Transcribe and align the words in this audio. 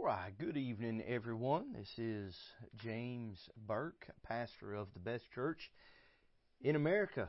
All 0.00 0.06
right, 0.06 0.32
good 0.38 0.56
evening, 0.56 1.02
everyone. 1.06 1.74
This 1.74 1.98
is 1.98 2.34
James 2.78 3.38
Burke, 3.66 4.06
pastor 4.22 4.72
of 4.72 4.88
the 4.94 4.98
best 4.98 5.30
church 5.34 5.70
in 6.62 6.74
America, 6.74 7.28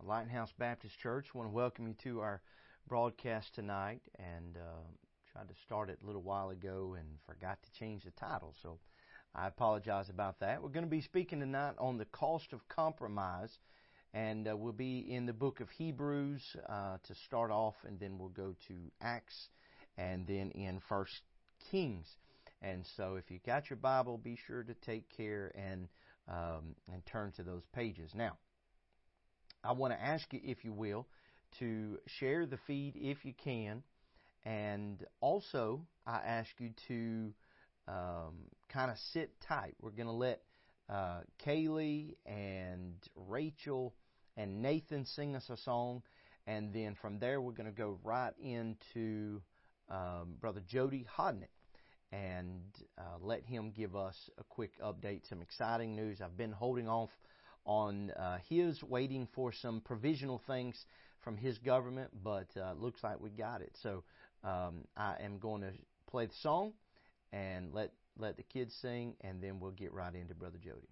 Lighthouse 0.00 0.52
Baptist 0.56 0.96
Church. 1.00 1.26
I 1.34 1.38
want 1.38 1.50
to 1.50 1.54
welcome 1.54 1.88
you 1.88 1.94
to 2.04 2.20
our 2.20 2.40
broadcast 2.86 3.56
tonight 3.56 4.02
and 4.20 4.56
uh, 4.56 4.84
tried 5.32 5.48
to 5.48 5.54
start 5.66 5.90
it 5.90 5.98
a 6.00 6.06
little 6.06 6.22
while 6.22 6.50
ago 6.50 6.94
and 6.96 7.08
forgot 7.26 7.58
to 7.60 7.72
change 7.72 8.04
the 8.04 8.12
title, 8.12 8.54
so 8.62 8.78
I 9.34 9.48
apologize 9.48 10.08
about 10.08 10.38
that. 10.40 10.62
We're 10.62 10.68
going 10.68 10.86
to 10.86 10.90
be 10.90 11.02
speaking 11.02 11.40
tonight 11.40 11.74
on 11.78 11.98
the 11.98 12.04
cost 12.04 12.52
of 12.52 12.60
compromise, 12.68 13.58
and 14.14 14.46
uh, 14.48 14.56
we'll 14.56 14.72
be 14.72 15.00
in 15.12 15.26
the 15.26 15.32
book 15.32 15.58
of 15.58 15.70
Hebrews 15.70 16.54
uh, 16.68 16.98
to 17.02 17.14
start 17.26 17.50
off, 17.50 17.74
and 17.84 17.98
then 17.98 18.16
we'll 18.16 18.28
go 18.28 18.54
to 18.68 18.74
Acts 19.00 19.48
and 19.98 20.24
then 20.24 20.52
in 20.52 20.80
First 20.88 21.20
Kings. 21.70 22.16
And 22.60 22.86
so, 22.96 23.16
if 23.16 23.30
you 23.30 23.40
got 23.44 23.70
your 23.70 23.76
Bible, 23.76 24.18
be 24.18 24.38
sure 24.46 24.62
to 24.62 24.74
take 24.74 25.08
care 25.16 25.52
and 25.56 25.88
um, 26.28 26.76
and 26.92 27.04
turn 27.06 27.32
to 27.32 27.42
those 27.42 27.64
pages. 27.74 28.12
Now, 28.14 28.36
I 29.64 29.72
want 29.72 29.92
to 29.92 30.00
ask 30.00 30.32
you, 30.32 30.40
if 30.44 30.64
you 30.64 30.72
will, 30.72 31.06
to 31.58 31.98
share 32.06 32.46
the 32.46 32.58
feed 32.66 32.94
if 32.96 33.24
you 33.24 33.32
can, 33.32 33.82
and 34.44 35.04
also 35.20 35.80
I 36.06 36.20
ask 36.24 36.50
you 36.58 36.70
to 36.88 37.32
um, 37.88 38.34
kind 38.68 38.90
of 38.90 38.96
sit 39.12 39.40
tight. 39.40 39.74
We're 39.80 39.90
going 39.90 40.06
to 40.06 40.12
let 40.12 40.42
uh, 40.88 41.20
Kaylee 41.44 42.16
and 42.26 42.94
Rachel 43.16 43.94
and 44.36 44.62
Nathan 44.62 45.04
sing 45.04 45.36
us 45.36 45.50
a 45.50 45.56
song, 45.56 46.02
and 46.46 46.72
then 46.72 46.96
from 47.00 47.18
there 47.18 47.40
we're 47.40 47.52
going 47.52 47.70
to 47.70 47.76
go 47.76 47.98
right 48.02 48.32
into 48.40 49.40
um, 49.90 50.34
Brother 50.40 50.62
Jody 50.66 51.06
Hodnett 51.18 51.48
and 52.12 52.60
uh, 52.98 53.18
let 53.20 53.44
him 53.44 53.72
give 53.74 53.96
us 53.96 54.16
a 54.38 54.44
quick 54.44 54.72
update, 54.82 55.28
some 55.28 55.40
exciting 55.40 55.96
news. 55.96 56.20
I've 56.20 56.36
been 56.36 56.52
holding 56.52 56.88
off 56.88 57.10
on 57.64 58.10
uh, 58.10 58.38
his, 58.48 58.82
waiting 58.82 59.26
for 59.34 59.52
some 59.52 59.80
provisional 59.80 60.42
things 60.46 60.84
from 61.22 61.36
his 61.36 61.58
government, 61.58 62.10
but 62.22 62.48
uh, 62.56 62.74
looks 62.78 63.02
like 63.02 63.20
we 63.20 63.30
got 63.30 63.62
it. 63.62 63.72
So 63.82 64.02
um, 64.44 64.84
I 64.96 65.16
am 65.22 65.38
going 65.38 65.62
to 65.62 65.72
play 66.06 66.26
the 66.26 66.34
song 66.42 66.72
and 67.32 67.72
let 67.72 67.92
let 68.18 68.36
the 68.36 68.42
kids 68.42 68.74
sing, 68.82 69.14
and 69.22 69.42
then 69.42 69.58
we'll 69.58 69.70
get 69.70 69.94
right 69.94 70.14
into 70.14 70.34
Brother 70.34 70.58
Jody. 70.62 70.86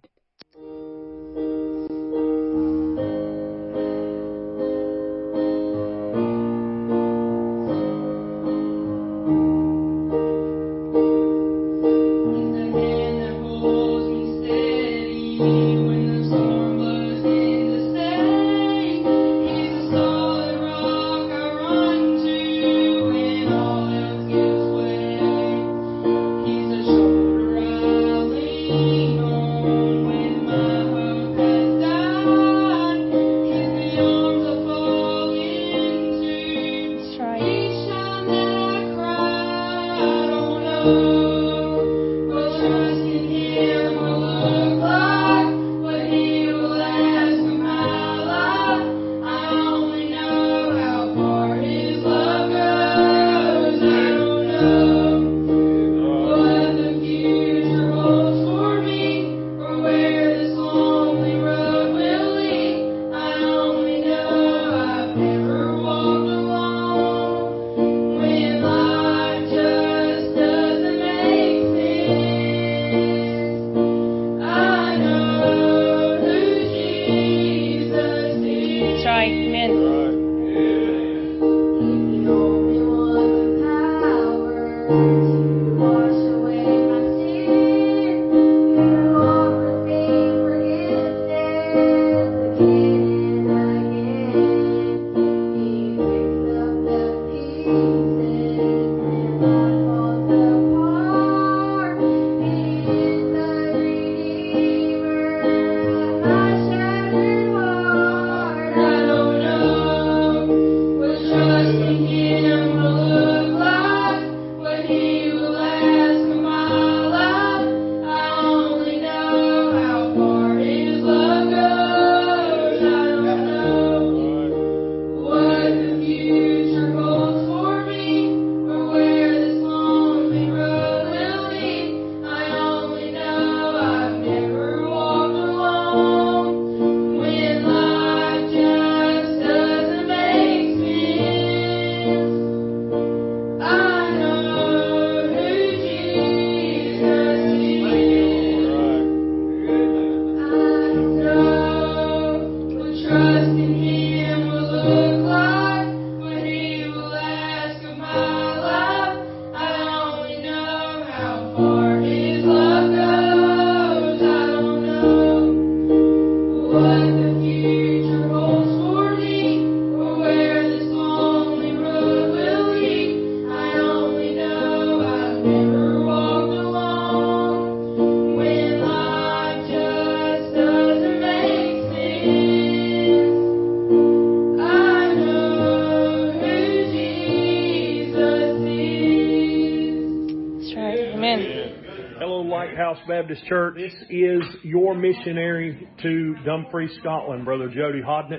Baptist 193.10 193.44
Church. 193.46 193.74
This 193.76 193.92
is 194.08 194.42
your 194.62 194.94
missionary 194.94 195.88
to 196.00 196.36
Dumfries, 196.46 196.92
Scotland, 197.00 197.44
Brother 197.44 197.66
Jody 197.66 198.00
Hodnett. 198.00 198.38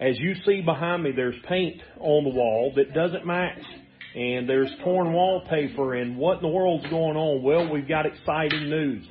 As 0.00 0.16
you 0.20 0.34
see 0.46 0.60
behind 0.60 1.02
me, 1.02 1.10
there's 1.10 1.34
paint 1.48 1.82
on 1.98 2.22
the 2.22 2.30
wall 2.30 2.72
that 2.76 2.94
doesn't 2.94 3.26
match. 3.26 3.58
And 4.14 4.48
there's 4.48 4.70
torn 4.84 5.12
wallpaper 5.12 5.94
and 5.94 6.16
what 6.16 6.36
in 6.36 6.42
the 6.42 6.48
world's 6.48 6.88
going 6.90 7.16
on? 7.16 7.42
Well, 7.42 7.68
we've 7.72 7.88
got 7.88 8.06
exciting 8.06 8.70
news. 8.70 9.04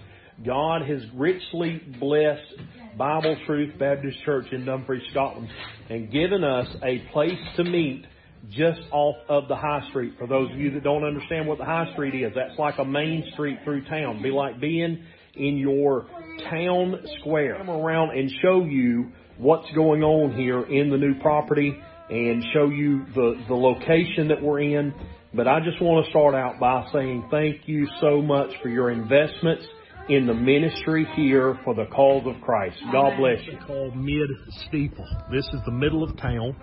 God 0.45 0.83
has 0.83 1.01
richly 1.13 1.81
blessed 1.99 2.97
Bible 2.97 3.35
Truth 3.45 3.77
Baptist 3.77 4.17
Church 4.23 4.45
in 4.53 4.63
Dumfries, 4.63 5.03
Scotland 5.11 5.49
and 5.89 6.09
given 6.13 6.45
us 6.45 6.67
a 6.81 6.99
place 7.11 7.39
to 7.57 7.65
meet 7.65 8.05
just 8.49 8.81
off 8.91 9.15
of 9.29 9.47
the 9.47 9.55
high 9.55 9.87
street. 9.89 10.13
For 10.17 10.27
those 10.27 10.51
of 10.51 10.57
you 10.57 10.71
that 10.71 10.83
don't 10.83 11.03
understand 11.03 11.47
what 11.47 11.57
the 11.57 11.65
high 11.65 11.91
street 11.93 12.15
is, 12.15 12.33
that's 12.35 12.57
like 12.59 12.77
a 12.77 12.85
main 12.85 13.23
street 13.33 13.59
through 13.63 13.85
town. 13.85 14.21
Be 14.21 14.31
like 14.31 14.59
being 14.59 15.03
in 15.35 15.57
your 15.57 16.07
town 16.49 16.99
square. 17.19 17.57
Come 17.57 17.69
around 17.69 18.17
and 18.17 18.31
show 18.41 18.63
you 18.65 19.11
what's 19.37 19.69
going 19.71 20.03
on 20.03 20.35
here 20.35 20.61
in 20.63 20.89
the 20.89 20.97
new 20.97 21.19
property 21.19 21.75
and 22.09 22.43
show 22.53 22.69
you 22.69 23.05
the, 23.15 23.43
the 23.47 23.55
location 23.55 24.27
that 24.27 24.41
we're 24.41 24.59
in. 24.59 24.93
But 25.33 25.47
I 25.47 25.59
just 25.61 25.81
want 25.81 26.05
to 26.05 26.11
start 26.11 26.35
out 26.35 26.59
by 26.59 26.87
saying 26.93 27.27
thank 27.31 27.67
you 27.67 27.87
so 27.99 28.21
much 28.21 28.51
for 28.61 28.69
your 28.69 28.91
investments 28.91 29.65
in 30.09 30.27
the 30.27 30.33
ministry 30.33 31.07
here 31.15 31.57
for 31.63 31.73
the 31.73 31.85
cause 31.85 32.27
of 32.27 32.39
Christ. 32.41 32.75
God 32.91 33.17
bless 33.17 33.39
you. 33.47 33.57
Called 33.65 33.95
Mid 33.95 34.29
Steeple. 34.67 35.07
This 35.31 35.45
is 35.53 35.61
the 35.65 35.71
middle 35.71 36.03
of 36.03 36.15
town. 36.17 36.55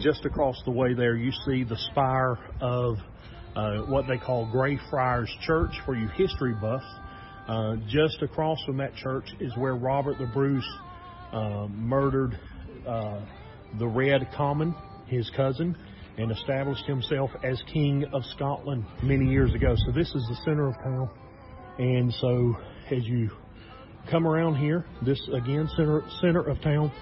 Just 0.00 0.24
across 0.24 0.60
the 0.64 0.70
way 0.70 0.94
there, 0.94 1.14
you 1.14 1.30
see 1.46 1.62
the 1.64 1.76
spire 1.90 2.38
of 2.60 2.96
uh, 3.54 3.82
what 3.82 4.06
they 4.08 4.18
call 4.18 4.50
Greyfriars 4.50 5.30
Church 5.46 5.72
for 5.84 5.94
you 5.94 6.08
history 6.08 6.54
buffs. 6.54 6.84
Uh, 7.46 7.76
just 7.88 8.22
across 8.22 8.58
from 8.64 8.78
that 8.78 8.94
church 8.96 9.26
is 9.40 9.54
where 9.56 9.74
Robert 9.76 10.18
the 10.18 10.26
Bruce 10.26 10.68
uh, 11.32 11.66
murdered 11.70 12.38
uh, 12.86 13.20
the 13.78 13.86
Red 13.86 14.28
Comyn, 14.36 14.74
his 15.06 15.30
cousin, 15.36 15.76
and 16.16 16.32
established 16.32 16.86
himself 16.86 17.30
as 17.42 17.62
King 17.72 18.04
of 18.12 18.22
Scotland 18.34 18.84
many 19.02 19.26
years 19.26 19.52
ago. 19.54 19.74
So 19.86 19.92
this 19.92 20.08
is 20.08 20.26
the 20.28 20.36
center 20.44 20.68
of 20.68 20.74
town. 20.76 21.10
And 21.78 22.12
so 22.14 22.56
as 22.90 23.04
you 23.04 23.30
come 24.10 24.26
around 24.26 24.56
here, 24.56 24.84
this 25.04 25.20
again, 25.32 25.68
center, 25.76 26.02
center 26.20 26.40
of 26.40 26.60
town, 26.62 26.92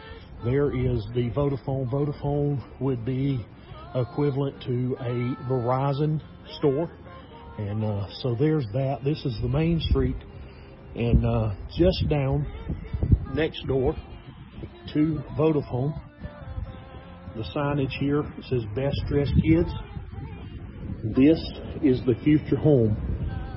there 0.45 0.75
is 0.75 1.07
the 1.15 1.31
Vodafone. 1.31 1.91
Vodafone 1.91 2.63
would 2.81 3.05
be 3.05 3.45
equivalent 3.95 4.61
to 4.65 4.97
a 5.01 5.37
Verizon 5.49 6.21
store. 6.59 6.91
And 7.59 7.85
uh, 7.85 8.09
so 8.21 8.35
there's 8.35 8.67
that. 8.73 9.05
This 9.05 9.25
is 9.25 9.39
the 9.43 9.49
main 9.49 9.81
street. 9.81 10.17
And 10.95 11.25
uh, 11.25 11.55
just 11.77 12.09
down 12.09 12.47
next 13.35 13.67
door 13.67 13.95
to 14.95 15.23
Vodafone, 15.39 15.99
the 17.37 17.45
signage 17.55 17.97
here 17.99 18.25
says 18.49 18.63
Best 18.75 19.01
Dressed 19.09 19.33
Kids. 19.43 19.71
This 21.17 21.41
is 21.83 22.01
the 22.05 22.15
future 22.23 22.57
home 22.57 22.97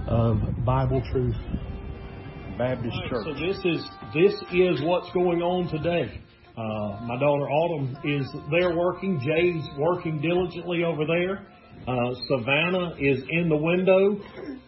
of 0.07 0.65
Bible 0.65 1.01
Truth 1.11 1.35
Baptist 2.57 2.95
Church. 3.09 3.25
So 3.25 3.33
this 3.33 3.57
is 3.65 3.89
this 4.13 4.33
is 4.53 4.81
what's 4.81 5.11
going 5.11 5.41
on 5.41 5.67
today. 5.69 6.21
Uh, 6.57 7.03
my 7.03 7.19
daughter 7.19 7.49
Autumn 7.49 7.97
is 8.05 8.25
there 8.49 8.75
working. 8.77 9.19
Jay's 9.19 9.67
working 9.77 10.21
diligently 10.21 10.83
over 10.83 11.05
there. 11.05 11.45
Uh, 11.87 12.15
Savannah 12.29 12.95
is 12.97 13.19
in 13.29 13.49
the 13.49 13.57
window. 13.57 14.17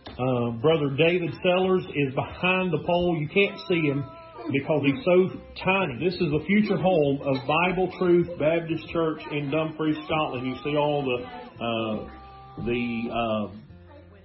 Uh, 0.08 0.52
Brother 0.62 0.96
David 0.98 1.34
Sellers 1.42 1.86
is 1.96 2.14
behind 2.14 2.74
the 2.74 2.84
pole. 2.86 3.18
You 3.20 3.30
can't 3.30 3.58
see 3.70 3.88
him 3.88 4.04
because 4.52 4.82
he's 4.86 5.04
so 5.06 5.30
tiny. 5.64 5.98
This 6.04 6.14
is 6.16 6.30
the 6.32 6.44
future 6.46 6.78
home 6.78 7.22
of 7.24 7.36
Bible 7.48 7.92
Truth 7.98 8.28
Baptist 8.38 8.88
Church 8.90 9.22
in 9.32 9.50
Dumfries, 9.50 9.98
Scotland. 10.06 10.46
You 10.46 10.56
see 10.64 10.78
all 10.78 11.04
the 11.04 11.24
uh, 11.64 12.66
the 12.66 13.10
uh, 13.12 13.58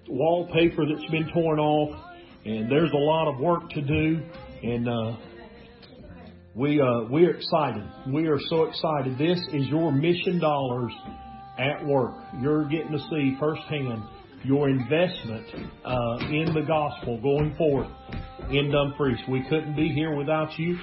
wallpaper 0.09 0.85
that's 0.87 1.11
been 1.11 1.31
torn 1.33 1.59
off, 1.59 1.97
and 2.45 2.71
there's 2.71 2.93
a 2.93 2.97
lot 2.97 3.33
of 3.33 3.41
work 3.41 3.71
to 3.71 3.81
do, 3.81 4.21
and 4.63 4.89
uh, 4.89 5.17
we 6.55 6.81
uh, 6.81 7.05
we're 7.09 7.35
excited. 7.35 7.83
We 8.07 8.27
are 8.27 8.39
so 8.49 8.65
excited. 8.65 9.17
This 9.17 9.39
is 9.53 9.67
your 9.69 9.91
mission 9.91 10.39
dollars 10.39 10.93
at 11.59 11.85
work. 11.87 12.15
You're 12.41 12.69
getting 12.69 12.93
to 12.93 12.99
see 13.11 13.37
firsthand 13.41 14.03
your 14.45 14.69
investment 14.69 15.47
uh, 15.85 16.19
in 16.29 16.53
the 16.53 16.65
gospel 16.67 17.21
going 17.23 17.55
forth 17.57 17.89
in 18.51 18.71
Dumfries. 18.71 19.21
We 19.31 19.43
couldn't 19.49 19.77
be 19.77 19.89
here 19.89 20.15
without 20.15 20.59
you. 20.59 20.77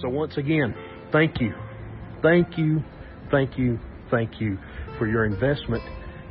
So 0.00 0.08
once 0.08 0.36
again, 0.36 0.74
thank 1.12 1.40
you. 1.40 1.52
Thank 2.22 2.58
you, 2.58 2.82
thank 3.30 3.58
you, 3.58 3.78
thank 4.10 4.40
you 4.40 4.58
for 4.98 5.06
your 5.06 5.24
investment 5.24 5.82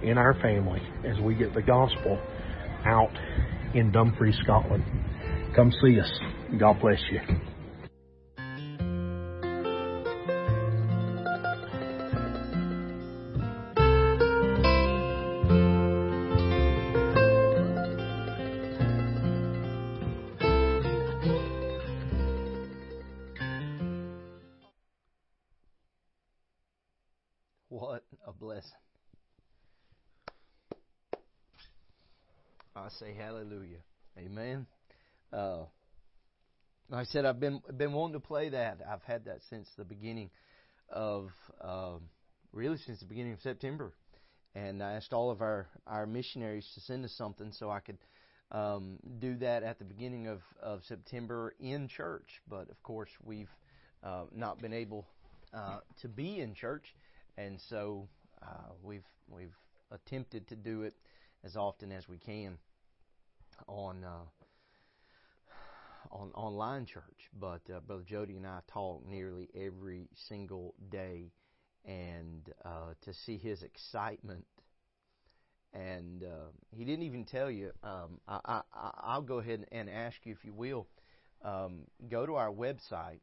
in 0.04 0.18
our 0.18 0.36
family 0.36 0.82
as 1.04 1.20
we 1.20 1.36
get 1.36 1.54
the 1.54 1.62
gospel 1.62 2.20
out 2.86 3.12
in 3.74 3.92
Dumfries, 3.92 4.38
Scotland. 4.44 4.84
Come 5.56 5.72
see 5.84 6.00
us. 6.00 6.12
God 6.60 6.80
bless 6.80 7.00
you. 7.12 7.49
I've 37.30 37.40
been 37.40 37.62
been 37.78 37.94
wanting 37.94 38.14
to 38.14 38.20
play 38.20 38.50
that. 38.50 38.80
I've 38.90 39.04
had 39.04 39.26
that 39.26 39.42
since 39.52 39.70
the 39.78 39.86
beginning 39.86 40.32
of 40.90 41.30
um, 41.62 42.02
really 42.52 42.78
since 42.78 43.00
the 43.00 43.06
beginning 43.06 43.34
of 43.34 43.42
September, 43.42 43.94
and 44.56 44.82
I 44.82 44.94
asked 44.94 45.14
all 45.14 45.30
of 45.30 45.42
our 45.42 45.68
our 45.86 46.08
missionaries 46.08 46.68
to 46.74 46.82
send 46.82 47.06
us 47.06 47.14
something 47.16 47.52
so 47.52 47.70
I 47.70 47.82
could 47.82 48.00
um, 48.52 48.98
do 49.20 49.36
that 49.38 49.62
at 49.62 49.78
the 49.78 49.86
beginning 49.86 50.28
of 50.28 50.42
of 50.60 50.82
September 50.86 51.54
in 51.60 51.88
church. 51.88 52.42
But 52.50 52.72
of 52.72 52.82
course, 52.82 53.12
we've 53.24 53.52
uh, 54.04 54.24
not 54.36 54.60
been 54.60 54.74
able 54.74 55.06
uh, 55.54 55.82
to 56.02 56.08
be 56.08 56.40
in 56.40 56.56
church, 56.56 56.96
and 57.38 57.60
so 57.70 58.08
uh, 58.42 58.72
we've 58.82 59.06
we've 59.30 59.56
attempted 59.92 60.48
to 60.48 60.56
do 60.56 60.82
it 60.82 60.96
as 61.44 61.56
often 61.56 61.92
as 61.92 62.10
we 62.10 62.18
can 62.18 62.58
on 63.68 64.04
uh, 64.04 64.26
on 66.12 66.32
online 66.34 66.86
church, 66.86 67.30
but 67.40 67.62
uh, 67.74 67.80
Brother 67.80 68.04
Jody 68.06 68.38
and 68.38 68.48
I 68.48 68.60
talk 68.68 69.06
nearly 69.08 69.50
every 69.56 70.10
single 70.28 70.74
day, 70.90 71.32
and 71.86 72.50
uh, 72.66 72.94
to 73.02 73.14
see 73.14 73.38
his 73.38 73.64
excitement, 73.64 74.46
and 75.74 76.24
uh, 76.24 76.52
he 76.72 76.84
didn't 76.84 77.04
even 77.04 77.26
tell 77.26 77.50
you. 77.50 77.72
Um, 77.84 78.20
I, 78.28 78.62
I, 78.74 78.92
I'll 79.04 79.22
go 79.22 79.40
ahead 79.40 79.66
and 79.72 79.90
ask 79.90 80.18
you 80.24 80.34
if 80.34 80.44
you 80.44 80.54
will 80.54 80.88
um, 81.44 81.82
go 82.10 82.26
to 82.26 82.36
our 82.36 82.52
website 82.52 83.20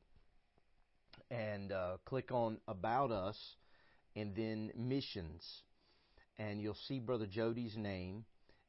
and 1.30 1.72
uh, 1.72 1.96
click 2.04 2.30
on 2.30 2.58
About 2.68 3.10
Us, 3.10 3.56
and 4.14 4.34
then 4.34 4.72
Missions, 4.76 5.62
and 6.38 6.60
you'll 6.60 6.74
see 6.88 7.00
Brother 7.00 7.26
Jody's 7.26 7.76
name 7.76 8.24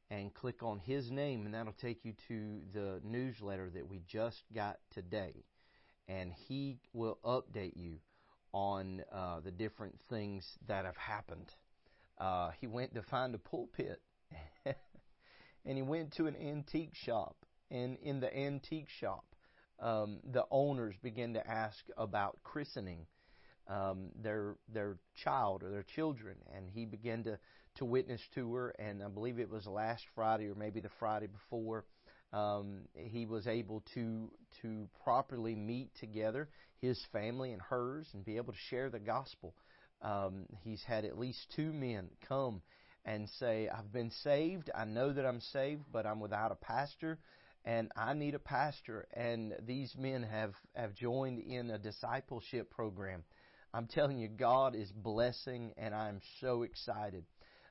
and 0.09 0.33
click 0.33 0.63
on 0.63 0.79
his 0.79 1.11
name, 1.11 1.45
and 1.45 1.53
that'll 1.53 1.73
take 1.73 2.05
you 2.05 2.13
to 2.27 2.59
the 2.73 3.01
newsletter 3.03 3.69
that 3.73 3.87
we 3.87 4.01
just 4.07 4.43
got 4.53 4.77
today. 4.91 5.33
And 6.07 6.31
he 6.47 6.79
will 6.93 7.17
update 7.25 7.75
you 7.75 7.99
on 8.53 9.03
uh, 9.11 9.41
the 9.41 9.51
different 9.51 9.99
things 10.09 10.57
that 10.67 10.85
have 10.85 10.95
happened. 10.95 11.53
Uh, 12.17 12.51
he 12.59 12.67
went 12.67 12.95
to 12.95 13.01
find 13.01 13.35
a 13.35 13.37
pulpit, 13.37 14.01
and 14.65 15.77
he 15.77 15.81
went 15.81 16.13
to 16.13 16.27
an 16.27 16.35
antique 16.35 16.95
shop. 16.95 17.35
And 17.69 17.97
in 18.01 18.21
the 18.21 18.35
antique 18.35 18.89
shop, 18.89 19.25
um, 19.79 20.19
the 20.31 20.45
owners 20.49 20.95
began 21.03 21.33
to 21.33 21.45
ask 21.45 21.83
about 21.97 22.39
christening 22.43 23.05
um, 23.67 24.09
their 24.15 24.55
their 24.73 24.97
child 25.15 25.63
or 25.63 25.69
their 25.69 25.83
children, 25.83 26.37
and 26.55 26.69
he 26.69 26.85
began 26.85 27.23
to 27.25 27.37
to 27.77 27.85
witness 27.85 28.21
to 28.35 28.53
her, 28.53 28.69
and 28.79 29.03
I 29.03 29.07
believe 29.07 29.39
it 29.39 29.49
was 29.49 29.65
last 29.65 30.03
Friday 30.15 30.47
or 30.47 30.55
maybe 30.55 30.79
the 30.79 30.89
Friday 30.99 31.27
before. 31.27 31.85
Um, 32.33 32.81
he 32.93 33.25
was 33.25 33.47
able 33.47 33.83
to 33.93 34.29
to 34.61 34.87
properly 35.03 35.55
meet 35.55 35.89
together 35.99 36.49
his 36.81 36.99
family 37.11 37.53
and 37.53 37.61
hers 37.61 38.07
and 38.13 38.25
be 38.25 38.37
able 38.37 38.53
to 38.53 38.59
share 38.69 38.89
the 38.89 38.99
gospel. 38.99 39.55
Um, 40.01 40.45
he's 40.63 40.83
had 40.83 41.05
at 41.05 41.17
least 41.17 41.39
two 41.55 41.71
men 41.71 42.09
come 42.27 42.61
and 43.05 43.29
say, 43.39 43.69
"I've 43.69 43.93
been 43.93 44.11
saved. 44.11 44.69
I 44.75 44.83
know 44.85 45.13
that 45.13 45.25
I'm 45.25 45.39
saved, 45.39 45.83
but 45.91 46.05
I'm 46.05 46.19
without 46.19 46.51
a 46.51 46.55
pastor." 46.55 47.19
and 47.67 47.91
I 47.97 48.13
need 48.13 48.33
a 48.33 48.39
pastor. 48.39 49.07
And 49.13 49.53
these 49.65 49.93
men 49.97 50.23
have, 50.23 50.53
have 50.73 50.95
joined 50.95 51.39
in 51.39 51.69
a 51.69 51.77
discipleship 51.77 52.69
program. 52.71 53.23
I'm 53.73 53.87
telling 53.87 54.17
you, 54.19 54.29
God 54.29 54.73
is 54.73 54.89
blessing, 54.91 55.73
and 55.77 55.93
I'm 55.93 56.21
so 56.39 56.63
excited. 56.63 57.25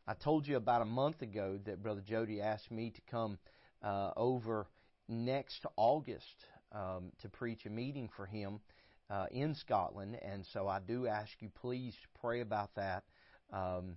I 0.08 0.14
told 0.14 0.46
you 0.46 0.56
about 0.56 0.82
a 0.82 0.86
month 0.86 1.22
ago 1.22 1.58
that 1.64 1.82
Brother 1.82 2.00
Jody 2.00 2.40
asked 2.40 2.70
me 2.70 2.90
to 2.90 3.00
come 3.10 3.38
uh, 3.82 4.12
over 4.16 4.68
next 5.08 5.66
August 5.76 6.46
um, 6.70 7.10
to 7.22 7.28
preach 7.28 7.66
a 7.66 7.70
meeting 7.70 8.08
for 8.16 8.24
him 8.24 8.60
uh, 9.10 9.26
in 9.32 9.52
Scotland, 9.56 10.16
and 10.22 10.46
so 10.46 10.68
I 10.68 10.78
do 10.78 11.08
ask 11.08 11.32
you 11.40 11.48
please 11.60 11.96
pray 12.20 12.40
about 12.40 12.72
that. 12.76 13.02
Um, 13.52 13.96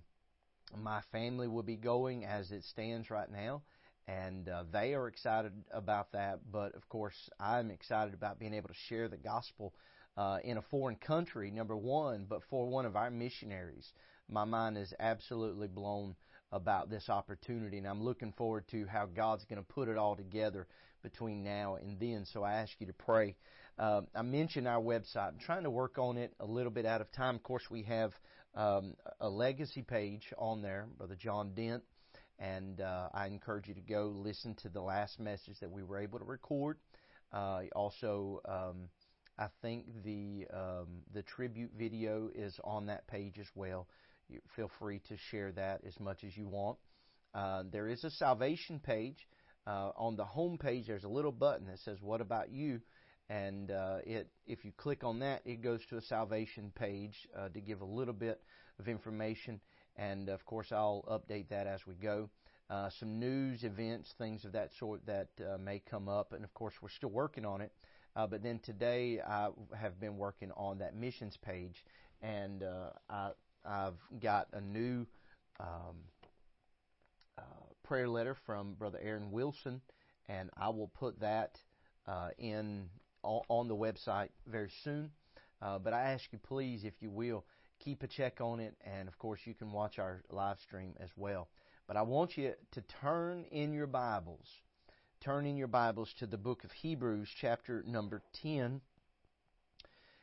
my 0.82 1.00
family 1.12 1.46
will 1.46 1.62
be 1.62 1.76
going 1.76 2.24
as 2.24 2.50
it 2.50 2.64
stands 2.64 3.08
right 3.08 3.30
now, 3.30 3.62
and 4.08 4.48
uh, 4.48 4.64
they 4.72 4.94
are 4.94 5.06
excited 5.06 5.52
about 5.72 6.10
that. 6.10 6.40
But 6.50 6.74
of 6.74 6.88
course, 6.88 7.30
I'm 7.38 7.70
excited 7.70 8.14
about 8.14 8.40
being 8.40 8.54
able 8.54 8.68
to 8.68 8.74
share 8.88 9.06
the 9.06 9.16
gospel 9.16 9.74
uh, 10.16 10.38
in 10.42 10.56
a 10.56 10.62
foreign 10.62 10.96
country, 10.96 11.52
number 11.52 11.76
one, 11.76 12.26
but 12.28 12.42
for 12.50 12.66
one 12.66 12.84
of 12.84 12.96
our 12.96 13.12
missionaries 13.12 13.92
my 14.30 14.44
mind 14.44 14.78
is 14.78 14.94
absolutely 15.00 15.68
blown 15.68 16.14
about 16.52 16.90
this 16.90 17.08
opportunity, 17.08 17.78
and 17.78 17.86
I'm 17.86 18.02
looking 18.02 18.32
forward 18.32 18.66
to 18.68 18.86
how 18.86 19.06
God's 19.06 19.44
going 19.44 19.60
to 19.60 19.66
put 19.66 19.88
it 19.88 19.96
all 19.96 20.16
together 20.16 20.66
between 21.02 21.42
now 21.42 21.76
and 21.76 21.98
then. 21.98 22.24
So 22.24 22.42
I 22.42 22.54
ask 22.54 22.72
you 22.78 22.86
to 22.86 22.92
pray. 22.92 23.36
Um, 23.78 24.06
I 24.14 24.22
mentioned 24.22 24.68
our 24.68 24.80
website. 24.80 25.28
I'm 25.28 25.38
trying 25.38 25.62
to 25.64 25.70
work 25.70 25.98
on 25.98 26.16
it 26.16 26.32
a 26.40 26.46
little 26.46 26.72
bit 26.72 26.86
out 26.86 27.00
of 27.00 27.10
time. 27.12 27.36
Of 27.36 27.42
course, 27.42 27.70
we 27.70 27.82
have 27.84 28.12
um, 28.54 28.94
a 29.20 29.28
legacy 29.28 29.82
page 29.82 30.32
on 30.38 30.62
there, 30.62 30.88
Brother 30.98 31.16
John 31.16 31.52
Dent, 31.54 31.82
and 32.38 32.80
uh, 32.80 33.08
I 33.14 33.26
encourage 33.26 33.68
you 33.68 33.74
to 33.74 33.80
go 33.80 34.12
listen 34.14 34.54
to 34.62 34.68
the 34.68 34.80
last 34.80 35.20
message 35.20 35.58
that 35.60 35.70
we 35.70 35.82
were 35.82 35.98
able 35.98 36.18
to 36.18 36.24
record. 36.24 36.78
Uh, 37.32 37.62
also, 37.76 38.40
um, 38.46 38.88
I 39.38 39.46
think 39.62 39.86
the 40.04 40.46
um, 40.52 41.02
the 41.14 41.22
tribute 41.22 41.70
video 41.78 42.28
is 42.34 42.58
on 42.64 42.86
that 42.86 43.06
page 43.06 43.38
as 43.38 43.46
well. 43.54 43.86
You 44.30 44.40
feel 44.54 44.70
free 44.78 45.00
to 45.08 45.16
share 45.30 45.50
that 45.52 45.80
as 45.84 45.98
much 45.98 46.22
as 46.22 46.36
you 46.36 46.46
want. 46.46 46.78
Uh, 47.34 47.64
there 47.70 47.88
is 47.88 48.04
a 48.04 48.10
salvation 48.10 48.78
page. 48.78 49.26
Uh, 49.66 49.90
on 49.96 50.16
the 50.16 50.24
home 50.24 50.56
page, 50.56 50.86
there's 50.86 51.04
a 51.04 51.08
little 51.08 51.32
button 51.32 51.66
that 51.66 51.80
says 51.80 51.98
"What 52.00 52.20
about 52.20 52.50
you?" 52.50 52.80
and 53.28 53.70
uh, 53.70 53.98
it 54.04 54.28
if 54.46 54.64
you 54.64 54.72
click 54.76 55.02
on 55.04 55.18
that, 55.18 55.42
it 55.44 55.62
goes 55.62 55.80
to 55.90 55.96
a 55.96 56.02
salvation 56.02 56.72
page 56.74 57.28
uh, 57.36 57.48
to 57.48 57.60
give 57.60 57.80
a 57.80 57.84
little 57.84 58.14
bit 58.14 58.40
of 58.78 58.88
information. 58.88 59.60
And 59.96 60.28
of 60.28 60.44
course, 60.44 60.70
I'll 60.70 61.04
update 61.10 61.48
that 61.48 61.66
as 61.66 61.80
we 61.86 61.94
go. 61.94 62.30
Uh, 62.68 62.88
some 63.00 63.18
news, 63.18 63.64
events, 63.64 64.14
things 64.16 64.44
of 64.44 64.52
that 64.52 64.70
sort 64.78 65.04
that 65.06 65.28
uh, 65.40 65.58
may 65.58 65.82
come 65.90 66.08
up, 66.08 66.32
and 66.32 66.44
of 66.44 66.54
course, 66.54 66.74
we're 66.80 66.88
still 66.88 67.10
working 67.10 67.44
on 67.44 67.60
it. 67.60 67.72
but 68.14 68.44
then 68.44 68.60
today, 68.60 69.20
I 69.20 69.48
have 69.76 69.98
been 69.98 70.16
working 70.16 70.52
on 70.56 70.78
that 70.78 70.94
missions 70.94 71.36
page, 71.42 71.84
and 72.22 72.62
I 73.08 73.30
I've 73.64 73.98
got 74.20 74.48
a 74.52 74.60
new 74.60 75.06
um, 75.58 75.96
uh, 77.38 77.42
prayer 77.82 78.08
letter 78.08 78.36
from 78.46 78.74
Brother 78.74 78.98
Aaron 79.02 79.30
Wilson, 79.30 79.80
and 80.28 80.50
I 80.56 80.68
will 80.70 80.88
put 80.88 81.20
that 81.20 81.58
uh, 82.06 82.30
in 82.38 82.88
on 83.22 83.68
the 83.68 83.76
website 83.76 84.30
very 84.46 84.70
soon. 84.82 85.10
Uh, 85.60 85.78
but 85.78 85.92
I 85.92 86.12
ask 86.12 86.24
you, 86.32 86.38
please, 86.38 86.84
if 86.84 86.94
you 87.00 87.10
will, 87.10 87.44
keep 87.78 88.02
a 88.02 88.06
check 88.06 88.40
on 88.40 88.60
it, 88.60 88.74
and 88.84 89.08
of 89.08 89.18
course, 89.18 89.40
you 89.44 89.54
can 89.54 89.72
watch 89.72 89.98
our 89.98 90.22
live 90.30 90.58
stream 90.60 90.94
as 91.00 91.10
well. 91.16 91.48
But 91.86 91.96
I 91.96 92.02
want 92.02 92.38
you 92.38 92.52
to 92.72 92.80
turn 93.00 93.44
in 93.50 93.72
your 93.72 93.86
Bibles, 93.86 94.46
turn 95.20 95.44
in 95.44 95.56
your 95.56 95.66
Bibles 95.66 96.12
to 96.18 96.26
the 96.26 96.38
book 96.38 96.64
of 96.64 96.70
Hebrews, 96.72 97.28
chapter 97.40 97.84
number 97.86 98.22
10. 98.42 98.80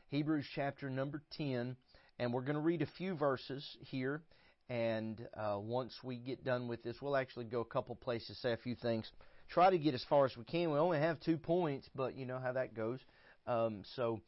Hebrews, 0.09 0.47
chapter 0.55 0.89
number 0.89 1.21
10. 1.37 1.75
And 2.19 2.33
we're 2.33 2.41
going 2.41 2.55
to 2.55 2.61
read 2.61 2.81
a 2.81 2.87
few 2.97 3.15
verses 3.15 3.63
here. 3.81 4.21
And 4.69 5.25
uh, 5.35 5.59
once 5.59 5.93
we 6.03 6.17
get 6.17 6.43
done 6.43 6.67
with 6.67 6.83
this, 6.83 6.97
we'll 7.01 7.15
actually 7.15 7.45
go 7.45 7.61
a 7.61 7.65
couple 7.65 7.95
places, 7.95 8.37
say 8.41 8.51
a 8.51 8.57
few 8.57 8.75
things. 8.75 9.09
Try 9.49 9.69
to 9.69 9.77
get 9.77 9.93
as 9.93 10.03
far 10.09 10.25
as 10.25 10.35
we 10.35 10.43
can. 10.43 10.71
We 10.71 10.77
only 10.77 10.99
have 10.99 11.19
two 11.21 11.37
points, 11.37 11.87
but 11.95 12.17
you 12.17 12.25
know 12.25 12.39
how 12.39 12.53
that 12.53 12.73
goes. 12.73 12.99
Um, 13.45 13.83
so, 13.95 14.19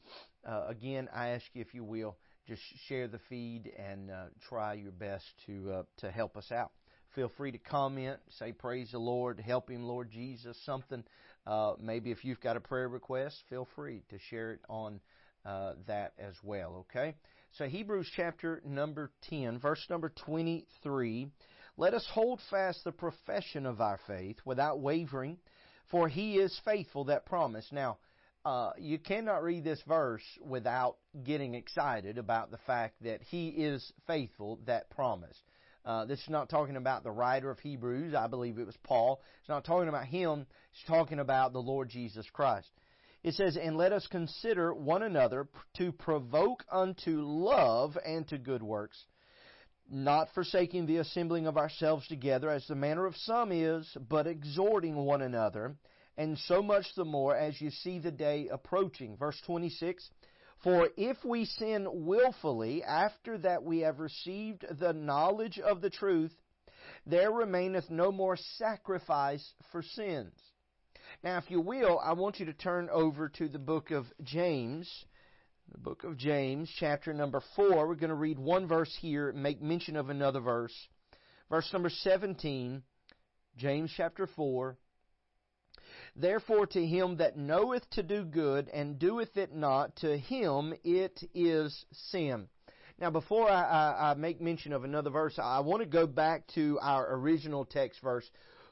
uh, 0.48 0.66
again, 0.68 1.10
I 1.14 1.30
ask 1.30 1.44
you, 1.54 1.62
if 1.62 1.74
you 1.74 1.84
will, 1.84 2.16
just 2.48 2.62
share 2.88 3.08
the 3.08 3.20
feed 3.28 3.72
and 3.78 4.10
uh, 4.10 4.26
try 4.48 4.74
your 4.74 4.92
best 4.92 5.26
to 5.46 5.72
uh, 5.72 5.84
to 5.98 6.10
help 6.10 6.38
us 6.38 6.52
out. 6.52 6.72
Feel 7.16 7.30
free 7.38 7.52
to 7.52 7.58
comment, 7.58 8.20
say 8.40 8.54
praise 8.54 8.92
the 8.92 9.00
Lord, 9.00 9.40
help 9.40 9.70
Him, 9.70 9.84
Lord 9.84 10.10
Jesus, 10.10 10.58
something. 10.66 11.04
Uh, 11.46 11.74
maybe 11.82 12.12
if 12.12 12.24
you've 12.24 12.40
got 12.40 12.56
a 12.56 12.60
prayer 12.60 12.88
request, 12.88 13.36
feel 13.50 13.68
free 13.76 14.04
to 14.10 14.18
share 14.30 14.54
it 14.54 14.62
on 14.70 15.00
uh, 15.46 15.74
that 15.88 16.14
as 16.20 16.36
well. 16.44 16.86
Okay. 16.90 17.16
So, 17.54 17.66
Hebrews 17.66 18.10
chapter 18.16 18.62
number 18.64 19.12
10, 19.30 19.60
verse 19.60 19.86
number 19.90 20.10
23. 20.26 21.28
Let 21.78 21.94
us 21.94 22.06
hold 22.12 22.40
fast 22.50 22.84
the 22.84 22.92
profession 22.92 23.66
of 23.66 23.82
our 23.82 24.00
faith 24.06 24.38
without 24.46 24.80
wavering, 24.80 25.38
for 25.90 26.08
he 26.08 26.36
is 26.38 26.58
faithful 26.64 27.06
that 27.06 27.26
promised. 27.26 27.74
Now, 27.74 27.98
uh, 28.46 28.72
you 28.78 29.00
cannot 29.00 29.44
read 29.44 29.64
this 29.64 29.82
verse 29.88 30.24
without 30.42 30.98
getting 31.24 31.56
excited 31.56 32.18
about 32.18 32.52
the 32.52 32.60
fact 32.60 33.02
that 33.04 33.22
he 33.24 33.50
is 33.50 33.92
faithful 34.08 34.60
that 34.66 34.90
promised. 34.92 35.42
Uh, 35.84 36.06
this 36.06 36.20
is 36.20 36.30
not 36.30 36.50
talking 36.50 36.76
about 36.76 37.04
the 37.04 37.12
writer 37.12 37.50
of 37.50 37.60
Hebrews. 37.60 38.14
I 38.14 38.28
believe 38.28 38.60
it 38.60 38.66
was 38.66 38.78
Paul. 38.84 39.22
It's 39.40 39.50
not 39.50 39.66
talking 39.66 39.90
about 39.90 40.06
him. 40.06 40.46
It's 40.72 40.84
talking 40.88 41.20
about 41.20 41.52
the 41.52 41.62
Lord 41.62 41.90
Jesus 41.90 42.28
Christ. 42.32 42.70
It 43.22 43.34
says, 43.34 43.58
And 43.58 43.76
let 43.76 43.92
us 43.92 44.08
consider 44.08 44.74
one 44.74 45.04
another 45.04 45.50
to 45.78 45.92
provoke 45.92 46.64
unto 46.72 47.22
love 47.22 47.98
and 48.06 48.28
to 48.30 48.38
good 48.38 48.64
works, 48.64 49.06
not 49.90 50.30
forsaking 50.34 50.86
the 50.86 50.98
assembling 50.98 51.46
of 51.46 51.58
ourselves 51.58 52.08
together, 52.08 52.50
as 52.50 52.66
the 52.68 52.76
manner 52.76 53.06
of 53.06 53.18
some 53.18 53.52
is, 53.52 53.86
but 54.10 54.26
exhorting 54.26 54.96
one 54.96 55.22
another, 55.22 55.76
and 56.18 56.38
so 56.38 56.62
much 56.62 56.86
the 56.96 57.06
more 57.06 57.36
as 57.36 57.60
you 57.60 57.72
see 57.72 58.00
the 58.00 58.12
day 58.12 58.48
approaching. 58.50 59.18
Verse 59.18 59.40
26. 59.46 60.10
For 60.64 60.90
if 60.98 61.18
we 61.24 61.46
sin 61.46 61.88
wilfully 62.06 62.84
after 62.84 63.38
that 63.40 63.64
we 63.64 63.80
have 63.80 64.00
received 64.00 64.66
the 64.80 64.94
knowledge 64.94 65.60
of 65.60 65.82
the 65.82 65.90
truth, 65.90 66.34
there 67.06 67.32
remaineth 67.32 67.90
no 67.90 68.12
more 68.12 68.38
sacrifice 68.38 69.54
for 69.72 69.82
sins 69.82 70.34
now, 71.22 71.38
if 71.38 71.52
you 71.52 71.60
will, 71.60 72.00
I 72.00 72.14
want 72.14 72.40
you 72.40 72.46
to 72.46 72.54
turn 72.54 72.88
over 72.90 73.28
to 73.30 73.50
the 73.50 73.60
book 73.60 73.92
of 73.92 74.06
James, 74.24 74.90
the 75.70 75.78
book 75.78 76.06
of 76.06 76.16
James, 76.16 76.72
chapter 76.80 77.14
number 77.14 77.42
4. 77.58 77.88
We're 77.88 77.96
going 77.96 78.10
to 78.10 78.16
read 78.16 78.40
one 78.40 78.68
verse 78.70 78.96
here 79.02 79.30
and 79.30 79.44
make 79.44 79.62
mention 79.62 79.98
of 79.98 80.10
another 80.10 80.40
verse. 80.40 80.74
Verse 81.50 81.68
number 81.74 81.90
17, 81.90 82.84
James 83.58 83.92
chapter 83.98 84.28
4. 84.28 84.78
Therefore, 86.16 86.66
to 86.68 86.86
him 86.86 87.18
that 87.18 87.38
knoweth 87.38 87.90
to 87.92 88.04
do 88.04 88.24
good 88.24 88.70
and 88.70 88.98
doeth 88.98 89.36
it 89.36 89.54
not, 89.54 89.98
to 89.98 90.18
him 90.18 90.74
it 90.86 91.20
is 91.34 91.86
sin. 91.92 92.48
Now, 92.98 93.10
before 93.10 93.50
I, 93.50 93.64
I, 93.64 94.12
I 94.12 94.14
make 94.14 94.40
mention 94.40 94.72
of 94.72 94.86
another 94.86 95.10
verse, 95.10 95.38
I 95.38 95.60
want 95.60 95.82
to 95.82 95.88
go 95.88 96.08
back 96.08 96.48
to 96.56 96.80
our 96.82 97.14
original 97.16 97.66
text 97.66 98.02
verse. 98.02 98.30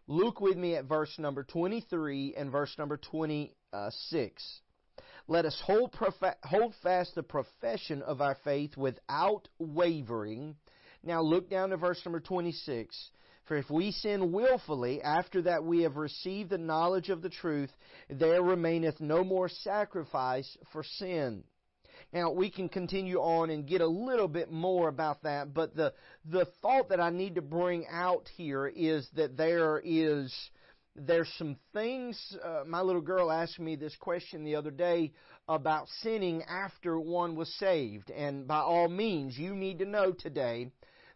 Look 0.07 0.39
with 0.39 0.57
me 0.57 0.75
at 0.75 0.85
verse 0.85 1.13
number 1.19 1.43
23 1.43 2.35
and 2.37 2.49
verse 2.49 2.73
number 2.77 2.97
26. 2.97 4.61
Let 5.27 5.45
us 5.45 5.61
hold, 5.65 5.91
prof- 5.91 6.35
hold 6.43 6.73
fast 6.81 7.15
the 7.15 7.23
profession 7.23 8.01
of 8.01 8.21
our 8.21 8.35
faith 8.45 8.77
without 8.77 9.49
wavering. 9.59 10.55
Now 11.03 11.21
look 11.21 11.49
down 11.49 11.71
to 11.71 11.77
verse 11.77 12.01
number 12.05 12.21
26. 12.21 13.11
For 13.47 13.57
if 13.57 13.69
we 13.69 13.91
sin 13.91 14.31
wilfully 14.31 15.01
after 15.01 15.41
that 15.43 15.63
we 15.63 15.83
have 15.83 15.97
received 15.97 16.49
the 16.49 16.57
knowledge 16.57 17.09
of 17.09 17.21
the 17.21 17.29
truth, 17.29 17.71
there 18.09 18.41
remaineth 18.41 19.01
no 19.01 19.25
more 19.25 19.49
sacrifice 19.49 20.57
for 20.71 20.83
sin. 20.83 21.43
Now 22.13 22.31
we 22.31 22.49
can 22.49 22.69
continue 22.69 23.17
on 23.17 23.49
and 23.49 23.67
get 23.67 23.81
a 23.81 23.87
little 23.87 24.27
bit 24.27 24.51
more 24.51 24.87
about 24.87 25.23
that, 25.23 25.53
but 25.53 25.75
the 25.75 25.93
the 26.25 26.45
thought 26.61 26.89
that 26.89 27.01
I 27.01 27.09
need 27.09 27.35
to 27.35 27.41
bring 27.41 27.85
out 27.91 28.29
here 28.37 28.67
is 28.67 29.07
that 29.15 29.35
there 29.35 29.81
is 29.83 30.33
there's 30.95 31.31
some 31.37 31.57
things. 31.73 32.17
Uh, 32.43 32.63
my 32.65 32.81
little 32.81 33.01
girl 33.01 33.31
asked 33.31 33.59
me 33.59 33.75
this 33.75 33.95
question 33.97 34.43
the 34.43 34.55
other 34.55 34.71
day 34.71 35.11
about 35.47 35.87
sinning 36.01 36.43
after 36.43 36.99
one 36.99 37.35
was 37.35 37.53
saved, 37.55 38.09
and 38.09 38.47
by 38.47 38.59
all 38.59 38.87
means, 38.87 39.37
you 39.37 39.55
need 39.55 39.79
to 39.79 39.85
know 39.85 40.11
today 40.11 40.71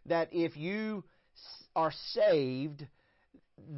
that 0.06 0.28
if 0.30 0.56
you 0.56 1.04
are 1.74 1.92
saved, 2.12 2.86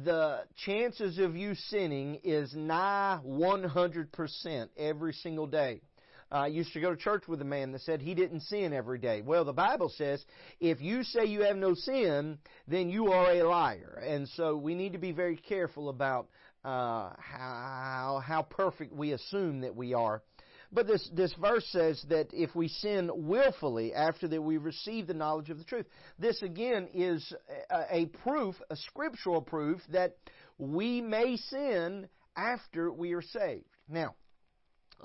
the 0.03 0.43
chances 0.65 1.17
of 1.17 1.35
you 1.35 1.55
sinning 1.55 2.19
is 2.23 2.53
nigh 2.55 3.19
100% 3.25 4.69
every 4.77 5.13
single 5.13 5.47
day. 5.47 5.81
I 6.31 6.47
used 6.47 6.73
to 6.73 6.81
go 6.81 6.89
to 6.89 6.97
church 6.97 7.27
with 7.27 7.41
a 7.41 7.45
man 7.45 7.71
that 7.71 7.81
said 7.81 8.01
he 8.01 8.15
didn't 8.15 8.41
sin 8.41 8.73
every 8.73 8.97
day. 8.97 9.21
Well, 9.21 9.45
the 9.45 9.53
Bible 9.53 9.89
says 9.89 10.23
if 10.59 10.81
you 10.81 11.03
say 11.03 11.25
you 11.25 11.41
have 11.41 11.57
no 11.57 11.75
sin, 11.75 12.39
then 12.67 12.89
you 12.89 13.11
are 13.11 13.31
a 13.31 13.43
liar. 13.43 14.03
And 14.05 14.27
so 14.29 14.55
we 14.55 14.75
need 14.75 14.93
to 14.93 14.99
be 14.99 15.11
very 15.11 15.37
careful 15.37 15.89
about 15.89 16.27
uh, 16.63 17.11
how 17.19 18.21
how 18.25 18.41
perfect 18.49 18.93
we 18.93 19.11
assume 19.11 19.61
that 19.61 19.75
we 19.75 19.93
are. 19.93 20.23
But 20.71 20.87
this, 20.87 21.09
this 21.13 21.33
verse 21.39 21.65
says 21.69 22.03
that 22.09 22.27
if 22.33 22.53
we 22.55 22.67
sin 22.67 23.09
willfully 23.13 23.93
after 23.93 24.27
that 24.27 24.41
we 24.41 24.57
receive 24.57 25.07
the 25.07 25.13
knowledge 25.13 25.49
of 25.49 25.57
the 25.57 25.63
truth, 25.63 25.85
this 26.19 26.41
again 26.41 26.89
is 26.93 27.33
a, 27.69 27.97
a 27.97 28.05
proof, 28.07 28.55
a 28.69 28.75
scriptural 28.75 29.41
proof 29.41 29.79
that 29.91 30.17
we 30.57 31.01
may 31.01 31.37
sin 31.37 32.09
after 32.35 32.91
we 32.91 33.13
are 33.13 33.21
saved. 33.21 33.65
Now, 33.87 34.15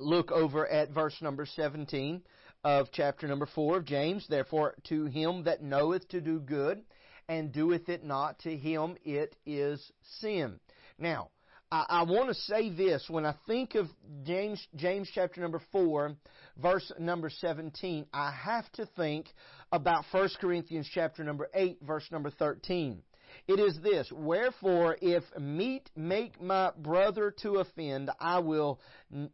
look 0.00 0.32
over 0.32 0.66
at 0.66 0.90
verse 0.90 1.16
number 1.20 1.46
17 1.46 2.22
of 2.64 2.88
chapter 2.92 3.26
number 3.26 3.46
4 3.46 3.78
of 3.78 3.84
James. 3.84 4.26
Therefore, 4.28 4.74
to 4.84 5.06
him 5.06 5.44
that 5.44 5.62
knoweth 5.62 6.08
to 6.08 6.20
do 6.20 6.40
good 6.40 6.82
and 7.28 7.52
doeth 7.52 7.88
it 7.88 8.04
not, 8.04 8.38
to 8.40 8.56
him 8.56 8.96
it 9.04 9.36
is 9.46 9.92
sin. 10.20 10.58
Now, 10.98 11.30
I, 11.70 11.86
I 11.88 12.02
want 12.02 12.28
to 12.28 12.34
say 12.34 12.70
this 12.70 13.04
when 13.08 13.24
I 13.24 13.34
think 13.46 13.74
of 13.74 13.86
James, 14.24 14.66
James 14.74 15.08
chapter 15.14 15.40
number 15.40 15.62
4, 15.70 16.16
verse 16.60 16.90
number 16.98 17.30
17, 17.30 18.06
I 18.12 18.32
have 18.32 18.70
to 18.72 18.86
think 18.96 19.26
about 19.70 20.04
1 20.10 20.30
Corinthians 20.40 20.88
chapter 20.92 21.22
number 21.22 21.48
8, 21.54 21.78
verse 21.82 22.08
number 22.10 22.30
13. 22.30 23.02
It 23.50 23.58
is 23.58 23.80
this, 23.82 24.12
wherefore 24.12 24.96
if 25.02 25.24
meat 25.36 25.90
make 25.96 26.40
my 26.40 26.70
brother 26.78 27.34
to 27.42 27.56
offend, 27.56 28.08
I 28.20 28.38
will, 28.38 28.78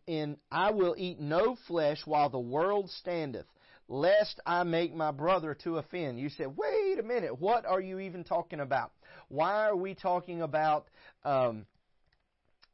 in, 0.06 0.38
I 0.50 0.70
will 0.70 0.94
eat 0.96 1.20
no 1.20 1.54
flesh 1.66 1.98
while 2.06 2.30
the 2.30 2.38
world 2.38 2.88
standeth, 2.88 3.44
lest 3.88 4.40
I 4.46 4.62
make 4.62 4.94
my 4.94 5.10
brother 5.10 5.52
to 5.64 5.76
offend. 5.76 6.18
You 6.18 6.30
said, 6.30 6.56
wait 6.56 6.98
a 6.98 7.02
minute, 7.02 7.38
what 7.38 7.66
are 7.66 7.78
you 7.78 7.98
even 7.98 8.24
talking 8.24 8.60
about? 8.60 8.92
Why 9.28 9.66
are 9.66 9.76
we 9.76 9.94
talking 9.94 10.40
about, 10.40 10.86
um, 11.22 11.66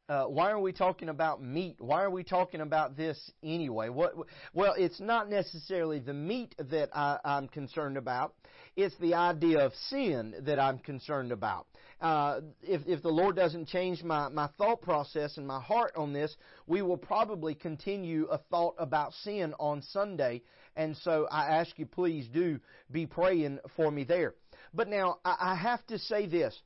uh, 0.09 0.25
why 0.25 0.51
are 0.51 0.59
we 0.59 0.73
talking 0.73 1.07
about 1.07 1.41
meat? 1.41 1.77
Why 1.79 2.03
are 2.03 2.09
we 2.09 2.23
talking 2.23 2.59
about 2.59 2.97
this 2.97 3.31
anyway? 3.41 3.87
What? 3.87 4.13
Well, 4.53 4.73
it's 4.77 4.99
not 4.99 5.29
necessarily 5.29 5.99
the 5.99 6.13
meat 6.13 6.53
that 6.57 6.89
I, 6.93 7.19
am 7.23 7.47
concerned 7.47 7.95
about. 7.95 8.33
It's 8.75 8.97
the 8.97 9.13
idea 9.13 9.65
of 9.65 9.73
sin 9.87 10.35
that 10.41 10.59
I'm 10.59 10.79
concerned 10.79 11.31
about. 11.31 11.67
Uh, 12.01 12.41
if, 12.61 12.81
if 12.85 13.01
the 13.01 13.09
Lord 13.09 13.37
doesn't 13.37 13.69
change 13.69 14.03
my, 14.03 14.27
my 14.27 14.49
thought 14.57 14.81
process 14.81 15.37
and 15.37 15.47
my 15.47 15.61
heart 15.61 15.93
on 15.95 16.11
this, 16.11 16.35
we 16.67 16.81
will 16.81 16.97
probably 16.97 17.55
continue 17.55 18.25
a 18.25 18.39
thought 18.49 18.75
about 18.77 19.13
sin 19.13 19.53
on 19.57 19.81
Sunday. 19.81 20.41
And 20.75 20.97
so 20.97 21.27
I 21.31 21.45
ask 21.59 21.79
you, 21.79 21.85
please 21.85 22.27
do 22.33 22.59
be 22.91 23.05
praying 23.05 23.59
for 23.77 23.89
me 23.89 24.03
there. 24.03 24.33
But 24.73 24.89
now 24.89 25.19
I, 25.23 25.37
I 25.39 25.55
have 25.55 25.85
to 25.87 25.97
say 25.97 26.25
this 26.25 26.59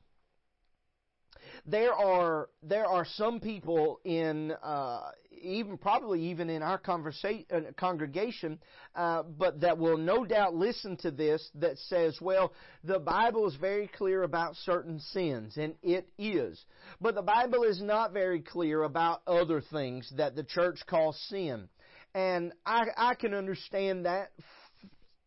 there 1.70 1.92
are 1.92 2.48
there 2.62 2.86
are 2.86 3.04
some 3.04 3.40
people 3.40 4.00
in 4.04 4.52
uh, 4.62 5.10
even 5.40 5.76
probably 5.78 6.22
even 6.30 6.50
in 6.50 6.62
our 6.62 6.78
conversation 6.78 7.44
uh, 7.52 7.60
congregation, 7.76 8.58
uh, 8.94 9.22
but 9.22 9.60
that 9.60 9.76
will 9.76 9.98
no 9.98 10.24
doubt 10.24 10.54
listen 10.54 10.96
to 10.96 11.10
this 11.10 11.48
that 11.54 11.78
says, 11.78 12.18
well, 12.20 12.52
the 12.84 12.98
Bible 12.98 13.46
is 13.46 13.54
very 13.56 13.88
clear 13.88 14.22
about 14.22 14.56
certain 14.56 14.98
sins, 14.98 15.56
and 15.56 15.74
it 15.82 16.08
is, 16.18 16.64
but 17.00 17.14
the 17.14 17.22
Bible 17.22 17.62
is 17.64 17.82
not 17.82 18.12
very 18.12 18.40
clear 18.40 18.82
about 18.82 19.22
other 19.26 19.60
things 19.60 20.10
that 20.16 20.34
the 20.34 20.44
church 20.44 20.80
calls 20.86 21.20
sin. 21.28 21.68
And 22.14 22.52
I, 22.64 22.86
I 22.96 23.14
can 23.14 23.34
understand 23.34 24.06
that 24.06 24.30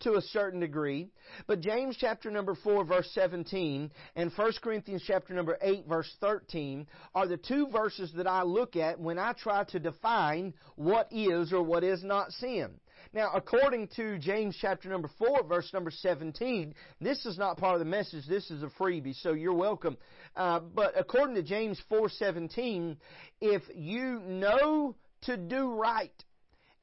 to 0.01 0.15
a 0.15 0.21
certain 0.21 0.59
degree. 0.59 1.09
But 1.47 1.61
James 1.61 1.97
chapter 1.99 2.29
number 2.29 2.55
4 2.55 2.85
verse 2.85 3.09
17 3.13 3.91
and 4.15 4.31
1 4.31 4.53
Corinthians 4.61 5.03
chapter 5.05 5.33
number 5.33 5.57
8 5.61 5.85
verse 5.87 6.11
13 6.19 6.87
are 7.15 7.27
the 7.27 7.37
two 7.37 7.67
verses 7.67 8.11
that 8.15 8.27
I 8.27 8.43
look 8.43 8.75
at 8.75 8.99
when 8.99 9.17
I 9.17 9.33
try 9.33 9.63
to 9.65 9.79
define 9.79 10.53
what 10.75 11.07
is 11.11 11.53
or 11.53 11.63
what 11.63 11.83
is 11.83 12.03
not 12.03 12.31
sin. 12.31 12.79
Now, 13.13 13.31
according 13.33 13.89
to 13.97 14.17
James 14.19 14.55
chapter 14.59 14.87
number 14.87 15.09
4 15.17 15.43
verse 15.43 15.71
number 15.73 15.91
17, 15.91 16.73
this 16.99 17.25
is 17.25 17.37
not 17.37 17.57
part 17.57 17.75
of 17.75 17.79
the 17.79 17.85
message, 17.85 18.25
this 18.27 18.49
is 18.49 18.63
a 18.63 18.67
freebie, 18.67 19.15
so 19.21 19.33
you're 19.33 19.53
welcome. 19.53 19.97
Uh, 20.35 20.59
but 20.59 20.93
according 20.97 21.35
to 21.35 21.43
James 21.43 21.81
4:17, 21.89 22.97
if 23.41 23.63
you 23.73 24.19
know 24.21 24.95
to 25.23 25.37
do 25.37 25.73
right 25.73 26.23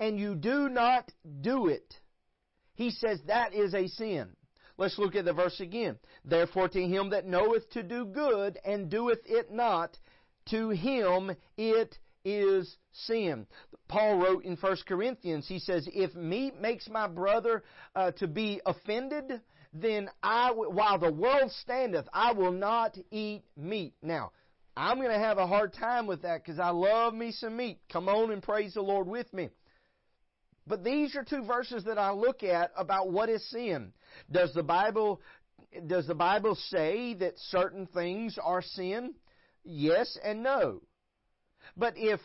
and 0.01 0.19
you 0.19 0.35
do 0.35 0.69
not 0.69 1.11
do 1.41 1.69
it, 1.69 1.99
he 2.79 2.91
says 2.91 3.19
that 3.27 3.53
is 3.55 3.75
a 3.75 3.89
sin. 3.89 4.29
Let's 4.77 4.99
look 4.99 5.17
at 5.17 5.25
the 5.25 5.33
verse 5.33 5.59
again. 5.59 5.99
Therefore 6.25 6.69
to 6.69 6.81
him 6.81 7.11
that 7.11 7.27
knoweth 7.27 7.69
to 7.71 7.83
do 7.83 8.05
good 8.05 8.57
and 8.65 8.89
doeth 8.89 9.19
it 9.27 9.53
not, 9.53 9.99
to 10.51 10.71
him 10.71 11.33
it 11.57 11.99
is 12.25 12.77
sin. 12.93 13.49
Paul 13.89 14.19
wrote 14.19 14.45
in 14.45 14.55
1 14.55 14.77
Corinthians, 14.87 15.49
he 15.49 15.59
says, 15.59 15.89
if 15.93 16.15
meat 16.15 16.61
makes 16.61 16.89
my 16.89 17.09
brother 17.09 17.65
uh, 17.97 18.13
to 18.13 18.29
be 18.29 18.61
offended, 18.65 19.41
then 19.73 20.09
I, 20.23 20.53
while 20.53 21.01
the 21.01 21.13
world 21.13 21.51
standeth, 21.51 22.07
I 22.13 22.33
will 22.33 22.53
not 22.53 22.97
eat 23.11 23.43
meat. 23.57 23.95
Now, 24.03 24.31
I'm 24.77 24.99
going 24.99 25.11
to 25.11 25.19
have 25.19 25.39
a 25.39 25.49
hard 25.49 25.75
time 25.75 26.07
with 26.07 26.23
that 26.23 26.45
because 26.45 26.61
I 26.61 26.71
love 26.71 27.13
me 27.13 27.33
some 27.33 27.57
meat. 27.57 27.81
Come 27.93 28.09
on 28.09 28.31
and 28.31 28.41
praise 28.41 28.75
the 28.75 28.83
Lord 28.83 29.09
with 29.09 29.33
me. 29.35 29.49
But 30.69 30.85
these 30.85 31.17
are 31.17 31.25
two 31.25 31.45
verses 31.45 31.85
that 31.85 31.99
I 31.99 32.13
look 32.13 32.43
at 32.43 32.73
about 32.77 33.11
what 33.11 33.29
is 33.29 33.49
sin. 33.51 33.93
Does 34.31 34.53
the 34.53 34.63
Bible 34.63 35.21
does 35.87 36.07
the 36.07 36.15
Bible 36.15 36.55
say 36.55 37.15
that 37.15 37.39
certain 37.51 37.87
things 37.87 38.39
are 38.43 38.63
sin? 38.63 39.15
Yes 39.65 40.17
and 40.23 40.43
no. 40.43 40.83
But 41.77 41.95
if 41.97 42.21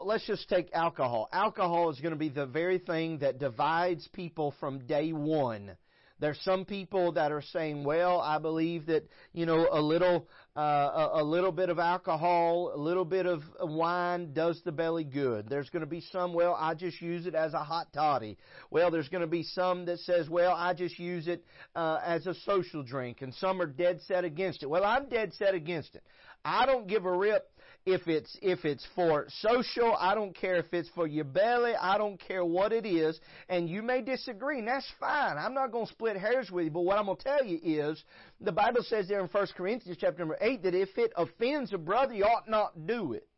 let's 0.00 0.26
just 0.26 0.48
take 0.48 0.72
alcohol. 0.72 1.28
Alcohol 1.32 1.90
is 1.90 2.00
going 2.00 2.12
to 2.12 2.18
be 2.18 2.28
the 2.28 2.46
very 2.46 2.78
thing 2.78 3.18
that 3.18 3.38
divides 3.38 4.08
people 4.12 4.54
from 4.60 4.86
day 4.86 5.12
one. 5.12 5.76
There's 6.20 6.40
some 6.42 6.64
people 6.64 7.12
that 7.12 7.32
are 7.32 7.42
saying, 7.42 7.82
well, 7.84 8.20
I 8.20 8.38
believe 8.38 8.86
that, 8.86 9.04
you 9.32 9.46
know, 9.46 9.68
a 9.70 9.80
little, 9.80 10.28
uh, 10.56 11.08
a, 11.14 11.24
little 11.24 11.50
bit 11.50 11.70
of 11.70 11.80
alcohol, 11.80 12.72
a 12.72 12.78
little 12.78 13.04
bit 13.04 13.26
of 13.26 13.42
wine 13.60 14.32
does 14.32 14.62
the 14.64 14.70
belly 14.70 15.02
good. 15.02 15.48
There's 15.48 15.70
going 15.70 15.80
to 15.80 15.88
be 15.88 16.00
some, 16.00 16.32
well, 16.32 16.56
I 16.58 16.74
just 16.74 17.00
use 17.02 17.26
it 17.26 17.34
as 17.34 17.52
a 17.52 17.64
hot 17.64 17.88
toddy. 17.92 18.38
Well, 18.70 18.92
there's 18.92 19.08
going 19.08 19.22
to 19.22 19.26
be 19.26 19.42
some 19.42 19.86
that 19.86 19.98
says, 20.00 20.28
well, 20.28 20.52
I 20.52 20.72
just 20.72 20.98
use 21.00 21.26
it, 21.26 21.44
uh, 21.74 21.98
as 22.04 22.26
a 22.28 22.34
social 22.34 22.84
drink. 22.84 23.20
And 23.20 23.34
some 23.34 23.60
are 23.60 23.66
dead 23.66 24.00
set 24.06 24.24
against 24.24 24.62
it. 24.62 24.70
Well, 24.70 24.84
I'm 24.84 25.08
dead 25.08 25.34
set 25.34 25.54
against 25.54 25.96
it. 25.96 26.04
I 26.44 26.66
don't 26.66 26.86
give 26.86 27.04
a 27.06 27.16
rip 27.16 27.50
if 27.86 28.08
it's 28.08 28.36
if 28.40 28.64
it's 28.64 28.86
for 28.94 29.26
social, 29.28 29.94
I 29.98 30.14
don't 30.14 30.34
care 30.34 30.56
if 30.56 30.72
it's 30.72 30.88
for 30.94 31.06
your 31.06 31.24
belly, 31.24 31.74
I 31.78 31.98
don't 31.98 32.18
care 32.18 32.44
what 32.44 32.72
it 32.72 32.86
is, 32.86 33.20
and 33.48 33.68
you 33.68 33.82
may 33.82 34.00
disagree, 34.00 34.60
and 34.60 34.68
that's 34.68 34.90
fine. 34.98 35.36
I'm 35.36 35.52
not 35.52 35.70
going 35.70 35.86
to 35.86 35.92
split 35.92 36.16
hairs 36.16 36.50
with 36.50 36.64
you, 36.64 36.70
but 36.70 36.80
what 36.80 36.98
I'm 36.98 37.06
going 37.06 37.18
to 37.18 37.24
tell 37.24 37.44
you 37.44 37.58
is 37.62 38.02
the 38.40 38.52
Bible 38.52 38.82
says 38.82 39.08
there 39.08 39.20
in 39.20 39.26
1 39.26 39.46
Corinthians 39.56 39.98
chapter 40.00 40.18
number 40.20 40.38
8 40.40 40.62
that 40.62 40.74
if 40.74 40.96
it 40.96 41.12
offends 41.16 41.72
a 41.74 41.78
brother, 41.78 42.14
you 42.14 42.24
ought 42.24 42.48
not 42.48 42.86
do 42.86 43.12
it. 43.12 43.28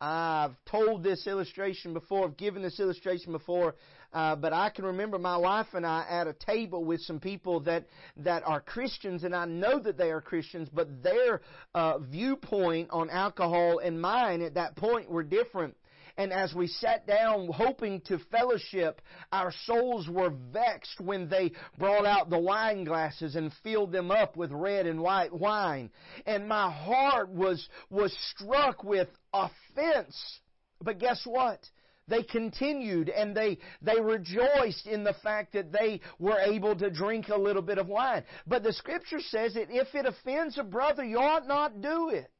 I've 0.00 0.54
told 0.70 1.02
this 1.02 1.26
illustration 1.26 1.92
before, 1.92 2.24
I've 2.24 2.36
given 2.36 2.62
this 2.62 2.78
illustration 2.78 3.32
before, 3.32 3.74
uh, 4.12 4.36
but 4.36 4.52
I 4.52 4.70
can 4.70 4.84
remember 4.86 5.18
my 5.18 5.36
wife 5.36 5.68
and 5.74 5.86
I 5.86 6.06
at 6.08 6.26
a 6.26 6.32
table 6.32 6.84
with 6.84 7.00
some 7.02 7.20
people 7.20 7.60
that 7.60 7.86
that 8.18 8.42
are 8.46 8.60
Christians, 8.60 9.24
and 9.24 9.34
I 9.34 9.44
know 9.44 9.78
that 9.80 9.98
they 9.98 10.10
are 10.10 10.20
Christians, 10.20 10.68
but 10.72 11.02
their 11.02 11.42
uh, 11.74 11.98
viewpoint 11.98 12.88
on 12.90 13.10
alcohol 13.10 13.78
and 13.78 14.00
mine 14.00 14.42
at 14.42 14.54
that 14.54 14.76
point 14.76 15.10
were 15.10 15.22
different. 15.22 15.76
And 16.18 16.32
as 16.32 16.52
we 16.52 16.66
sat 16.66 17.06
down 17.06 17.46
hoping 17.46 18.00
to 18.06 18.18
fellowship, 18.32 19.00
our 19.30 19.52
souls 19.66 20.08
were 20.08 20.32
vexed 20.52 21.00
when 21.00 21.28
they 21.28 21.52
brought 21.78 22.06
out 22.06 22.28
the 22.28 22.38
wine 22.38 22.82
glasses 22.82 23.36
and 23.36 23.52
filled 23.62 23.92
them 23.92 24.10
up 24.10 24.36
with 24.36 24.50
red 24.50 24.86
and 24.86 25.00
white 25.00 25.32
wine. 25.32 25.90
And 26.26 26.48
my 26.48 26.72
heart 26.72 27.30
was, 27.30 27.68
was 27.88 28.12
struck 28.34 28.82
with 28.82 29.06
offense. 29.32 30.40
But 30.82 30.98
guess 30.98 31.22
what? 31.24 31.60
They 32.08 32.22
continued 32.22 33.08
and 33.10 33.36
they, 33.36 33.58
they 33.82 34.00
rejoiced 34.00 34.86
in 34.86 35.04
the 35.04 35.14
fact 35.22 35.52
that 35.52 35.72
they 35.72 36.00
were 36.18 36.38
able 36.38 36.74
to 36.76 36.90
drink 36.90 37.28
a 37.28 37.36
little 37.36 37.62
bit 37.62 37.78
of 37.78 37.88
wine. 37.88 38.24
But 38.46 38.62
the 38.62 38.72
scripture 38.72 39.20
says 39.20 39.54
that 39.54 39.70
if 39.70 39.94
it 39.94 40.06
offends 40.06 40.58
a 40.58 40.64
brother, 40.64 41.04
you 41.04 41.18
ought 41.18 41.46
not 41.46 41.80
do 41.80 42.10
it. 42.10 42.30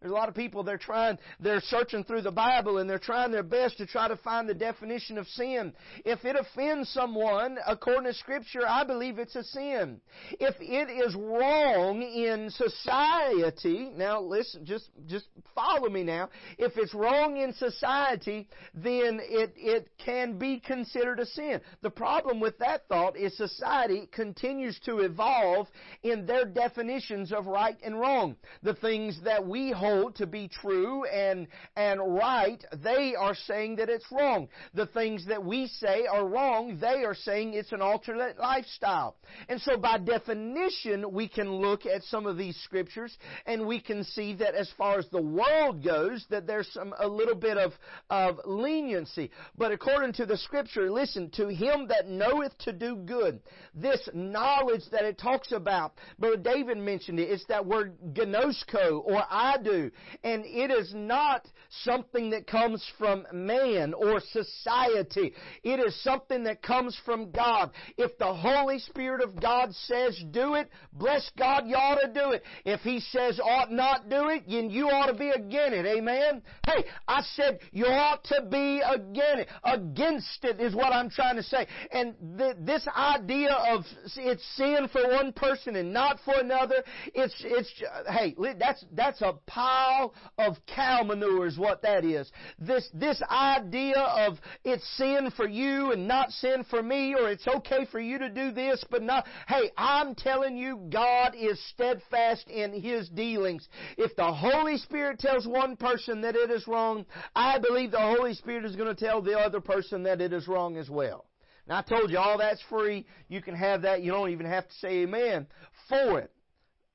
There's 0.00 0.12
a 0.12 0.14
lot 0.14 0.28
of 0.28 0.34
people 0.34 0.62
they're 0.62 0.76
trying 0.76 1.18
they're 1.40 1.62
searching 1.62 2.04
through 2.04 2.20
the 2.20 2.30
Bible 2.30 2.78
and 2.78 2.88
they're 2.88 2.98
trying 2.98 3.32
their 3.32 3.42
best 3.42 3.78
to 3.78 3.86
try 3.86 4.08
to 4.08 4.16
find 4.16 4.46
the 4.46 4.54
definition 4.54 5.16
of 5.16 5.26
sin. 5.26 5.72
If 6.04 6.26
it 6.26 6.36
offends 6.36 6.90
someone 6.90 7.56
according 7.66 8.04
to 8.04 8.12
scripture, 8.12 8.68
I 8.68 8.84
believe 8.84 9.18
it's 9.18 9.34
a 9.36 9.42
sin. 9.42 10.02
If 10.32 10.54
it 10.60 10.90
is 10.90 11.14
wrong 11.14 12.02
in 12.02 12.50
society, 12.50 13.90
now 13.96 14.20
listen, 14.20 14.66
just 14.66 14.90
just 15.06 15.28
follow 15.54 15.88
me 15.88 16.02
now. 16.02 16.28
If 16.58 16.76
it's 16.76 16.92
wrong 16.92 17.38
in 17.38 17.54
society, 17.54 18.50
then 18.74 19.18
it 19.22 19.54
it 19.56 19.88
can 19.96 20.38
be 20.38 20.60
considered 20.60 21.20
a 21.20 21.26
sin. 21.26 21.62
The 21.80 21.90
problem 21.90 22.38
with 22.38 22.58
that 22.58 22.86
thought 22.88 23.16
is 23.16 23.34
society 23.34 24.10
continues 24.12 24.78
to 24.80 24.98
evolve 24.98 25.68
in 26.02 26.26
their 26.26 26.44
definitions 26.44 27.32
of 27.32 27.46
right 27.46 27.78
and 27.82 27.98
wrong. 27.98 28.36
The 28.62 28.74
things 28.74 29.18
that 29.24 29.46
we 29.46 29.70
hold 29.70 29.85
hold 29.86 30.16
to 30.16 30.26
be 30.26 30.48
true 30.48 31.04
and, 31.04 31.46
and 31.76 32.00
right, 32.14 32.62
they 32.82 33.14
are 33.18 33.34
saying 33.46 33.76
that 33.76 33.88
it's 33.88 34.10
wrong. 34.10 34.48
The 34.74 34.86
things 34.86 35.26
that 35.26 35.44
we 35.44 35.68
say 35.68 36.06
are 36.06 36.26
wrong, 36.26 36.78
they 36.80 37.04
are 37.04 37.14
saying 37.14 37.54
it's 37.54 37.72
an 37.72 37.82
alternate 37.82 38.38
lifestyle. 38.38 39.16
And 39.48 39.60
so 39.60 39.76
by 39.76 39.98
definition, 39.98 41.12
we 41.12 41.28
can 41.28 41.50
look 41.50 41.86
at 41.86 42.02
some 42.04 42.26
of 42.26 42.36
these 42.36 42.56
scriptures 42.64 43.16
and 43.46 43.66
we 43.66 43.80
can 43.80 44.02
see 44.04 44.34
that 44.34 44.54
as 44.54 44.70
far 44.76 44.98
as 44.98 45.06
the 45.10 45.22
world 45.22 45.84
goes, 45.84 46.24
that 46.30 46.46
there's 46.46 46.70
some, 46.72 46.92
a 46.98 47.06
little 47.06 47.36
bit 47.36 47.56
of, 47.56 47.72
of 48.10 48.40
leniency. 48.44 49.30
But 49.56 49.72
according 49.72 50.14
to 50.14 50.26
the 50.26 50.36
scripture, 50.36 50.90
listen, 50.90 51.30
to 51.34 51.48
him 51.48 51.88
that 51.88 52.08
knoweth 52.08 52.56
to 52.58 52.72
do 52.72 52.96
good, 52.96 53.40
this 53.74 54.08
knowledge 54.12 54.82
that 54.90 55.04
it 55.04 55.18
talks 55.18 55.52
about, 55.52 55.92
Brother 56.18 56.36
David 56.36 56.78
mentioned 56.78 57.20
it, 57.20 57.30
it's 57.30 57.46
that 57.46 57.64
word 57.64 57.96
gnosko 58.12 59.02
or 59.04 59.22
I 59.30 59.56
do 59.62 59.75
and 60.22 60.44
it 60.44 60.70
is 60.70 60.92
not 60.94 61.46
something 61.82 62.30
that 62.30 62.46
comes 62.46 62.84
from 62.98 63.26
man 63.32 63.94
or 63.94 64.20
society. 64.32 65.32
It 65.62 65.80
is 65.80 66.02
something 66.02 66.44
that 66.44 66.62
comes 66.62 66.98
from 67.04 67.30
God. 67.30 67.70
If 67.96 68.16
the 68.18 68.32
Holy 68.32 68.78
Spirit 68.78 69.22
of 69.22 69.40
God 69.40 69.74
says 69.86 70.22
do 70.30 70.54
it, 70.54 70.68
bless 70.92 71.30
God, 71.38 71.66
you 71.66 71.76
ought 71.76 72.00
to 72.00 72.12
do 72.12 72.30
it. 72.30 72.42
If 72.64 72.80
He 72.80 73.00
says 73.00 73.40
ought 73.42 73.72
not 73.72 74.08
do 74.08 74.28
it, 74.28 74.44
then 74.48 74.70
you 74.70 74.88
ought 74.88 75.06
to 75.06 75.14
be 75.14 75.30
against 75.30 75.74
it. 75.74 75.86
Amen? 75.86 76.42
Hey, 76.66 76.84
I 77.08 77.22
said 77.34 77.58
you 77.72 77.86
ought 77.86 78.24
to 78.24 78.46
be 78.50 78.80
against 78.80 79.40
it. 79.40 79.48
Against 79.64 80.44
it 80.44 80.60
is 80.60 80.74
what 80.74 80.92
I'm 80.92 81.10
trying 81.10 81.36
to 81.36 81.42
say. 81.42 81.66
And 81.90 82.14
th- 82.38 82.56
this 82.60 82.86
idea 82.96 83.52
of 83.52 83.84
it's 84.16 84.44
sin 84.56 84.88
for 84.92 85.02
one 85.08 85.32
person 85.32 85.76
and 85.76 85.92
not 85.92 86.18
for 86.24 86.34
another, 86.38 86.82
it's, 87.14 87.34
it's, 87.44 87.70
hey, 88.08 88.34
that's, 88.58 88.84
that's 88.92 89.20
a 89.22 89.34
pile 89.66 90.14
of 90.38 90.56
cow 90.66 91.02
manure 91.02 91.46
is 91.46 91.58
what 91.58 91.82
that 91.82 92.04
is. 92.04 92.30
This, 92.58 92.88
this 92.94 93.20
idea 93.30 93.98
of 93.98 94.38
it's 94.64 94.86
sin 94.96 95.30
for 95.36 95.48
you 95.48 95.92
and 95.92 96.06
not 96.06 96.30
sin 96.30 96.64
for 96.68 96.82
me, 96.82 97.14
or 97.14 97.30
it's 97.30 97.46
okay 97.46 97.86
for 97.90 98.00
you 98.00 98.18
to 98.18 98.28
do 98.28 98.52
this, 98.52 98.84
but 98.90 99.02
not, 99.02 99.26
hey, 99.48 99.70
I'm 99.76 100.14
telling 100.14 100.56
you, 100.56 100.80
God 100.90 101.34
is 101.36 101.60
steadfast 101.70 102.48
in 102.48 102.80
His 102.80 103.08
dealings. 103.08 103.68
If 103.96 104.14
the 104.16 104.32
Holy 104.32 104.76
Spirit 104.78 105.18
tells 105.18 105.46
one 105.46 105.76
person 105.76 106.20
that 106.22 106.36
it 106.36 106.50
is 106.50 106.66
wrong, 106.66 107.04
I 107.34 107.58
believe 107.58 107.90
the 107.90 107.98
Holy 107.98 108.34
Spirit 108.34 108.64
is 108.64 108.76
going 108.76 108.94
to 108.94 109.04
tell 109.04 109.20
the 109.20 109.38
other 109.38 109.60
person 109.60 110.02
that 110.04 110.20
it 110.20 110.32
is 110.32 110.48
wrong 110.48 110.76
as 110.76 110.88
well. 110.88 111.26
Now 111.68 111.78
I 111.78 111.82
told 111.82 112.10
you 112.10 112.18
all 112.18 112.38
that's 112.38 112.62
free. 112.68 113.06
You 113.28 113.42
can 113.42 113.56
have 113.56 113.82
that. 113.82 114.02
You 114.02 114.12
don't 114.12 114.30
even 114.30 114.46
have 114.46 114.68
to 114.68 114.74
say 114.74 115.02
amen 115.02 115.48
for 115.88 116.20
it. 116.20 116.30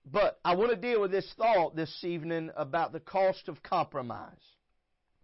But 0.06 0.40
I 0.44 0.56
want 0.56 0.72
to 0.72 0.78
deal 0.78 1.02
with 1.02 1.12
this 1.12 1.32
thought 1.38 1.76
this 1.76 2.04
evening 2.04 2.50
about 2.56 2.92
the 2.92 3.00
cost 3.00 3.48
of 3.48 3.62
compromise. 3.62 4.32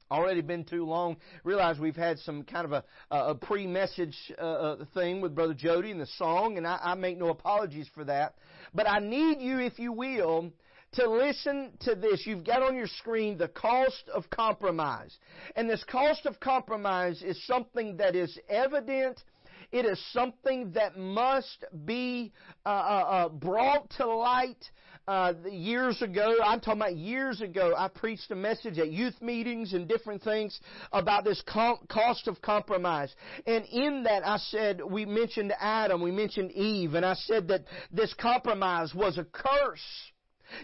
Already 0.09 0.41
been 0.41 0.63
too 0.63 0.85
long. 0.85 1.17
Realize 1.43 1.79
we've 1.79 1.95
had 1.95 2.19
some 2.19 2.43
kind 2.43 2.65
of 2.65 2.71
a, 2.71 2.83
a 3.11 3.35
pre-message 3.35 4.15
uh, 4.39 4.41
uh, 4.41 4.85
thing 4.93 5.19
with 5.19 5.35
Brother 5.35 5.53
Jody 5.53 5.91
and 5.91 5.99
the 5.99 6.05
song, 6.05 6.57
and 6.57 6.65
I, 6.65 6.79
I 6.81 6.95
make 6.95 7.17
no 7.17 7.29
apologies 7.29 7.89
for 7.93 8.05
that. 8.05 8.35
But 8.73 8.87
I 8.87 8.99
need 8.99 9.41
you, 9.41 9.59
if 9.59 9.79
you 9.79 9.91
will, 9.91 10.53
to 10.93 11.09
listen 11.09 11.71
to 11.81 11.95
this. 11.95 12.25
You've 12.25 12.45
got 12.45 12.61
on 12.61 12.75
your 12.75 12.87
screen 12.87 13.37
the 13.37 13.49
cost 13.49 14.03
of 14.13 14.29
compromise. 14.29 15.17
And 15.57 15.69
this 15.69 15.83
cost 15.83 16.25
of 16.25 16.39
compromise 16.39 17.21
is 17.21 17.45
something 17.45 17.97
that 17.97 18.15
is 18.15 18.39
evident 18.47 19.21
it 19.71 19.85
is 19.85 20.01
something 20.13 20.71
that 20.73 20.97
must 20.97 21.65
be 21.85 22.31
uh, 22.65 22.69
uh, 22.69 22.71
uh, 22.71 23.29
brought 23.29 23.89
to 23.91 24.07
light. 24.07 24.63
Uh, 25.07 25.33
years 25.49 26.01
ago, 26.01 26.35
I'm 26.43 26.59
talking 26.59 26.81
about 26.81 26.97
years 26.97 27.39
ago, 27.39 27.73
I 27.77 27.87
preached 27.87 28.29
a 28.31 28.35
message 28.35 28.77
at 28.77 28.91
youth 28.91 29.21
meetings 29.21 29.71
and 29.73 29.87
different 29.87 30.21
things 30.21 30.59
about 30.91 31.23
this 31.23 31.41
com- 31.47 31.79
cost 31.89 32.27
of 32.27 32.41
compromise. 32.41 33.13
And 33.45 33.63
in 33.65 34.03
that, 34.03 34.27
I 34.27 34.37
said, 34.37 34.81
we 34.83 35.05
mentioned 35.05 35.53
Adam, 35.61 36.01
we 36.01 36.11
mentioned 36.11 36.51
Eve, 36.51 36.95
and 36.95 37.05
I 37.05 37.13
said 37.13 37.47
that 37.47 37.63
this 37.89 38.13
compromise 38.15 38.93
was 38.93 39.17
a 39.17 39.23
curse 39.23 40.11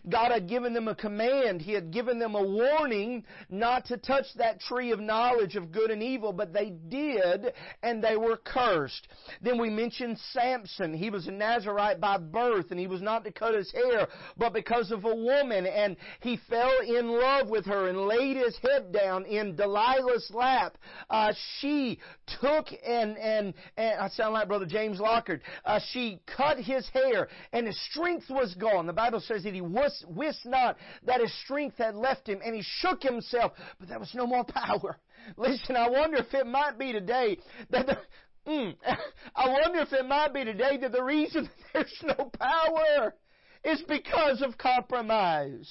God 0.10 0.32
had 0.32 0.48
given 0.48 0.74
them 0.74 0.88
a 0.88 0.96
command. 0.96 1.62
He 1.62 1.74
had 1.74 1.92
given 1.92 2.20
them 2.20 2.36
a 2.36 2.44
warning 2.44 3.24
not 3.50 3.86
to 3.86 3.98
touch 3.98 4.26
that 4.38 4.60
tree 4.60 4.92
of 4.92 5.00
knowledge 5.00 5.56
of 5.56 5.72
good 5.72 5.92
and 5.92 6.02
evil, 6.02 6.34
but 6.34 6.54
they 6.54 6.74
did, 6.90 7.54
and 7.82 8.04
they 8.04 8.18
were 8.18 8.38
cursed. 8.38 9.08
Then 9.42 9.60
we 9.60 9.70
mentioned 9.70 10.18
Samson. 10.32 10.94
He 10.94 11.10
was 11.10 11.28
a 11.28 11.32
Nazarite 11.32 12.00
by 12.00 12.18
birth, 12.18 12.72
and 12.72 12.80
he 12.80 12.88
was 12.88 13.02
not 13.02 13.24
to 13.26 13.32
cut 13.32 13.56
his 13.56 13.72
hair, 13.72 14.08
but 14.38 14.54
because 14.54 14.92
of 14.92 15.06
a 15.06 15.16
woman, 15.16 15.66
and 15.66 15.98
he 16.22 16.40
fell 16.50 16.80
in 16.86 17.08
love 17.10 17.50
with 17.50 17.66
her 17.66 17.90
and 17.90 18.08
laid 18.08 18.38
his 18.38 18.58
head 18.58 18.92
down 18.92 19.26
in 19.26 19.56
Delilah's 19.56 20.30
lap. 20.34 20.78
Uh, 21.10 21.34
she 21.60 22.00
took 22.42 22.68
and, 22.86 23.18
and, 23.18 23.54
and, 23.78 24.00
I 24.00 24.10
sound 24.10 24.34
like 24.34 24.48
Brother 24.48 24.66
James 24.66 25.00
Lockhart, 25.00 25.42
uh, 25.66 25.80
she 25.92 26.20
cut 26.26 26.58
his 26.58 26.88
hair, 26.90 27.28
and 27.52 27.68
his 27.68 27.80
strength 27.90 28.30
was 28.30 28.54
gone. 28.56 28.88
The 28.88 28.94
Bible 28.94 29.20
says 29.20 29.44
that 29.44 29.54
he 29.54 29.62
wist, 29.74 30.06
wist 30.08 30.46
not 30.46 30.78
that 31.06 31.22
his 31.22 31.34
strength 31.44 31.78
had 31.78 31.96
left 31.96 32.28
him, 32.28 32.40
and 32.44 32.56
he 32.56 32.64
shook 32.64 33.02
himself, 33.02 33.54
but 33.80 33.90
there 33.90 34.00
was 34.00 34.14
no 34.14 34.28
more 34.28 34.44
power. 34.48 34.98
Listen, 35.38 35.76
I 35.76 35.90
wonder 35.90 36.18
if 36.18 36.34
it 36.34 36.46
might 36.46 36.78
be 36.78 36.92
today 36.92 37.38
that 37.72 37.88
the, 37.88 37.98
mm, 38.48 38.76
I 39.36 39.50
wonder 39.50 39.80
if 39.80 39.94
it 39.94 40.06
might 40.06 40.34
be 40.34 40.44
today 40.44 40.78
that 40.78 40.92
the 40.92 41.04
reason 41.04 41.50
there's 41.74 42.04
no 42.04 42.32
power 42.40 43.14
is 43.64 43.82
because 43.88 44.42
of 44.42 44.58
compromise. 44.58 45.70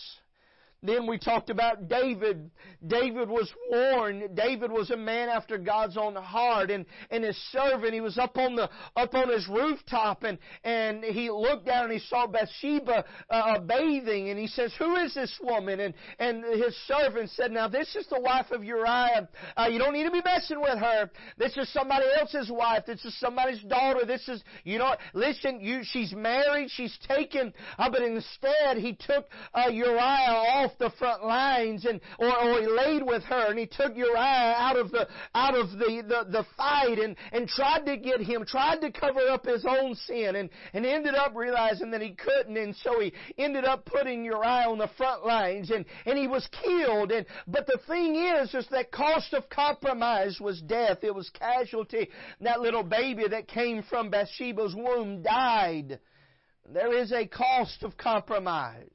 Then 0.82 1.06
we 1.06 1.16
talked 1.16 1.48
about 1.48 1.88
David. 1.88 2.50
David 2.84 3.28
was 3.28 3.48
warned. 3.70 4.34
David 4.34 4.72
was 4.72 4.90
a 4.90 4.96
man 4.96 5.28
after 5.28 5.56
God's 5.56 5.96
own 5.96 6.16
heart 6.16 6.70
and, 6.70 6.84
and 7.10 7.22
his 7.22 7.36
servant, 7.52 7.94
he 7.94 8.00
was 8.00 8.18
up 8.18 8.36
on 8.36 8.56
the, 8.56 8.68
up 8.96 9.14
on 9.14 9.28
his 9.28 9.46
rooftop 9.48 10.24
and, 10.24 10.38
and 10.64 11.04
he 11.04 11.30
looked 11.30 11.66
down 11.66 11.84
and 11.84 11.92
he 11.92 12.00
saw 12.00 12.26
Bathsheba 12.26 13.04
uh, 13.30 13.60
bathing 13.60 14.30
and 14.30 14.38
he 14.38 14.48
says, 14.48 14.72
who 14.76 14.96
is 14.96 15.14
this 15.14 15.32
woman? 15.40 15.78
And, 15.78 15.94
and 16.18 16.44
his 16.44 16.76
servant 16.88 17.30
said, 17.30 17.52
now 17.52 17.68
this 17.68 17.94
is 17.94 18.06
the 18.08 18.20
wife 18.20 18.50
of 18.50 18.64
Uriah. 18.64 19.28
Uh, 19.56 19.68
you 19.70 19.78
don't 19.78 19.92
need 19.92 20.04
to 20.04 20.10
be 20.10 20.22
messing 20.24 20.60
with 20.60 20.78
her. 20.78 21.10
This 21.38 21.56
is 21.56 21.72
somebody 21.72 22.06
else's 22.18 22.50
wife. 22.50 22.86
This 22.86 23.04
is 23.04 23.18
somebody's 23.20 23.62
daughter. 23.62 24.04
This 24.04 24.28
is, 24.28 24.42
you 24.64 24.78
know, 24.78 24.96
listen, 25.14 25.60
you, 25.60 25.82
she's 25.84 26.12
married, 26.12 26.70
she's 26.70 26.98
taken, 27.06 27.54
uh, 27.78 27.88
but 27.88 28.02
instead 28.02 28.78
he 28.78 28.94
took 28.94 29.26
uh, 29.54 29.68
Uriah 29.68 29.94
off 29.98 30.71
off 30.72 30.78
the 30.78 30.96
front 30.98 31.24
lines 31.24 31.84
and 31.84 32.00
or, 32.18 32.28
or 32.28 32.60
he 32.60 32.66
laid 32.66 33.02
with 33.02 33.22
her 33.24 33.50
and 33.50 33.58
he 33.58 33.66
took 33.66 33.96
Uriah 33.96 34.54
out 34.56 34.76
of 34.76 34.90
the 34.90 35.06
out 35.34 35.56
of 35.56 35.70
the, 35.72 36.02
the, 36.06 36.30
the 36.30 36.46
fight 36.56 36.98
and, 36.98 37.16
and 37.32 37.48
tried 37.48 37.84
to 37.86 37.96
get 37.96 38.20
him, 38.20 38.44
tried 38.44 38.80
to 38.80 38.90
cover 38.90 39.20
up 39.30 39.46
his 39.46 39.64
own 39.68 39.94
sin 39.94 40.36
and, 40.36 40.50
and 40.72 40.86
ended 40.86 41.14
up 41.14 41.32
realizing 41.34 41.90
that 41.90 42.02
he 42.02 42.10
couldn't 42.10 42.56
and 42.56 42.74
so 42.76 43.00
he 43.00 43.12
ended 43.38 43.64
up 43.64 43.84
putting 43.84 44.24
Uriah 44.24 44.68
on 44.68 44.78
the 44.78 44.90
front 44.96 45.24
lines 45.24 45.70
and, 45.70 45.84
and 46.06 46.18
he 46.18 46.26
was 46.26 46.46
killed 46.62 47.12
and 47.12 47.26
but 47.46 47.66
the 47.66 47.78
thing 47.86 48.16
is 48.16 48.54
is 48.54 48.66
that 48.70 48.90
cost 48.90 49.32
of 49.34 49.48
compromise 49.48 50.38
was 50.40 50.60
death. 50.62 50.98
It 51.02 51.14
was 51.14 51.30
casualty. 51.30 52.08
That 52.40 52.60
little 52.60 52.82
baby 52.82 53.24
that 53.28 53.48
came 53.48 53.82
from 53.82 54.10
Bathsheba's 54.10 54.74
womb 54.74 55.22
died. 55.22 55.98
There 56.72 56.96
is 56.96 57.12
a 57.12 57.26
cost 57.26 57.82
of 57.82 57.96
compromise. 57.96 58.88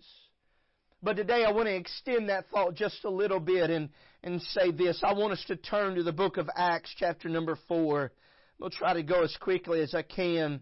But 1.03 1.15
today 1.15 1.45
I 1.45 1.51
want 1.51 1.67
to 1.67 1.75
extend 1.75 2.29
that 2.29 2.49
thought 2.49 2.73
just 2.73 3.05
a 3.05 3.09
little 3.09 3.39
bit 3.39 3.69
and, 3.69 3.89
and 4.23 4.41
say 4.41 4.71
this. 4.71 5.01
I 5.03 5.13
want 5.13 5.33
us 5.33 5.43
to 5.47 5.55
turn 5.55 5.95
to 5.95 6.03
the 6.03 6.11
book 6.11 6.37
of 6.37 6.49
Acts, 6.55 6.93
chapter 6.97 7.29
number 7.29 7.57
4. 7.67 8.11
We'll 8.59 8.71
try 8.71 8.93
to 8.93 9.03
go 9.03 9.23
as 9.23 9.35
quickly 9.39 9.81
as 9.81 9.93
I 9.93 10.01
can. 10.01 10.61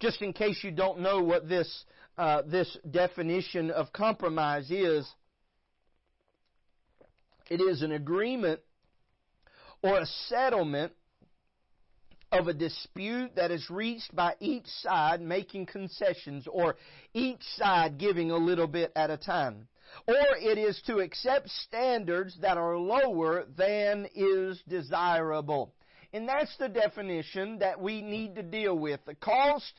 Just 0.00 0.22
in 0.22 0.32
case 0.32 0.64
you 0.64 0.70
don't 0.70 1.00
know 1.00 1.22
what 1.22 1.46
this, 1.46 1.84
uh, 2.16 2.42
this 2.46 2.74
definition 2.90 3.70
of 3.70 3.92
compromise 3.92 4.70
is, 4.70 5.06
it 7.50 7.60
is 7.60 7.82
an 7.82 7.92
agreement 7.92 8.60
or 9.82 9.98
a 9.98 10.06
settlement 10.28 10.92
of 12.32 12.48
a 12.48 12.54
dispute 12.54 13.34
that 13.36 13.50
is 13.50 13.70
reached 13.70 14.14
by 14.14 14.34
each 14.40 14.66
side 14.66 15.20
making 15.20 15.66
concessions 15.66 16.46
or 16.50 16.76
each 17.14 17.42
side 17.56 17.98
giving 17.98 18.30
a 18.30 18.36
little 18.36 18.66
bit 18.66 18.92
at 18.94 19.10
a 19.10 19.16
time. 19.16 19.68
Or 20.06 20.36
it 20.38 20.58
is 20.58 20.80
to 20.86 20.98
accept 20.98 21.48
standards 21.48 22.36
that 22.42 22.58
are 22.58 22.76
lower 22.76 23.46
than 23.56 24.06
is 24.14 24.62
desirable. 24.68 25.72
And 26.12 26.28
that's 26.28 26.54
the 26.58 26.68
definition 26.68 27.58
that 27.60 27.80
we 27.80 28.02
need 28.02 28.34
to 28.36 28.42
deal 28.42 28.78
with. 28.78 29.00
The 29.06 29.14
cost 29.14 29.72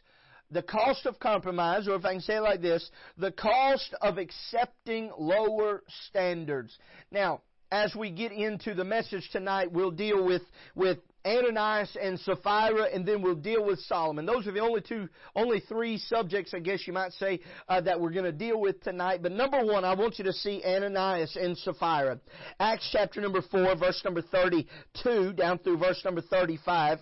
the 0.51 0.63
cost 0.63 1.05
of 1.05 1.19
compromise, 1.19 1.87
or 1.87 1.95
if 1.95 2.05
I 2.05 2.13
can 2.13 2.21
say 2.21 2.37
it 2.37 2.41
like 2.41 2.61
this, 2.61 2.89
the 3.17 3.31
cost 3.31 3.93
of 4.01 4.17
accepting 4.17 5.11
lower 5.17 5.83
standards. 6.07 6.75
Now, 7.11 7.41
as 7.71 7.93
we 7.95 8.09
get 8.09 8.31
into 8.31 8.73
the 8.73 8.83
message 8.83 9.29
tonight, 9.31 9.71
we'll 9.71 9.91
deal 9.91 10.25
with, 10.25 10.41
with 10.73 10.97
Ananias 11.29 11.95
and 12.01 12.19
Sapphira, 12.19 12.87
and 12.93 13.05
then 13.05 13.21
we'll 13.21 13.35
deal 13.35 13.63
with 13.63 13.79
Solomon. 13.81 14.25
Those 14.25 14.47
are 14.47 14.51
the 14.51 14.59
only 14.59 14.81
two, 14.81 15.07
only 15.35 15.59
three 15.59 15.97
subjects, 15.97 16.53
I 16.55 16.59
guess 16.59 16.87
you 16.87 16.93
might 16.93 17.11
say, 17.13 17.39
uh, 17.67 17.81
that 17.81 17.99
we're 17.99 18.11
going 18.11 18.25
to 18.25 18.31
deal 18.31 18.59
with 18.59 18.81
tonight. 18.81 19.21
But 19.21 19.33
number 19.33 19.63
one, 19.63 19.85
I 19.85 19.93
want 19.93 20.17
you 20.17 20.25
to 20.25 20.33
see 20.33 20.63
Ananias 20.65 21.37
and 21.39 21.55
Sapphira. 21.57 22.19
Acts 22.59 22.89
chapter 22.91 23.21
number 23.21 23.41
four, 23.43 23.75
verse 23.75 24.01
number 24.03 24.23
32, 24.23 25.33
down 25.33 25.59
through 25.59 25.77
verse 25.77 26.01
number 26.03 26.21
35. 26.21 26.99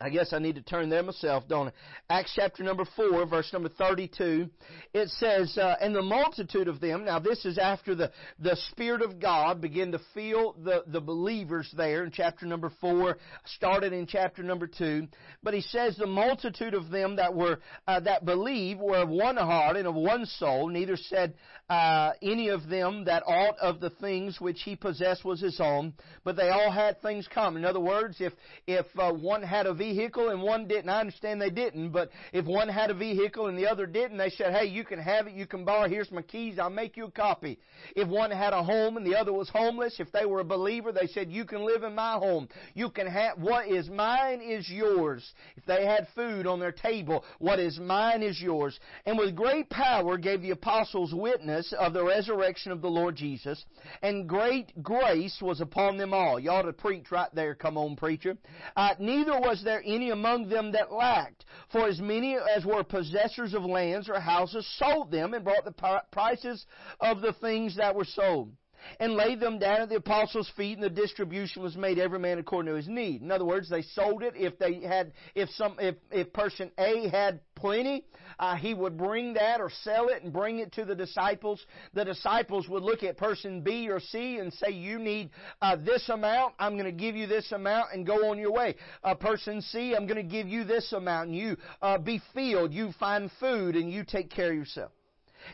I 0.00 0.10
guess 0.10 0.32
I 0.32 0.38
need 0.38 0.54
to 0.54 0.62
turn 0.62 0.90
there 0.90 1.02
myself, 1.02 1.48
don't 1.48 1.68
I? 1.68 2.18
Acts 2.18 2.32
chapter 2.36 2.62
number 2.62 2.84
4, 2.94 3.26
verse 3.26 3.52
number 3.52 3.68
32. 3.68 4.48
It 4.94 5.08
says, 5.08 5.58
uh, 5.58 5.74
And 5.80 5.92
the 5.92 6.02
multitude 6.02 6.68
of 6.68 6.80
them, 6.80 7.04
now 7.04 7.18
this 7.18 7.44
is 7.44 7.58
after 7.58 7.96
the, 7.96 8.12
the 8.38 8.56
Spirit 8.70 9.02
of 9.02 9.18
God 9.18 9.60
began 9.60 9.90
to 9.90 10.00
fill 10.14 10.54
the, 10.62 10.84
the 10.86 11.00
believers 11.00 11.68
there 11.76 12.04
in 12.04 12.12
chapter 12.12 12.46
number 12.46 12.70
4, 12.80 13.18
started 13.56 13.92
in 13.92 14.06
chapter 14.06 14.44
number 14.44 14.68
2. 14.68 15.08
But 15.42 15.54
he 15.54 15.62
says, 15.62 15.96
The 15.96 16.06
multitude 16.06 16.74
of 16.74 16.90
them 16.90 17.16
that 17.16 17.34
were, 17.34 17.58
uh, 17.88 17.98
that 18.00 18.24
believed 18.24 18.80
were 18.80 18.98
of 18.98 19.08
one 19.08 19.36
heart 19.36 19.76
and 19.76 19.88
of 19.88 19.96
one 19.96 20.26
soul. 20.26 20.68
Neither 20.68 20.96
said 20.96 21.34
uh, 21.68 22.12
any 22.22 22.48
of 22.48 22.68
them 22.68 23.04
that 23.06 23.24
aught 23.26 23.58
of 23.60 23.80
the 23.80 23.90
things 23.90 24.40
which 24.40 24.62
he 24.62 24.76
possessed 24.76 25.24
was 25.24 25.40
his 25.40 25.60
own, 25.60 25.92
but 26.24 26.36
they 26.36 26.50
all 26.50 26.70
had 26.70 27.02
things 27.02 27.28
common. 27.34 27.62
In 27.62 27.68
other 27.68 27.80
words, 27.80 28.16
if, 28.20 28.32
if 28.68 28.86
uh, 28.96 29.12
one 29.12 29.42
had 29.42 29.66
a 29.66 29.74
vehicle 29.94 30.28
and 30.30 30.42
one 30.42 30.66
didn't. 30.68 30.88
I 30.88 31.00
understand 31.00 31.40
they 31.40 31.50
didn't, 31.50 31.90
but 31.90 32.10
if 32.32 32.44
one 32.44 32.68
had 32.68 32.90
a 32.90 32.94
vehicle 32.94 33.46
and 33.46 33.56
the 33.56 33.66
other 33.66 33.86
didn't, 33.86 34.18
they 34.18 34.30
said, 34.30 34.54
hey, 34.54 34.66
you 34.66 34.84
can 34.84 34.98
have 34.98 35.26
it, 35.26 35.34
you 35.34 35.46
can 35.46 35.64
borrow, 35.64 35.88
here's 35.88 36.10
my 36.10 36.22
keys, 36.22 36.58
I'll 36.58 36.70
make 36.70 36.96
you 36.96 37.06
a 37.06 37.10
copy. 37.10 37.58
If 37.96 38.08
one 38.08 38.30
had 38.30 38.52
a 38.52 38.62
home 38.62 38.96
and 38.96 39.06
the 39.06 39.16
other 39.16 39.32
was 39.32 39.48
homeless, 39.48 39.96
if 39.98 40.10
they 40.12 40.26
were 40.26 40.40
a 40.40 40.44
believer, 40.44 40.92
they 40.92 41.06
said, 41.06 41.30
you 41.30 41.44
can 41.44 41.64
live 41.64 41.82
in 41.82 41.94
my 41.94 42.14
home. 42.14 42.48
You 42.74 42.90
can 42.90 43.06
have, 43.06 43.38
what 43.38 43.68
is 43.68 43.88
mine 43.88 44.40
is 44.40 44.68
yours. 44.68 45.24
If 45.56 45.64
they 45.66 45.84
had 45.84 46.08
food 46.14 46.46
on 46.46 46.60
their 46.60 46.72
table, 46.72 47.24
what 47.38 47.58
is 47.58 47.78
mine 47.78 48.22
is 48.22 48.40
yours. 48.40 48.78
And 49.06 49.18
with 49.18 49.34
great 49.36 49.70
power 49.70 50.18
gave 50.18 50.42
the 50.42 50.50
apostles 50.50 51.14
witness 51.14 51.72
of 51.78 51.92
the 51.92 52.04
resurrection 52.04 52.72
of 52.72 52.82
the 52.82 52.88
Lord 52.88 53.16
Jesus, 53.16 53.64
and 54.02 54.28
great 54.28 54.82
grace 54.82 55.38
was 55.40 55.60
upon 55.60 55.96
them 55.96 56.12
all. 56.12 56.38
You 56.38 56.50
ought 56.50 56.62
to 56.62 56.72
preach 56.72 57.10
right 57.10 57.34
there, 57.34 57.54
come 57.54 57.76
on 57.76 57.96
preacher. 57.96 58.36
Uh, 58.76 58.90
neither 58.98 59.38
was 59.38 59.62
there 59.64 59.77
there 59.84 59.94
any 59.94 60.10
among 60.10 60.48
them 60.48 60.72
that 60.72 60.92
lacked. 60.92 61.44
For 61.70 61.86
as 61.86 62.00
many 62.00 62.36
as 62.36 62.64
were 62.64 62.82
possessors 62.84 63.54
of 63.54 63.64
lands 63.64 64.08
or 64.08 64.20
houses 64.20 64.66
sold 64.78 65.10
them 65.10 65.34
and 65.34 65.44
brought 65.44 65.64
the 65.64 66.00
prices 66.10 66.66
of 67.00 67.20
the 67.20 67.32
things 67.34 67.76
that 67.76 67.94
were 67.94 68.04
sold 68.04 68.52
and 69.00 69.14
laid 69.14 69.40
them 69.40 69.58
down 69.58 69.82
at 69.82 69.88
the 69.88 69.96
apostles' 69.96 70.50
feet, 70.56 70.78
and 70.78 70.82
the 70.82 70.90
distribution 70.90 71.62
was 71.62 71.76
made 71.76 71.98
every 71.98 72.18
man 72.18 72.38
according 72.38 72.70
to 72.72 72.76
his 72.76 72.88
need. 72.88 73.22
In 73.22 73.30
other 73.30 73.44
words, 73.44 73.68
they 73.68 73.82
sold 73.82 74.22
it. 74.22 74.34
If 74.36 74.58
they 74.58 74.80
had, 74.80 75.12
if 75.34 75.48
some, 75.50 75.76
if, 75.78 75.96
if 76.10 76.32
person 76.32 76.70
A 76.78 77.08
had 77.08 77.40
plenty, 77.54 78.04
uh, 78.38 78.56
he 78.56 78.74
would 78.74 78.96
bring 78.96 79.34
that 79.34 79.60
or 79.60 79.70
sell 79.82 80.08
it 80.08 80.22
and 80.22 80.32
bring 80.32 80.58
it 80.58 80.72
to 80.72 80.84
the 80.84 80.94
disciples. 80.94 81.64
The 81.94 82.04
disciples 82.04 82.68
would 82.68 82.82
look 82.82 83.02
at 83.02 83.16
person 83.16 83.62
B 83.62 83.88
or 83.88 84.00
C 84.00 84.38
and 84.38 84.52
say, 84.52 84.70
"You 84.70 84.98
need 84.98 85.30
uh, 85.60 85.76
this 85.76 86.08
amount. 86.08 86.54
I'm 86.58 86.74
going 86.74 86.84
to 86.84 86.92
give 86.92 87.16
you 87.16 87.26
this 87.26 87.52
amount, 87.52 87.92
and 87.92 88.06
go 88.06 88.30
on 88.30 88.38
your 88.38 88.52
way." 88.52 88.76
Uh, 89.02 89.14
person 89.14 89.60
C, 89.60 89.94
I'm 89.94 90.06
going 90.06 90.16
to 90.16 90.22
give 90.22 90.48
you 90.48 90.64
this 90.64 90.92
amount, 90.92 91.28
and 91.28 91.36
you 91.36 91.56
uh, 91.82 91.98
be 91.98 92.20
filled. 92.34 92.72
You 92.72 92.92
find 92.98 93.30
food, 93.40 93.76
and 93.76 93.92
you 93.92 94.04
take 94.04 94.30
care 94.30 94.50
of 94.50 94.56
yourself. 94.56 94.92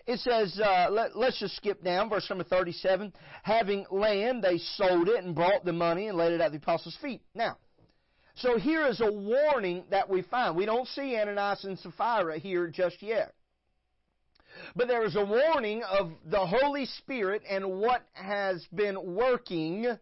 It 0.07 0.20
says, 0.20 0.59
uh, 0.61 0.88
let, 0.90 1.14
us 1.16 1.37
just 1.38 1.57
skip 1.57 1.83
down, 1.83 2.09
verse 2.09 2.26
number 2.28 2.44
37. 2.44 3.12
Having 3.42 3.87
land, 3.90 4.42
they 4.42 4.59
sold 4.59 5.09
it 5.09 5.24
and 5.24 5.35
brought 5.35 5.64
the 5.64 5.72
money 5.72 6.09
and 6.09 6.18
laid 6.18 6.33
it 6.33 6.40
at 6.40 6.52
the 6.52 6.59
apostles' 6.59 6.96
feet. 7.00 7.22
Now, 7.35 7.59
so 8.37 8.59
here 8.59 8.87
is 8.87 9.00
a 9.00 9.12
warning 9.12 9.85
that 9.90 10.09
we 10.09 10.22
find. 10.22 10.57
We 10.57 10.66
don't 10.66 10.88
see 10.88 11.16
Ananias 11.16 11.64
and 11.64 11.78
Sapphira 11.78 12.38
here 12.38 12.68
just 12.68 13.00
yet. 13.02 13.33
But 14.76 14.88
there 14.88 15.04
is 15.04 15.16
a 15.16 15.24
warning 15.24 15.83
of 15.83 16.12
the 16.26 16.46
Holy 16.46 16.87
Spirit 16.87 17.42
and 17.48 17.80
what 17.80 18.07
has 18.12 18.64
been 18.74 19.14
working 19.14 19.96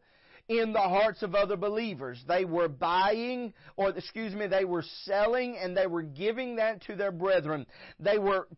in 0.48 0.72
the 0.72 0.80
hearts 0.80 1.22
of 1.22 1.34
other 1.34 1.56
believers. 1.56 2.22
They 2.26 2.44
were 2.44 2.68
buying, 2.68 3.52
or 3.76 3.90
excuse 3.90 4.34
me, 4.34 4.46
they 4.46 4.64
were 4.64 4.84
selling 5.04 5.56
and 5.56 5.76
they 5.76 5.86
were 5.86 6.02
giving 6.02 6.56
that 6.56 6.82
to 6.82 6.96
their 6.96 7.12
brethren. 7.12 7.66
They 7.98 8.18
were 8.18 8.48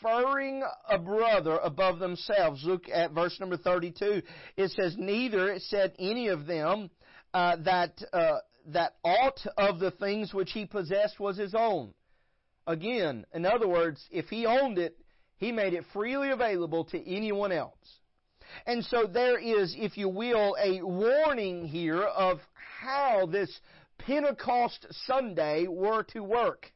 preferring 0.00 0.62
a 0.88 0.98
brother 0.98 1.58
above 1.62 1.98
themselves. 1.98 2.64
Look 2.64 2.88
at 2.92 3.12
verse 3.12 3.38
number 3.40 3.56
32. 3.56 4.22
It 4.56 4.70
says, 4.70 4.96
Neither, 4.98 5.52
it 5.52 5.62
said, 5.62 5.94
any 5.98 6.28
of 6.28 6.46
them 6.46 6.90
uh, 7.34 7.56
that, 7.64 8.00
uh, 8.12 8.38
that 8.68 8.94
aught 9.04 9.40
of 9.56 9.78
the 9.78 9.90
things 9.92 10.34
which 10.34 10.52
he 10.52 10.66
possessed 10.66 11.20
was 11.20 11.36
his 11.36 11.54
own. 11.54 11.92
Again, 12.66 13.26
in 13.34 13.46
other 13.46 13.68
words, 13.68 14.04
if 14.10 14.26
he 14.26 14.46
owned 14.46 14.78
it, 14.78 14.96
he 15.36 15.52
made 15.52 15.72
it 15.72 15.84
freely 15.92 16.30
available 16.30 16.84
to 16.86 17.08
anyone 17.10 17.52
else. 17.52 17.74
And 18.66 18.84
so 18.84 19.06
there 19.06 19.38
is, 19.38 19.74
if 19.78 19.96
you 19.96 20.08
will, 20.08 20.56
a 20.62 20.82
warning 20.82 21.66
here 21.66 22.02
of 22.02 22.40
how 22.80 23.26
this 23.26 23.60
Pentecost 23.98 24.86
Sunday 25.06 25.66
were 25.68 26.02
to 26.12 26.20
work. 26.20 26.72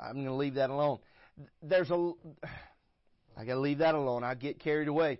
I'm 0.00 0.14
going 0.14 0.26
to 0.26 0.34
leave 0.34 0.54
that 0.54 0.70
alone. 0.70 0.98
There's 1.62 1.90
a, 1.90 2.12
I 3.36 3.44
got 3.44 3.54
to 3.54 3.60
leave 3.60 3.78
that 3.78 3.94
alone. 3.94 4.24
I 4.24 4.34
get 4.34 4.58
carried 4.58 4.88
away. 4.88 5.18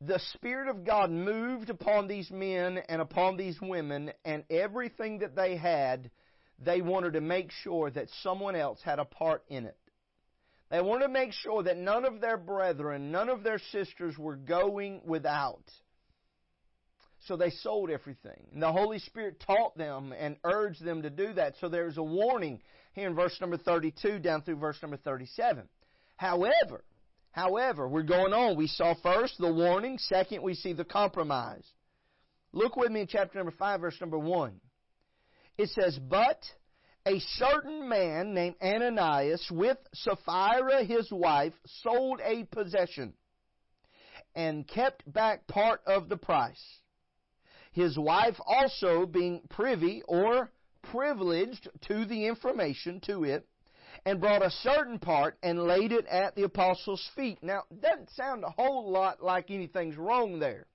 The 0.00 0.18
Spirit 0.34 0.68
of 0.68 0.84
God 0.84 1.10
moved 1.10 1.70
upon 1.70 2.08
these 2.08 2.30
men 2.30 2.78
and 2.88 3.00
upon 3.00 3.36
these 3.36 3.60
women, 3.60 4.12
and 4.24 4.42
everything 4.50 5.20
that 5.20 5.36
they 5.36 5.56
had, 5.56 6.10
they 6.58 6.80
wanted 6.80 7.12
to 7.12 7.20
make 7.20 7.52
sure 7.62 7.88
that 7.90 8.08
someone 8.22 8.56
else 8.56 8.80
had 8.82 8.98
a 8.98 9.04
part 9.04 9.44
in 9.48 9.66
it. 9.66 9.76
They 10.70 10.80
wanted 10.80 11.06
to 11.06 11.12
make 11.12 11.32
sure 11.32 11.62
that 11.62 11.76
none 11.76 12.04
of 12.04 12.20
their 12.20 12.38
brethren, 12.38 13.12
none 13.12 13.28
of 13.28 13.44
their 13.44 13.60
sisters 13.70 14.16
were 14.18 14.36
going 14.36 15.02
without. 15.04 15.70
So 17.26 17.36
they 17.36 17.50
sold 17.50 17.90
everything. 17.90 18.48
And 18.52 18.62
the 18.62 18.72
Holy 18.72 18.98
Spirit 18.98 19.42
taught 19.46 19.76
them 19.76 20.12
and 20.18 20.36
urged 20.44 20.84
them 20.84 21.02
to 21.02 21.10
do 21.10 21.32
that. 21.34 21.54
So 21.60 21.68
there's 21.68 21.96
a 21.98 22.02
warning 22.02 22.60
here 22.94 23.08
in 23.08 23.14
verse 23.14 23.36
number 23.40 23.56
32 23.56 24.18
down 24.18 24.42
through 24.42 24.56
verse 24.56 24.78
number 24.82 24.96
37. 24.96 25.68
However, 26.16 26.84
however, 27.30 27.88
we're 27.88 28.02
going 28.02 28.32
on. 28.32 28.56
We 28.56 28.66
saw 28.66 28.94
first 29.02 29.38
the 29.38 29.52
warning. 29.52 29.98
Second, 29.98 30.42
we 30.42 30.54
see 30.54 30.72
the 30.72 30.84
compromise. 30.84 31.64
Look 32.52 32.76
with 32.76 32.90
me 32.90 33.02
in 33.02 33.06
chapter 33.06 33.38
number 33.38 33.54
5, 33.58 33.80
verse 33.80 34.00
number 34.00 34.18
1. 34.18 34.60
It 35.58 35.68
says, 35.70 35.98
But 35.98 36.42
a 37.06 37.18
certain 37.20 37.88
man 37.88 38.34
named 38.34 38.56
Ananias 38.62 39.46
with 39.50 39.78
Sapphira 39.94 40.84
his 40.84 41.10
wife 41.10 41.54
sold 41.82 42.20
a 42.22 42.44
possession 42.44 43.14
and 44.34 44.66
kept 44.66 45.10
back 45.10 45.46
part 45.46 45.80
of 45.86 46.08
the 46.08 46.16
price. 46.16 46.62
His 47.72 47.98
wife 47.98 48.36
also 48.46 49.06
being 49.06 49.42
privy 49.48 50.02
or 50.06 50.50
privileged 50.82 51.68
to 51.88 52.04
the 52.04 52.26
information 52.26 53.00
to 53.06 53.24
it 53.24 53.46
and 54.04 54.20
brought 54.20 54.44
a 54.44 54.50
certain 54.50 54.98
part 54.98 55.38
and 55.42 55.62
laid 55.62 55.92
it 55.92 56.06
at 56.06 56.34
the 56.34 56.42
apostles' 56.42 57.10
feet. 57.16 57.38
Now, 57.42 57.64
it 57.70 57.80
doesn't 57.80 58.10
sound 58.10 58.44
a 58.44 58.50
whole 58.50 58.90
lot 58.90 59.22
like 59.22 59.50
anything's 59.50 59.96
wrong 59.96 60.38
there. 60.38 60.66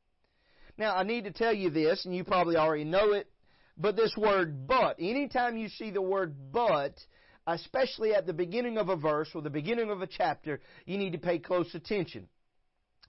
Now, 0.77 0.95
I 0.95 1.03
need 1.03 1.25
to 1.25 1.31
tell 1.31 1.53
you 1.53 1.69
this, 1.69 2.05
and 2.05 2.15
you 2.15 2.23
probably 2.23 2.55
already 2.55 2.83
know 2.83 3.13
it, 3.13 3.29
but 3.77 3.95
this 3.95 4.15
word 4.17 4.67
but, 4.67 4.97
anytime 4.99 5.57
you 5.57 5.69
see 5.69 5.91
the 5.91 6.01
word 6.01 6.35
but, 6.51 6.97
especially 7.45 8.13
at 8.13 8.25
the 8.25 8.33
beginning 8.33 8.77
of 8.77 8.89
a 8.89 8.95
verse 8.95 9.29
or 9.35 9.41
the 9.41 9.49
beginning 9.49 9.89
of 9.89 10.01
a 10.01 10.07
chapter, 10.07 10.59
you 10.85 10.97
need 10.97 11.13
to 11.13 11.19
pay 11.19 11.39
close 11.39 11.73
attention. 11.75 12.27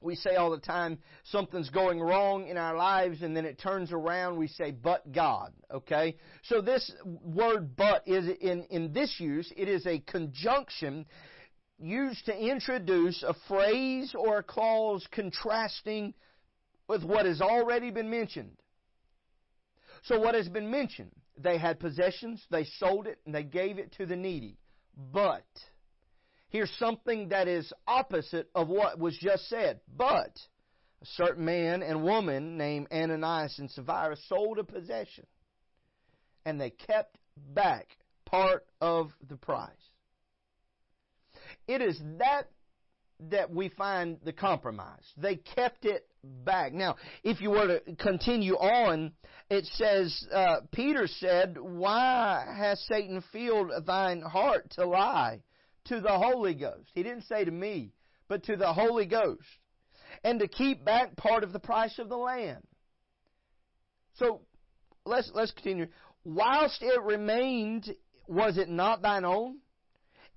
We 0.01 0.15
say 0.15 0.37
all 0.37 0.51
the 0.51 0.59
time 0.59 0.99
something's 1.25 1.71
going 1.71 2.01
wrong 2.01 2.47
in 2.47 2.57
our 2.57 2.77
lives 2.77 3.23
and 3.23 3.37
then 3.37 3.45
it 3.45 3.59
turns 3.59 3.93
around, 3.93 4.39
we 4.39 4.49
say, 4.49 4.71
but 4.71 5.13
God. 5.13 5.53
Okay? 5.73 6.17
So 6.45 6.61
this 6.61 6.93
word 7.05 7.77
but 7.77 8.07
is 8.07 8.29
in, 8.41 8.65
in 8.71 8.93
this 8.93 9.17
use, 9.19 9.53
it 9.57 9.69
is 9.69 9.87
a 9.87 9.99
conjunction 10.01 11.07
used 11.81 12.27
to 12.27 12.37
introduce 12.37 13.23
a 13.23 13.35
phrase 13.47 14.15
or 14.17 14.39
a 14.39 14.43
clause 14.43 15.07
contrasting 15.11 16.15
with 16.89 17.05
what 17.05 17.27
has 17.27 17.41
already 17.41 17.91
been 17.91 18.11
mentioned. 18.11 18.57
So 20.05 20.19
what 20.19 20.35
has 20.35 20.49
been 20.49 20.71
mentioned? 20.71 21.13
They 21.37 21.59
had 21.59 21.79
possessions, 21.79 22.45
they 22.51 22.65
sold 22.79 23.07
it, 23.07 23.19
and 23.27 23.35
they 23.35 23.45
gave 23.45 23.79
it 23.79 23.93
to 23.99 24.07
the 24.07 24.17
needy. 24.17 24.57
But, 25.13 25.47
here's 26.49 26.73
something 26.79 27.29
that 27.29 27.49
is 27.49 27.73
opposite 27.87 28.49
of 28.55 28.69
what 28.69 28.99
was 28.99 29.17
just 29.19 29.49
said. 29.49 29.81
But, 29.97 30.39
a 31.03 31.07
certain 31.17 31.45
man 31.45 31.83
and 31.83 32.03
woman 32.03 32.57
named 32.57 32.89
Ananias 32.93 33.59
and 33.59 33.71
Sapphira 33.71 34.17
sold 34.29 34.59
a 34.59 34.65
possession, 34.65 35.27
and 36.45 36.61
they 36.61 36.71
kept 36.71 37.17
back 37.55 37.87
part 38.27 38.67
of 38.81 39.13
the 39.29 39.37
price. 39.37 39.71
It 41.67 41.83
is 41.83 42.01
that 42.19 42.49
that 43.31 43.51
we 43.51 43.69
find 43.71 44.19
the 44.25 44.33
compromise. 44.33 45.03
They 45.17 45.37
kept 45.37 45.85
it 45.85 46.07
back. 46.23 46.73
Now, 46.73 46.97
if 47.25 47.41
you 47.41 47.51
were 47.51 47.81
to 47.81 47.97
continue 47.97 48.55
on, 48.55 49.13
it 49.51 49.67
says, 49.75 50.25
uh, 50.33 50.61
Peter 50.71 51.09
said, 51.09 51.57
Why 51.59 52.47
has 52.57 52.81
Satan 52.87 53.23
filled 53.33 53.73
thine 53.87 54.21
heart 54.21 54.71
to 54.77 54.87
lie 54.87 55.41
to 55.89 56.01
the 56.01 56.17
Holy 56.19 56.55
Ghost? 56.55 56.91
He 56.95 57.03
didn't 57.03 57.25
say 57.25 57.45
to 57.45 57.51
me, 57.51 57.93
but 58.29 58.45
to 58.45 58.57
the 58.57 58.73
Holy 58.73 59.07
Ghost. 59.07 59.43
And 60.25 60.41
to 60.41 60.49
keep 60.49 60.85
back 60.85 61.17
part 61.17 61.45
of 61.45 61.53
the 61.53 61.59
price 61.59 61.99
of 61.99 62.09
the 62.09 62.17
land. 62.17 62.63
So, 64.15 64.41
let's, 65.05 65.31
let's 65.35 65.53
continue. 65.53 65.87
Whilst 66.25 66.83
it 66.83 67.03
remained, 67.03 67.95
was 68.27 68.59
it 68.59 68.69
not 68.69 69.03
thine 69.03 69.25
own? 69.25 69.59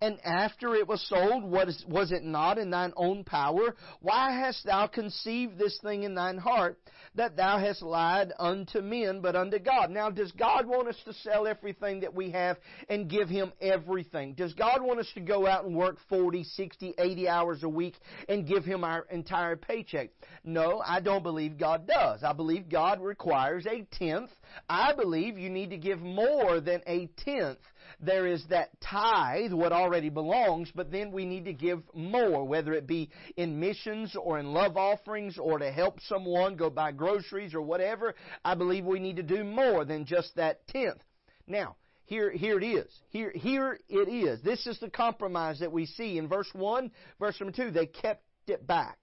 And 0.01 0.19
after 0.25 0.73
it 0.73 0.87
was 0.87 1.07
sold, 1.07 1.43
was, 1.43 1.85
was 1.87 2.11
it 2.11 2.23
not 2.23 2.57
in 2.57 2.71
thine 2.71 2.91
own 2.97 3.23
power? 3.23 3.75
Why 4.01 4.31
hast 4.31 4.65
thou 4.65 4.87
conceived 4.87 5.59
this 5.59 5.77
thing 5.83 6.01
in 6.01 6.15
thine 6.15 6.39
heart, 6.39 6.79
that 7.13 7.37
thou 7.37 7.59
hast 7.59 7.83
lied 7.83 8.33
unto 8.39 8.81
men, 8.81 9.21
but 9.21 9.35
unto 9.35 9.59
God? 9.59 9.91
Now, 9.91 10.09
does 10.09 10.31
God 10.31 10.65
want 10.65 10.87
us 10.87 10.97
to 11.05 11.13
sell 11.13 11.45
everything 11.45 11.99
that 11.99 12.15
we 12.15 12.31
have 12.31 12.57
and 12.89 13.07
give 13.07 13.29
Him 13.29 13.53
everything? 13.61 14.33
Does 14.33 14.53
God 14.55 14.81
want 14.81 14.99
us 14.99 15.11
to 15.13 15.21
go 15.21 15.45
out 15.45 15.65
and 15.65 15.75
work 15.75 15.97
40, 16.09 16.45
60, 16.45 16.95
80 16.97 17.29
hours 17.29 17.61
a 17.61 17.69
week 17.69 17.93
and 18.27 18.47
give 18.47 18.65
Him 18.65 18.83
our 18.83 19.05
entire 19.11 19.55
paycheck? 19.55 20.09
No, 20.43 20.81
I 20.83 20.99
don't 20.99 21.21
believe 21.21 21.59
God 21.59 21.87
does. 21.87 22.23
I 22.23 22.33
believe 22.33 22.69
God 22.69 22.99
requires 23.01 23.67
a 23.67 23.85
tenth. 23.91 24.31
I 24.67 24.93
believe 24.95 25.37
you 25.37 25.51
need 25.51 25.69
to 25.69 25.77
give 25.77 26.01
more 26.01 26.59
than 26.59 26.81
a 26.87 27.07
tenth 27.23 27.59
there 28.01 28.25
is 28.25 28.43
that 28.49 28.69
tithe, 28.81 29.53
what 29.53 29.71
already 29.71 30.09
belongs, 30.09 30.71
but 30.73 30.91
then 30.91 31.11
we 31.11 31.25
need 31.25 31.45
to 31.45 31.53
give 31.53 31.81
more, 31.93 32.43
whether 32.43 32.73
it 32.73 32.87
be 32.87 33.09
in 33.37 33.59
missions 33.59 34.15
or 34.15 34.39
in 34.39 34.53
love 34.53 34.75
offerings 34.75 35.37
or 35.37 35.59
to 35.59 35.71
help 35.71 35.99
someone 36.01 36.55
go 36.55 36.69
buy 36.69 36.91
groceries 36.91 37.53
or 37.53 37.61
whatever. 37.61 38.15
I 38.43 38.55
believe 38.55 38.85
we 38.85 38.99
need 38.99 39.17
to 39.17 39.23
do 39.23 39.43
more 39.43 39.85
than 39.85 40.05
just 40.05 40.35
that 40.35 40.67
tenth. 40.67 41.03
Now, 41.47 41.75
here, 42.05 42.31
here 42.31 42.57
it 42.57 42.65
is. 42.65 42.91
Here, 43.09 43.31
here 43.33 43.79
it 43.87 44.09
is. 44.09 44.41
This 44.41 44.67
is 44.67 44.79
the 44.79 44.89
compromise 44.89 45.59
that 45.59 45.71
we 45.71 45.85
see 45.85 46.17
in 46.17 46.27
verse 46.27 46.49
1, 46.53 46.91
verse 47.19 47.39
number 47.39 47.55
2. 47.55 47.71
They 47.71 47.85
kept 47.85 48.23
it 48.47 48.65
back. 48.65 48.97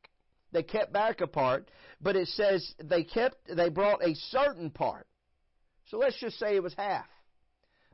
They 0.52 0.62
kept 0.62 0.92
back 0.92 1.20
a 1.20 1.26
part, 1.26 1.70
but 2.00 2.16
it 2.16 2.28
says 2.28 2.74
they 2.82 3.04
kept, 3.04 3.36
they 3.54 3.68
brought 3.68 4.02
a 4.02 4.14
certain 4.14 4.70
part. 4.70 5.06
So 5.86 5.98
let's 5.98 6.18
just 6.18 6.38
say 6.38 6.56
it 6.56 6.62
was 6.62 6.74
half. 6.74 7.06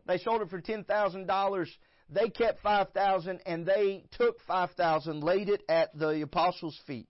They 0.07 0.18
sold 0.18 0.42
it 0.42 0.50
for 0.50 0.61
$10,000. 0.61 1.66
They 2.11 2.28
kept 2.28 2.62
5000 2.62 3.40
and 3.46 3.66
they 3.66 4.05
took 4.12 4.40
5000 4.46 5.22
laid 5.22 5.48
it 5.48 5.62
at 5.68 5.96
the 5.98 6.22
apostles' 6.22 6.78
feet. 6.86 7.09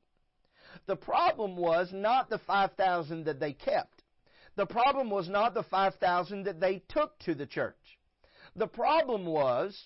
The 0.87 0.97
problem 0.97 1.57
was 1.57 1.93
not 1.93 2.31
the 2.31 2.39
5000 2.39 3.25
that 3.25 3.41
they 3.41 3.53
kept. 3.53 4.03
The 4.57 4.67
problem 4.67 5.11
was 5.11 5.29
not 5.29 5.55
the 5.55 5.65
5000 5.65 6.45
that 6.45 6.61
they 6.61 6.83
took 6.89 7.19
to 7.21 7.35
the 7.35 7.47
church. 7.47 7.77
The 8.55 8.69
problem 8.69 9.27
was 9.27 9.77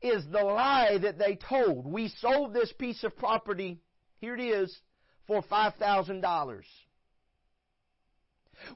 is 0.00 0.24
the 0.26 0.42
lie 0.42 0.98
that 0.98 1.18
they 1.18 1.36
told. 1.36 1.86
We 1.86 2.08
sold 2.08 2.52
this 2.52 2.72
piece 2.72 3.04
of 3.04 3.16
property, 3.16 3.80
here 4.18 4.34
it 4.34 4.40
is, 4.40 4.80
for 5.26 5.42
$5,000. 5.42 6.62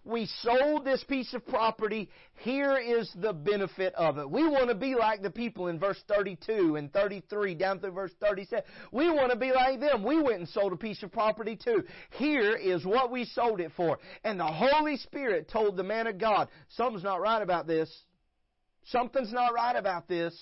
We 0.04 0.26
sold 0.42 0.84
this 0.84 1.02
piece 1.04 1.32
of 1.34 1.46
property. 1.46 2.08
Here 2.38 2.76
is 2.76 3.10
the 3.16 3.32
benefit 3.32 3.94
of 3.94 4.18
it. 4.18 4.30
We 4.30 4.48
want 4.48 4.68
to 4.68 4.74
be 4.74 4.94
like 4.94 5.22
the 5.22 5.30
people 5.30 5.68
in 5.68 5.78
verse 5.78 6.02
32 6.08 6.76
and 6.76 6.92
33 6.92 7.54
down 7.54 7.80
through 7.80 7.92
verse 7.92 8.12
37. 8.20 8.64
We 8.92 9.10
want 9.10 9.32
to 9.32 9.38
be 9.38 9.52
like 9.52 9.80
them. 9.80 10.04
We 10.04 10.20
went 10.20 10.38
and 10.38 10.48
sold 10.48 10.72
a 10.72 10.76
piece 10.76 11.02
of 11.02 11.12
property 11.12 11.56
too. 11.62 11.84
Here 12.12 12.56
is 12.56 12.84
what 12.84 13.10
we 13.10 13.24
sold 13.24 13.60
it 13.60 13.72
for. 13.76 13.98
And 14.24 14.38
the 14.38 14.46
Holy 14.46 14.96
Spirit 14.96 15.48
told 15.50 15.76
the 15.76 15.82
man 15.82 16.06
of 16.06 16.18
God, 16.18 16.48
something's 16.70 17.04
not 17.04 17.20
right 17.20 17.42
about 17.42 17.66
this. 17.66 17.90
Something's 18.86 19.32
not 19.32 19.52
right 19.52 19.76
about 19.76 20.08
this. 20.08 20.34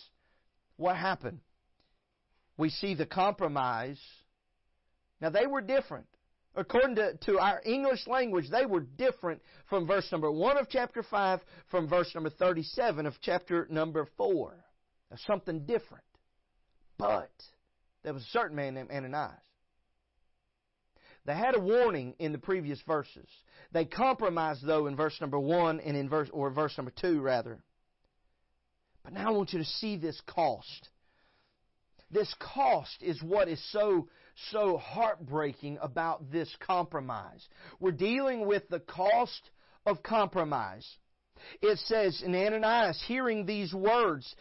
What 0.76 0.96
happened? 0.96 1.40
We 2.56 2.70
see 2.70 2.94
the 2.94 3.06
compromise. 3.06 4.00
Now 5.20 5.30
they 5.30 5.46
were 5.46 5.60
different 5.60 6.06
according 6.56 6.96
to, 6.96 7.16
to 7.26 7.38
our 7.38 7.60
English 7.64 8.06
language, 8.06 8.48
they 8.50 8.66
were 8.66 8.80
different 8.80 9.42
from 9.68 9.86
verse 9.86 10.10
number 10.10 10.30
1 10.30 10.56
of 10.58 10.68
chapter 10.68 11.02
5 11.02 11.40
from 11.70 11.88
verse 11.88 12.10
number 12.14 12.30
37 12.30 13.06
of 13.06 13.14
chapter 13.20 13.66
number 13.70 14.08
4. 14.16 14.54
There's 15.08 15.22
something 15.26 15.66
different. 15.66 16.04
But 16.98 17.30
there 18.02 18.14
was 18.14 18.22
a 18.22 18.30
certain 18.30 18.56
man 18.56 18.74
named 18.74 18.90
Ananias. 18.90 19.34
They 21.26 21.34
had 21.34 21.56
a 21.56 21.60
warning 21.60 22.14
in 22.18 22.32
the 22.32 22.38
previous 22.38 22.80
verses. 22.86 23.28
They 23.72 23.84
compromised 23.84 24.64
though 24.64 24.86
in 24.86 24.96
verse 24.96 25.20
number 25.20 25.38
1 25.38 25.80
and 25.80 25.96
in 25.96 26.08
verse 26.08 26.28
or 26.32 26.50
verse 26.50 26.76
number 26.78 26.92
2 27.00 27.20
rather. 27.20 27.58
But 29.04 29.12
now 29.12 29.28
I 29.28 29.36
want 29.36 29.52
you 29.52 29.58
to 29.58 29.64
see 29.64 29.96
this 29.96 30.20
cost. 30.26 30.88
This 32.10 32.32
cost 32.38 33.02
is 33.02 33.20
what 33.22 33.48
is 33.48 33.60
so 33.72 34.08
so 34.50 34.76
heartbreaking 34.76 35.78
about 35.80 36.30
this 36.30 36.54
compromise. 36.60 37.46
We're 37.80 37.92
dealing 37.92 38.46
with 38.46 38.68
the 38.68 38.80
cost 38.80 39.50
of 39.84 40.02
compromise. 40.02 40.86
It 41.62 41.78
says 41.78 42.22
in 42.24 42.34
Ananias, 42.34 43.02
hearing 43.06 43.46
these 43.46 43.72
words, 43.72 44.34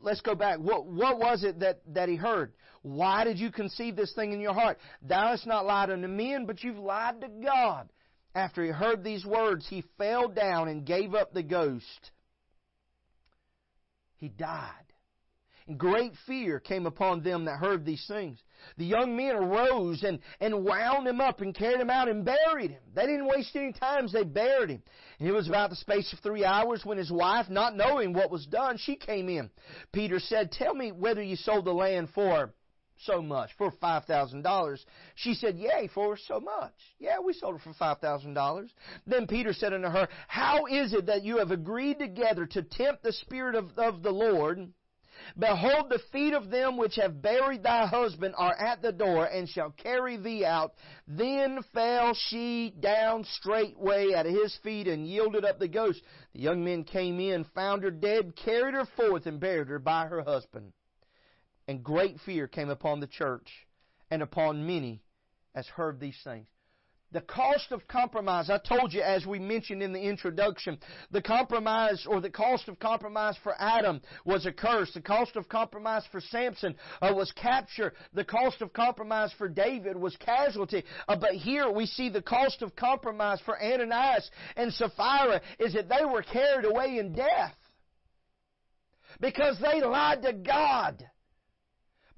let's 0.00 0.20
go 0.20 0.34
back. 0.34 0.58
What, 0.58 0.86
what 0.86 1.18
was 1.18 1.44
it 1.44 1.60
that, 1.60 1.80
that 1.94 2.08
he 2.08 2.16
heard? 2.16 2.52
Why 2.82 3.24
did 3.24 3.38
you 3.38 3.50
conceive 3.50 3.96
this 3.96 4.12
thing 4.14 4.32
in 4.32 4.40
your 4.40 4.54
heart? 4.54 4.78
Thou 5.02 5.28
hast 5.28 5.46
not 5.46 5.66
lied 5.66 5.90
unto 5.90 6.08
men, 6.08 6.46
but 6.46 6.62
you've 6.62 6.78
lied 6.78 7.20
to 7.20 7.28
God. 7.28 7.88
After 8.34 8.64
he 8.64 8.70
heard 8.70 9.02
these 9.02 9.24
words, 9.24 9.66
he 9.68 9.82
fell 9.96 10.28
down 10.28 10.68
and 10.68 10.86
gave 10.86 11.14
up 11.14 11.32
the 11.32 11.42
ghost. 11.42 12.10
He 14.16 14.28
died. 14.28 14.72
And 15.66 15.78
great 15.78 16.12
fear 16.26 16.60
came 16.60 16.86
upon 16.86 17.22
them 17.22 17.44
that 17.44 17.58
heard 17.58 17.84
these 17.84 18.04
things. 18.06 18.38
The 18.76 18.84
young 18.84 19.16
men 19.16 19.34
arose 19.34 20.02
and, 20.02 20.20
and 20.40 20.64
wound 20.64 21.06
him 21.06 21.20
up 21.20 21.40
and 21.40 21.54
carried 21.54 21.80
him 21.80 21.90
out 21.90 22.08
and 22.08 22.24
buried 22.24 22.72
him. 22.72 22.82
They 22.94 23.06
didn't 23.06 23.26
waste 23.26 23.54
any 23.56 23.72
time, 23.72 24.08
they 24.12 24.24
buried 24.24 24.70
him. 24.70 24.82
And 25.18 25.28
it 25.28 25.32
was 25.32 25.48
about 25.48 25.70
the 25.70 25.76
space 25.76 26.12
of 26.12 26.20
three 26.20 26.44
hours 26.44 26.84
when 26.84 26.98
his 26.98 27.10
wife, 27.10 27.48
not 27.48 27.76
knowing 27.76 28.12
what 28.12 28.30
was 28.30 28.46
done, 28.46 28.78
she 28.78 28.96
came 28.96 29.28
in. 29.28 29.50
Peter 29.92 30.20
said, 30.20 30.52
Tell 30.52 30.74
me 30.74 30.92
whether 30.92 31.22
you 31.22 31.36
sold 31.36 31.64
the 31.64 31.72
land 31.72 32.08
for 32.14 32.52
so 33.04 33.22
much, 33.22 33.50
for 33.56 33.70
$5,000. 33.70 34.78
She 35.14 35.34
said, 35.34 35.56
Yea, 35.56 35.88
for 35.94 36.16
so 36.16 36.40
much. 36.40 36.72
Yeah, 36.98 37.20
we 37.24 37.32
sold 37.32 37.56
it 37.56 37.62
for 37.62 37.72
$5,000. 37.72 38.68
Then 39.06 39.26
Peter 39.26 39.52
said 39.52 39.72
unto 39.72 39.88
her, 39.88 40.08
How 40.26 40.66
is 40.66 40.92
it 40.92 41.06
that 41.06 41.22
you 41.22 41.38
have 41.38 41.50
agreed 41.50 41.98
together 41.98 42.46
to 42.46 42.62
tempt 42.62 43.02
the 43.02 43.12
Spirit 43.12 43.54
of, 43.54 43.70
of 43.78 44.02
the 44.02 44.10
Lord? 44.10 44.72
Behold, 45.36 45.88
the 45.90 45.98
feet 46.12 46.32
of 46.34 46.50
them 46.50 46.76
which 46.76 46.94
have 46.96 47.20
buried 47.20 47.64
thy 47.64 47.86
husband 47.86 48.34
are 48.38 48.54
at 48.54 48.80
the 48.82 48.92
door, 48.92 49.24
and 49.24 49.48
shall 49.48 49.70
carry 49.72 50.16
thee 50.16 50.44
out. 50.44 50.74
Then 51.06 51.62
fell 51.74 52.14
she 52.14 52.70
down 52.70 53.24
straightway 53.24 54.12
at 54.12 54.26
his 54.26 54.56
feet, 54.62 54.86
and 54.86 55.06
yielded 55.06 55.44
up 55.44 55.58
the 55.58 55.68
ghost. 55.68 56.02
The 56.32 56.40
young 56.40 56.64
men 56.64 56.84
came 56.84 57.18
in, 57.18 57.44
found 57.44 57.82
her 57.82 57.90
dead, 57.90 58.36
carried 58.36 58.74
her 58.74 58.86
forth, 58.86 59.26
and 59.26 59.40
buried 59.40 59.68
her 59.68 59.78
by 59.78 60.06
her 60.06 60.22
husband 60.22 60.72
and 61.68 61.84
great 61.84 62.18
fear 62.20 62.48
came 62.48 62.70
upon 62.70 62.98
the 62.98 63.06
church 63.06 63.66
and 64.10 64.22
upon 64.22 64.66
many 64.66 65.02
as 65.54 65.68
heard 65.68 66.00
these 66.00 66.18
things. 66.24 66.48
The 67.10 67.22
cost 67.22 67.72
of 67.72 67.88
compromise, 67.88 68.50
I 68.50 68.58
told 68.58 68.92
you 68.92 69.00
as 69.00 69.24
we 69.24 69.38
mentioned 69.38 69.82
in 69.82 69.94
the 69.94 70.00
introduction, 70.00 70.78
the 71.10 71.22
compromise 71.22 72.04
or 72.06 72.20
the 72.20 72.28
cost 72.28 72.68
of 72.68 72.78
compromise 72.78 73.34
for 73.42 73.54
Adam 73.58 74.02
was 74.26 74.44
a 74.44 74.52
curse. 74.52 74.92
The 74.92 75.00
cost 75.00 75.34
of 75.34 75.48
compromise 75.48 76.04
for 76.12 76.20
Samson 76.20 76.74
uh, 77.00 77.14
was 77.16 77.32
capture. 77.32 77.94
The 78.12 78.24
cost 78.24 78.60
of 78.60 78.74
compromise 78.74 79.32
for 79.38 79.48
David 79.48 79.96
was 79.96 80.16
casualty. 80.16 80.84
Uh, 81.08 81.16
but 81.16 81.32
here 81.32 81.70
we 81.70 81.86
see 81.86 82.10
the 82.10 82.20
cost 82.20 82.60
of 82.60 82.76
compromise 82.76 83.40
for 83.40 83.58
Ananias 83.58 84.30
and 84.56 84.70
Sapphira 84.74 85.40
is 85.58 85.72
that 85.72 85.88
they 85.88 86.04
were 86.04 86.22
carried 86.22 86.66
away 86.66 86.98
in 86.98 87.14
death. 87.14 87.54
Because 89.18 89.58
they 89.60 89.80
lied 89.80 90.20
to 90.22 90.34
God 90.34 91.02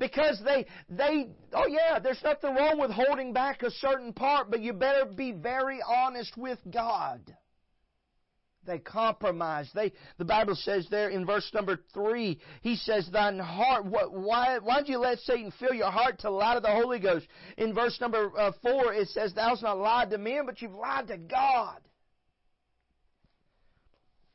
because 0.01 0.41
they 0.45 0.67
they 0.89 1.29
oh 1.53 1.69
yeah 1.69 2.01
there's 2.01 2.23
nothing 2.25 2.57
wrong 2.57 2.81
with 2.81 2.91
holding 2.91 3.33
back 3.33 3.63
a 3.63 3.71
certain 3.71 4.13
part 4.13 4.51
but 4.51 4.61
you 4.61 4.73
better 4.73 5.05
be 5.05 5.31
very 5.31 5.79
honest 5.87 6.37
with 6.37 6.59
God. 6.73 7.21
They 8.67 8.79
compromise. 8.79 9.71
They 9.75 9.93
the 10.19 10.25
bible 10.25 10.57
says 10.57 10.87
there 10.91 11.11
in 11.11 11.25
verse 11.25 11.49
number 11.55 11.79
3 11.95 12.41
he 12.63 12.77
says 12.77 13.09
thine 13.13 13.39
heart 13.39 13.85
what, 13.85 14.13
why 14.13 14.59
why'd 14.59 14.89
you 14.89 14.99
let 14.99 15.19
satan 15.21 15.53
fill 15.61 15.75
your 15.75 15.91
heart 15.91 16.19
to 16.21 16.31
lie 16.31 16.55
to 16.55 16.61
the 16.61 16.69
holy 16.69 16.99
ghost? 16.99 17.27
In 17.59 17.75
verse 17.75 17.99
number 18.01 18.33
uh, 18.39 18.53
4 18.63 18.95
it 18.95 19.09
says 19.09 19.33
thou's 19.35 19.63
not 19.63 19.79
lied 19.79 20.11
to 20.11 20.19
men 20.19 20.47
but 20.47 20.61
you've 20.63 20.73
lied 20.73 21.09
to 21.09 21.19
god. 21.19 21.81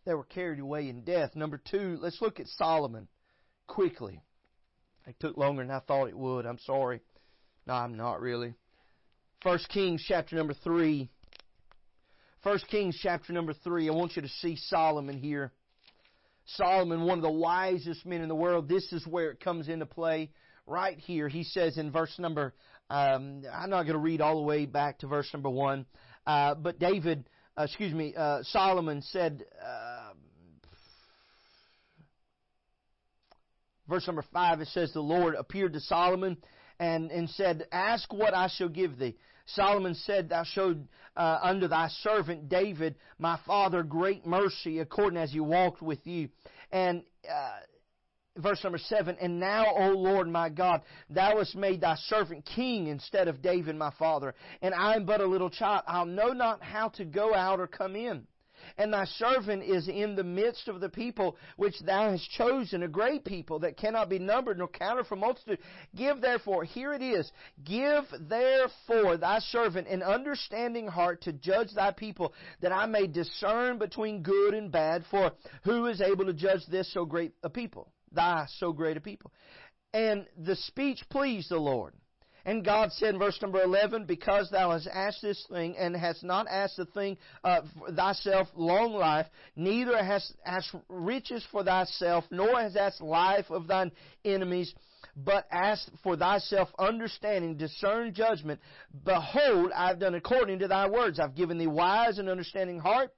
They 0.06 0.14
were 0.14 0.26
carried 0.26 0.60
away 0.60 0.90
in 0.90 1.02
death. 1.02 1.36
Number 1.36 1.60
2 1.72 1.98
let's 2.02 2.22
look 2.22 2.40
at 2.40 2.48
solomon 2.48 3.08
quickly 3.68 4.22
it 5.08 5.16
took 5.20 5.38
longer 5.38 5.64
than 5.64 5.72
I 5.72 5.80
thought 5.80 6.08
it 6.08 6.18
would. 6.18 6.46
I'm 6.46 6.60
sorry. 6.60 7.02
No, 7.68 7.74
I'm 7.74 7.96
not 7.96 8.22
really. 8.22 8.54
First 9.42 9.70
Kings 9.70 10.04
chapter 10.08 10.36
number 10.36 10.54
three. 10.64 11.10
First 12.44 12.68
Kings 12.68 12.98
chapter 13.02 13.34
number 13.34 13.54
three. 13.54 13.90
I 13.90 13.94
want 13.94 14.16
you 14.16 14.22
to 14.22 14.28
see 14.28 14.56
Solomon 14.56 15.18
here. 15.18 15.52
Solomon, 16.46 17.06
one 17.06 17.18
of 17.18 17.24
the 17.24 17.32
wisest 17.32 18.06
men 18.06 18.22
in 18.22 18.28
the 18.28 18.36
world. 18.36 18.70
This 18.70 18.92
is 18.94 19.06
where 19.08 19.32
it 19.32 19.40
comes 19.40 19.68
into 19.68 19.86
play. 19.86 20.30
Right 20.68 20.98
here, 20.98 21.28
he 21.28 21.44
says 21.44 21.78
in 21.78 21.92
verse 21.92 22.18
number. 22.20 22.54
Um, 22.90 23.44
I'm 23.52 23.70
not 23.70 23.84
going 23.84 23.94
to 23.94 24.00
read 24.00 24.22
all 24.22 24.36
the 24.36 24.44
way 24.44 24.66
back 24.66 25.00
to 25.00 25.08
verse 25.08 25.28
number 25.34 25.50
one, 25.50 25.88
uh, 26.28 26.54
but 26.54 26.78
David, 26.78 27.28
uh, 27.58 27.64
excuse 27.64 27.94
me, 27.94 28.14
uh, 28.16 28.44
Solomon 28.44 29.02
said. 29.02 29.44
Uh, 29.64 30.14
verse 33.88 34.06
number 34.08 34.24
5, 34.34 34.62
it 34.62 34.68
says, 34.70 34.92
The 34.94 35.00
Lord 35.02 35.36
appeared 35.36 35.74
to 35.74 35.80
Solomon 35.80 36.38
and, 36.80 37.12
and 37.12 37.30
said, 37.32 37.68
Ask 37.72 38.12
what 38.14 38.34
I 38.34 38.50
shall 38.56 38.70
give 38.70 38.98
thee. 38.98 39.16
Solomon 39.48 39.96
said, 39.96 40.30
Thou 40.30 40.44
showed 40.44 40.88
uh, 41.16 41.40
unto 41.42 41.68
thy 41.68 41.88
servant 42.02 42.50
David, 42.50 42.96
my 43.20 43.40
father, 43.46 43.84
great 43.84 44.26
mercy, 44.26 44.80
according 44.80 45.20
as 45.20 45.32
he 45.32 45.40
walked 45.40 45.82
with 45.82 46.06
you. 46.06 46.30
And 46.72 47.04
uh, 47.30 48.42
verse 48.42 48.64
number 48.64 48.80
7, 48.80 49.18
And 49.22 49.40
now, 49.40 49.66
O 49.76 49.90
Lord 49.92 50.28
my 50.28 50.50
God, 50.50 50.82
thou 51.10 51.38
hast 51.38 51.56
made 51.56 51.82
thy 51.82 51.96
servant 52.08 52.46
king 52.56 52.88
instead 52.88 53.28
of 53.28 53.42
David 53.42 53.76
my 53.76 53.92
father. 53.98 54.34
And 54.62 54.74
I 54.74 54.96
am 54.96 55.06
but 55.06 55.22
a 55.22 55.26
little 55.26 55.50
child. 55.50 55.84
I'll 55.88 56.06
know 56.06 56.34
not 56.34 56.62
how 56.62 56.90
to 56.90 57.06
go 57.06 57.34
out 57.34 57.60
or 57.60 57.68
come 57.68 57.96
in. 57.96 58.28
And 58.78 58.94
thy 58.94 59.06
servant 59.06 59.64
is 59.64 59.88
in 59.88 60.16
the 60.16 60.24
midst 60.24 60.68
of 60.68 60.80
the 60.80 60.90
people 60.90 61.38
which 61.58 61.80
thou 61.82 62.12
hast 62.12 62.30
chosen, 62.32 62.84
a 62.84 62.88
great 62.88 63.26
people 63.26 63.60
that 63.60 63.78
cannot 63.78 64.10
be 64.10 64.20
numbered 64.20 64.58
nor 64.58 64.68
counted 64.68 65.08
for 65.08 65.16
multitude. 65.16 65.60
Give 65.96 66.20
therefore, 66.22 66.64
here 66.64 66.94
it 66.94 67.02
is, 67.02 67.32
give 67.64 68.04
therefore 68.20 69.18
thy 69.18 69.40
servant 69.40 69.88
an 69.88 70.04
understanding 70.04 70.88
heart 70.88 71.22
to 71.24 71.34
judge 71.34 71.74
thy 71.74 71.92
people, 71.92 72.34
that 72.62 72.72
I 72.72 72.86
may 72.86 73.08
discern 73.08 73.78
between 73.78 74.24
good 74.24 74.54
and 74.54 74.72
bad, 74.72 75.04
for 75.10 75.32
who 75.64 75.88
is 75.88 76.02
able 76.02 76.26
to 76.26 76.34
judge 76.34 76.66
this 76.68 76.92
so 76.94 77.06
great 77.06 77.34
a 77.44 77.50
people? 77.50 77.92
Thy 78.12 78.46
so 78.58 78.72
great 78.72 78.98
a 78.98 79.02
people. 79.02 79.32
And 79.94 80.26
the 80.38 80.56
speech 80.56 81.04
pleased 81.10 81.50
the 81.50 81.58
Lord. 81.58 81.94
And 82.46 82.64
God 82.64 82.92
said 82.92 83.16
in 83.16 83.20
verse 83.20 83.42
number 83.42 83.62
11, 83.64 84.06
Because 84.06 84.50
thou 84.52 84.72
hast 84.72 84.88
asked 84.88 85.24
this 85.24 85.44
thing, 85.50 85.76
and 85.78 85.96
hast 85.96 86.24
not 86.24 86.46
asked 86.48 86.78
the 86.78 86.86
thing 86.86 87.18
uh, 87.44 87.62
thyself 87.96 88.48
long 88.56 88.94
life, 88.94 89.26
neither 89.56 90.04
hast 90.04 90.32
asked 90.46 90.76
riches 90.88 91.44
for 91.52 91.64
thyself, 91.64 92.24
nor 92.30 92.62
hast 92.62 92.78
asked 92.78 93.02
life 93.02 93.50
of 93.50 93.66
thine 93.66 93.92
enemies, 94.24 94.76
but 95.16 95.48
asked 95.52 95.90
for 96.04 96.16
thyself 96.16 96.70
understanding, 96.78 97.58
discern 97.58 98.14
judgment. 98.14 98.60
Behold, 99.04 99.72
I 99.76 99.88
have 99.88 100.00
done 100.00 100.14
according 100.14 100.60
to 100.60 100.68
thy 100.68 100.88
words. 100.88 101.20
I've 101.20 101.36
given 101.36 101.58
thee 101.58 101.68
wise 101.68 102.20
and 102.20 102.30
understanding 102.30 102.78
heart. 102.78 103.12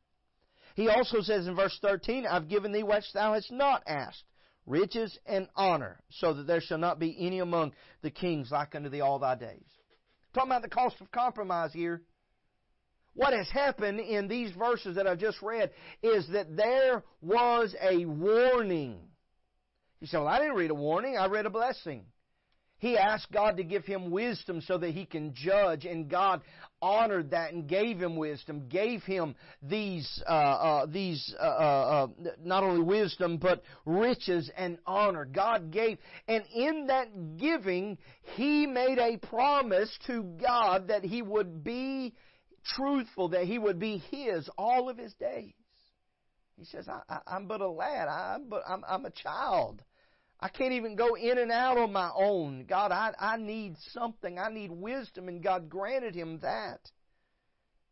He 0.75 0.88
also 0.88 1.21
says 1.21 1.47
in 1.47 1.55
verse 1.55 1.78
13, 1.82 2.25
I've 2.25 2.47
given 2.47 2.71
thee 2.71 2.84
which 2.84 3.11
thou 3.13 3.34
hast 3.34 3.51
not 3.51 3.84
asked 3.88 4.23
riches 4.68 5.18
and 5.26 5.47
honor, 5.55 5.99
so 6.09 6.34
that 6.34 6.45
there 6.45 6.61
shall 6.61 6.78
not 6.78 6.99
be 6.99 7.15
any 7.26 7.39
among 7.39 7.72
the 8.03 8.11
kings 8.11 8.51
like 8.51 8.76
unto 8.76 8.89
thee 8.89 9.01
all 9.01 9.18
thy 9.18 9.36
days. 9.36 9.65
Talking 10.34 10.51
about 10.51 10.61
the 10.61 10.70
cost 10.70 11.01
of 11.01 11.09
compromise 11.11 11.74
here. 11.74 12.03
What 13.13 13.34
has 13.34 13.49
happened 13.49 13.99
in 13.99 14.28
these 14.28 14.51
verses 14.51 14.97
that 14.97 15.07
I've 15.07 15.18
just 15.18 15.41
read 15.41 15.72
is 16.03 16.28
that 16.34 16.55
there 16.55 17.03
was 17.20 17.76
a 17.82 18.05
warning. 18.05 18.99
You 19.99 20.05
say, 20.05 20.20
well, 20.20 20.28
I 20.28 20.38
didn't 20.38 20.53
read 20.53 20.70
a 20.70 20.76
warning, 20.76 21.18
I 21.18 21.26
read 21.26 21.47
a 21.47 21.49
blessing. 21.49 22.05
He 22.80 22.97
asked 22.97 23.32
God 23.32 23.57
to 23.57 23.63
give 23.63 23.86
him 23.86 24.11
wisdom 24.11 24.61
so 24.61 24.78
that 24.78 24.91
he 24.91 25.05
can 25.05 25.34
judge, 25.34 25.86
and 25.86 26.07
God 26.07 26.41
honored 26.80 27.32
that 27.32 27.51
and 27.51 27.67
gave 27.67 27.99
him 27.99 28.15
wisdom, 28.15 28.67
gave 28.69 29.01
him 29.03 29.36
these, 29.63 30.21
uh, 30.28 30.32
uh, 30.32 30.86
these 30.86 31.34
uh, 31.39 31.43
uh, 31.43 31.47
uh, 31.47 32.07
not 32.43 32.63
only 32.63 32.84
wisdom 32.84 33.38
but 33.38 33.63
riches 33.86 34.51
and 34.55 34.78
honor. 34.86 35.25
God 35.25 35.71
gave, 35.71 35.97
and 36.28 36.43
in 36.53 36.88
that 36.88 37.38
giving, 37.38 37.97
he 38.36 38.67
made 38.67 38.99
a 38.99 39.17
promise 39.17 39.89
to 40.05 40.21
God 40.39 40.89
that 40.89 41.03
he 41.03 41.23
would 41.23 41.63
be 41.63 42.13
truthful, 42.75 43.30
that 43.30 43.45
he 43.45 43.57
would 43.57 43.80
be 43.80 44.03
his 44.11 44.47
all 44.55 44.88
of 44.88 44.97
his 44.97 45.13
days. 45.15 45.53
He 46.57 46.65
says, 46.65 46.88
I, 46.88 47.19
am 47.28 47.47
but 47.47 47.61
a 47.61 47.67
lad. 47.67 48.07
I'm, 48.07 48.49
but, 48.49 48.63
I'm, 48.67 48.84
I'm 48.88 49.05
a 49.05 49.11
child. 49.11 49.84
I 50.39 50.49
can't 50.49 50.73
even 50.73 50.95
go 50.95 51.15
in 51.15 51.39
and 51.39 51.51
out 51.51 51.77
on 51.77 51.91
my 51.91 52.11
own. 52.15 52.65
God, 52.69 52.91
I, 52.91 53.11
I 53.19 53.38
need 53.38 53.75
something. 53.91 54.38
I 54.38 54.49
need 54.49 54.71
wisdom, 54.71 55.29
and 55.29 55.41
God 55.41 55.67
granted 55.67 56.13
him 56.13 56.39
that. 56.39 56.79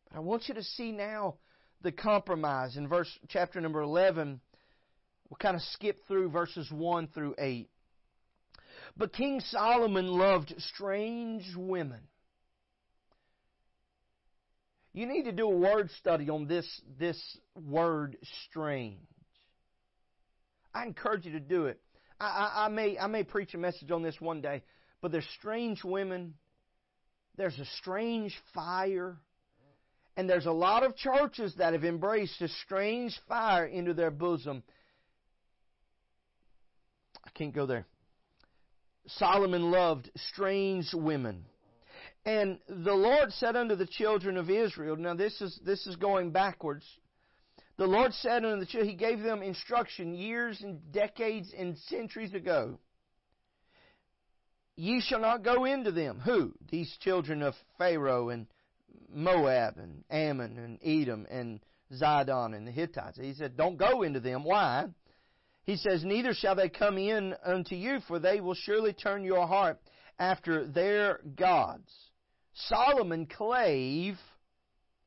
But 0.09 0.17
I 0.17 0.19
want 0.19 0.47
you 0.47 0.53
to 0.53 0.63
see 0.63 0.91
now 0.91 1.37
the 1.81 1.91
compromise 1.91 2.77
in 2.77 2.87
verse 2.87 3.09
chapter 3.29 3.59
number 3.59 3.81
11. 3.81 4.39
We'll 5.29 5.37
kind 5.37 5.55
of 5.55 5.61
skip 5.73 6.05
through 6.07 6.29
verses 6.29 6.69
1 6.71 7.07
through 7.07 7.33
8. 7.39 7.67
But 8.95 9.13
King 9.13 9.39
Solomon 9.39 10.07
loved 10.07 10.53
strange 10.59 11.51
women. 11.55 12.01
You 14.93 15.07
need 15.07 15.23
to 15.23 15.31
do 15.31 15.45
a 15.45 15.57
word 15.57 15.89
study 15.99 16.29
on 16.29 16.47
this, 16.47 16.65
this 16.97 17.19
word 17.55 18.17
strange. 18.47 19.01
I 20.73 20.85
encourage 20.85 21.25
you 21.25 21.33
to 21.33 21.39
do 21.39 21.65
it. 21.65 21.81
I, 22.19 22.25
I, 22.25 22.65
I, 22.65 22.69
may 22.69 22.97
I 22.97 23.07
may 23.07 23.23
preach 23.23 23.53
a 23.53 23.57
message 23.57 23.91
on 23.91 24.01
this 24.01 24.19
one 24.19 24.41
day, 24.41 24.63
but 25.01 25.11
there's 25.11 25.27
strange 25.37 25.83
women, 25.83 26.35
there's 27.37 27.57
a 27.59 27.65
strange 27.77 28.35
fire, 28.53 29.17
and 30.17 30.29
there's 30.29 30.45
a 30.45 30.51
lot 30.51 30.83
of 30.83 30.95
churches 30.95 31.55
that 31.57 31.73
have 31.73 31.83
embraced 31.83 32.41
a 32.41 32.47
strange 32.47 33.19
fire 33.27 33.65
into 33.65 33.93
their 33.93 34.11
bosom. 34.11 34.63
I 37.25 37.29
can't 37.31 37.53
go 37.53 37.65
there. 37.65 37.85
Solomon 39.07 39.71
loved 39.71 40.09
strange 40.15 40.93
women. 40.93 41.45
And 42.25 42.57
the 42.67 42.93
Lord 42.93 43.31
said 43.33 43.55
unto 43.55 43.75
the 43.75 43.85
children 43.85 44.37
of 44.37 44.49
Israel, 44.49 44.95
now 44.95 45.13
this 45.13 45.39
is, 45.41 45.59
this 45.63 45.85
is 45.85 45.95
going 45.95 46.31
backwards. 46.31 46.85
The 47.77 47.87
Lord 47.87 48.13
said 48.13 48.45
unto 48.45 48.59
the 48.59 48.65
children, 48.65 48.89
He 48.89 48.95
gave 48.95 49.19
them 49.19 49.41
instruction 49.41 50.13
years 50.15 50.61
and 50.61 50.91
decades 50.91 51.53
and 51.57 51.77
centuries 51.77 52.33
ago. 52.33 52.79
Ye 54.77 55.01
shall 55.01 55.19
not 55.19 55.43
go 55.43 55.65
into 55.65 55.91
them. 55.91 56.19
Who? 56.19 56.53
These 56.69 56.95
children 57.01 57.41
of 57.41 57.53
Pharaoh 57.77 58.29
and 58.29 58.47
Moab 59.09 59.77
and 59.77 60.03
Ammon 60.09 60.57
and 60.57 60.79
Edom 60.83 61.25
and 61.29 61.59
Zidon 61.93 62.55
and 62.55 62.67
the 62.67 62.71
Hittites. 62.71 63.17
He 63.17 63.33
said, 63.33 63.57
Don't 63.57 63.77
go 63.77 64.03
into 64.03 64.19
them. 64.19 64.43
Why? 64.43 64.85
He 65.63 65.77
says, 65.77 66.03
Neither 66.03 66.33
shall 66.33 66.55
they 66.55 66.69
come 66.69 66.97
in 66.97 67.35
unto 67.43 67.75
you, 67.75 67.99
for 68.07 68.19
they 68.19 68.39
will 68.39 68.55
surely 68.55 68.93
turn 68.93 69.23
your 69.23 69.47
heart 69.47 69.79
after 70.19 70.65
their 70.65 71.19
gods. 71.35 71.91
Solomon 72.53 73.25
clave 73.25 74.17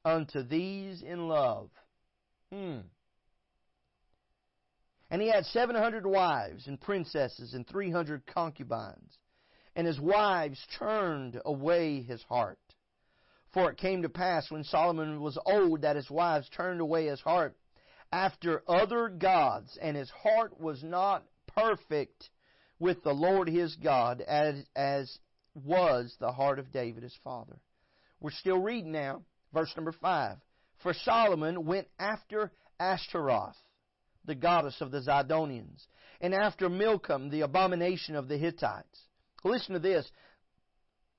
unto 0.05 0.43
these 0.43 1.03
in 1.03 1.29
love. 1.29 1.71
Hmm. 2.53 2.79
And 5.11 5.23
he 5.23 5.29
had 5.29 5.47
seven 5.47 5.77
hundred 5.77 6.07
wives 6.07 6.67
and 6.67 6.81
princesses 6.81 7.55
and 7.55 7.67
three 7.67 7.91
hundred 7.91 8.27
concubines. 8.27 9.19
And 9.75 9.87
his 9.87 10.01
wives 10.01 10.59
turned 10.79 11.41
away 11.45 12.03
his 12.03 12.23
heart. 12.25 12.59
For 13.53 13.71
it 13.71 13.79
came 13.79 14.03
to 14.03 14.09
pass 14.09 14.51
when 14.51 14.65
Solomon 14.65 15.21
was 15.21 15.39
old 15.47 15.83
that 15.83 15.97
his 15.97 16.11
wives 16.11 16.49
turned 16.51 16.81
away 16.81 17.07
his 17.07 17.21
heart 17.21 17.57
after 18.13 18.63
other 18.69 19.09
gods, 19.09 19.79
and 19.81 19.97
his 19.97 20.11
heart 20.11 20.59
was 20.61 20.83
not 20.83 21.25
perfect 21.47 22.31
with 22.79 23.03
the 23.03 23.13
Lord 23.13 23.49
his 23.49 23.75
God 23.77 24.21
as, 24.21 24.65
as 24.77 25.19
was 25.55 26.15
the 26.21 26.33
heart 26.33 26.59
of 26.59 26.73
David 26.73 27.03
his 27.03 27.17
father. 27.25 27.59
We're 28.21 28.31
still 28.31 28.61
reading 28.61 28.93
now, 28.93 29.23
verse 29.53 29.73
number 29.77 29.93
5. 29.93 30.37
For 30.83 30.95
Solomon 30.95 31.65
went 31.65 31.89
after 31.99 32.53
Ashtaroth, 32.79 33.57
the 34.25 34.35
goddess 34.35 34.81
of 34.81 34.91
the 34.91 35.01
Zidonians, 35.01 35.87
and 36.21 36.35
after 36.35 36.69
Milcom, 36.69 37.31
the 37.31 37.43
abomination 37.43 38.15
of 38.15 38.29
the 38.29 38.39
Hittites. 38.39 39.01
Listen 39.45 39.75
to 39.75 39.81
this. 39.81 40.09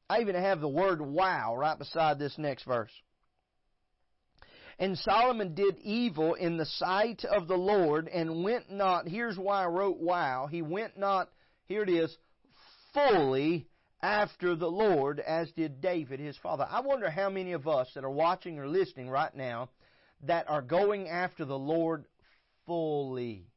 I 0.09 0.21
even 0.21 0.35
have 0.35 0.59
the 0.59 0.67
word 0.67 1.01
wow 1.01 1.55
right 1.55 1.77
beside 1.77 2.19
this 2.19 2.37
next 2.37 2.63
verse. 2.63 2.91
And 4.79 4.97
Solomon 4.97 5.55
did 5.55 5.77
evil 5.79 6.35
in 6.35 6.55
the 6.55 6.65
sight 6.65 7.25
of 7.25 7.47
the 7.47 7.57
Lord 7.57 8.07
and 8.07 8.43
went 8.43 8.71
not, 8.71 9.07
here's 9.07 9.37
why 9.37 9.63
I 9.63 9.67
wrote 9.67 9.97
wow, 9.99 10.47
he 10.49 10.61
went 10.61 10.97
not, 10.97 11.29
here 11.65 11.83
it 11.83 11.89
is, 11.89 12.15
fully 12.93 13.67
after 14.01 14.55
the 14.55 14.69
Lord 14.69 15.19
as 15.19 15.51
did 15.51 15.81
David 15.81 16.19
his 16.19 16.37
father. 16.37 16.65
I 16.69 16.81
wonder 16.81 17.09
how 17.09 17.29
many 17.29 17.51
of 17.51 17.67
us 17.67 17.89
that 17.95 18.03
are 18.03 18.09
watching 18.09 18.57
or 18.57 18.67
listening 18.67 19.09
right 19.09 19.33
now 19.35 19.69
that 20.23 20.49
are 20.49 20.61
going 20.61 21.07
after 21.07 21.45
the 21.45 21.57
Lord 21.57 22.05
fully. 22.65 23.47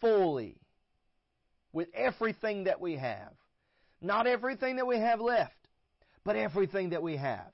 Fully. 0.00 0.58
With 1.72 1.88
everything 1.94 2.64
that 2.64 2.80
we 2.80 2.96
have. 2.96 3.32
Not 4.00 4.26
everything 4.26 4.76
that 4.76 4.86
we 4.86 4.98
have 4.98 5.20
left, 5.20 5.54
but 6.24 6.36
everything 6.36 6.90
that 6.90 7.02
we 7.02 7.16
have. 7.16 7.50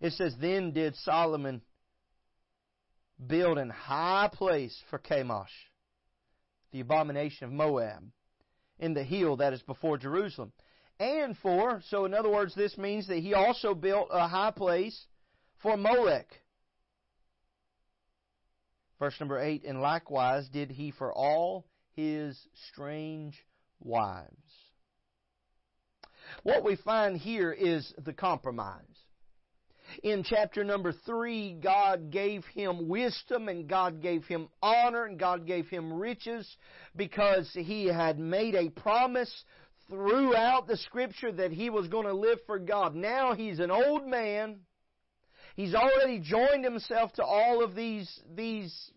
It 0.00 0.12
says, 0.12 0.34
Then 0.40 0.72
did 0.72 0.94
Solomon 0.96 1.62
build 3.24 3.58
an 3.58 3.70
high 3.70 4.30
place 4.32 4.76
for 4.90 4.98
Chemosh, 4.98 5.46
the 6.72 6.80
abomination 6.80 7.46
of 7.46 7.52
Moab 7.52 8.04
in 8.78 8.94
the 8.94 9.04
hill 9.04 9.36
that 9.36 9.52
is 9.52 9.62
before 9.62 9.98
Jerusalem. 9.98 10.52
And 11.00 11.36
for, 11.38 11.82
so 11.88 12.04
in 12.04 12.14
other 12.14 12.30
words, 12.30 12.54
this 12.54 12.78
means 12.78 13.08
that 13.08 13.18
he 13.18 13.34
also 13.34 13.74
built 13.74 14.08
a 14.10 14.28
high 14.28 14.52
place 14.52 15.06
for 15.60 15.76
Molech. 15.76 16.26
Verse 18.98 19.18
number 19.18 19.40
8, 19.40 19.64
and 19.64 19.80
likewise 19.80 20.48
did 20.48 20.70
he 20.70 20.92
for 20.92 21.12
all 21.12 21.66
his 21.96 22.38
strange 22.70 23.44
wives. 23.80 24.30
What 26.42 26.64
we 26.64 26.76
find 26.76 27.16
here 27.16 27.52
is 27.52 27.92
the 27.98 28.12
compromise. 28.12 29.03
In 30.02 30.24
chapter 30.24 30.64
number 30.64 30.92
3, 30.92 31.58
God 31.62 32.10
gave 32.10 32.44
him 32.54 32.88
wisdom 32.88 33.48
and 33.48 33.68
God 33.68 34.02
gave 34.02 34.24
him 34.24 34.48
honor 34.62 35.04
and 35.04 35.18
God 35.18 35.46
gave 35.46 35.68
him 35.68 35.92
riches 35.92 36.48
because 36.96 37.50
he 37.54 37.86
had 37.86 38.18
made 38.18 38.54
a 38.54 38.70
promise 38.70 39.44
throughout 39.88 40.66
the 40.66 40.76
scripture 40.76 41.32
that 41.32 41.52
he 41.52 41.70
was 41.70 41.88
going 41.88 42.06
to 42.06 42.14
live 42.14 42.38
for 42.46 42.58
God. 42.58 42.94
Now 42.94 43.34
he's 43.34 43.58
an 43.58 43.70
old 43.70 44.06
man. 44.06 44.60
He's 45.56 45.74
already 45.74 46.18
joined 46.18 46.64
himself 46.64 47.12
to 47.14 47.24
all 47.24 47.62
of 47.62 47.74
these, 47.74 48.10
these 48.34 48.90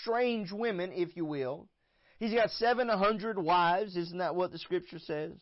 strange 0.00 0.52
women, 0.52 0.92
if 0.92 1.16
you 1.16 1.24
will. 1.24 1.68
He's 2.18 2.32
got 2.32 2.50
700 2.50 3.38
wives, 3.38 3.96
isn't 3.96 4.18
that 4.18 4.36
what 4.36 4.52
the 4.52 4.58
scripture 4.58 5.00
says? 5.00 5.32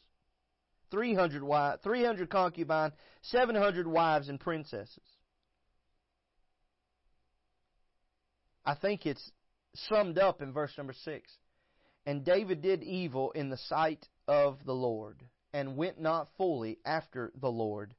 300 0.92 1.42
wives, 1.42 1.80
300 1.82 2.30
concubines, 2.30 2.92
700 3.22 3.88
wives 3.88 4.28
and 4.28 4.38
princesses. 4.38 5.00
I 8.64 8.76
think 8.76 9.06
it's 9.06 9.32
summed 9.74 10.18
up 10.18 10.40
in 10.40 10.52
verse 10.52 10.72
number 10.78 10.92
6. 10.92 11.32
And 12.06 12.24
David 12.24 12.62
did 12.62 12.82
evil 12.82 13.32
in 13.32 13.48
the 13.48 13.56
sight 13.56 14.06
of 14.28 14.58
the 14.64 14.74
Lord, 14.74 15.22
and 15.52 15.76
went 15.76 16.00
not 16.00 16.28
fully 16.36 16.78
after 16.84 17.32
the 17.40 17.50
Lord, 17.50 17.94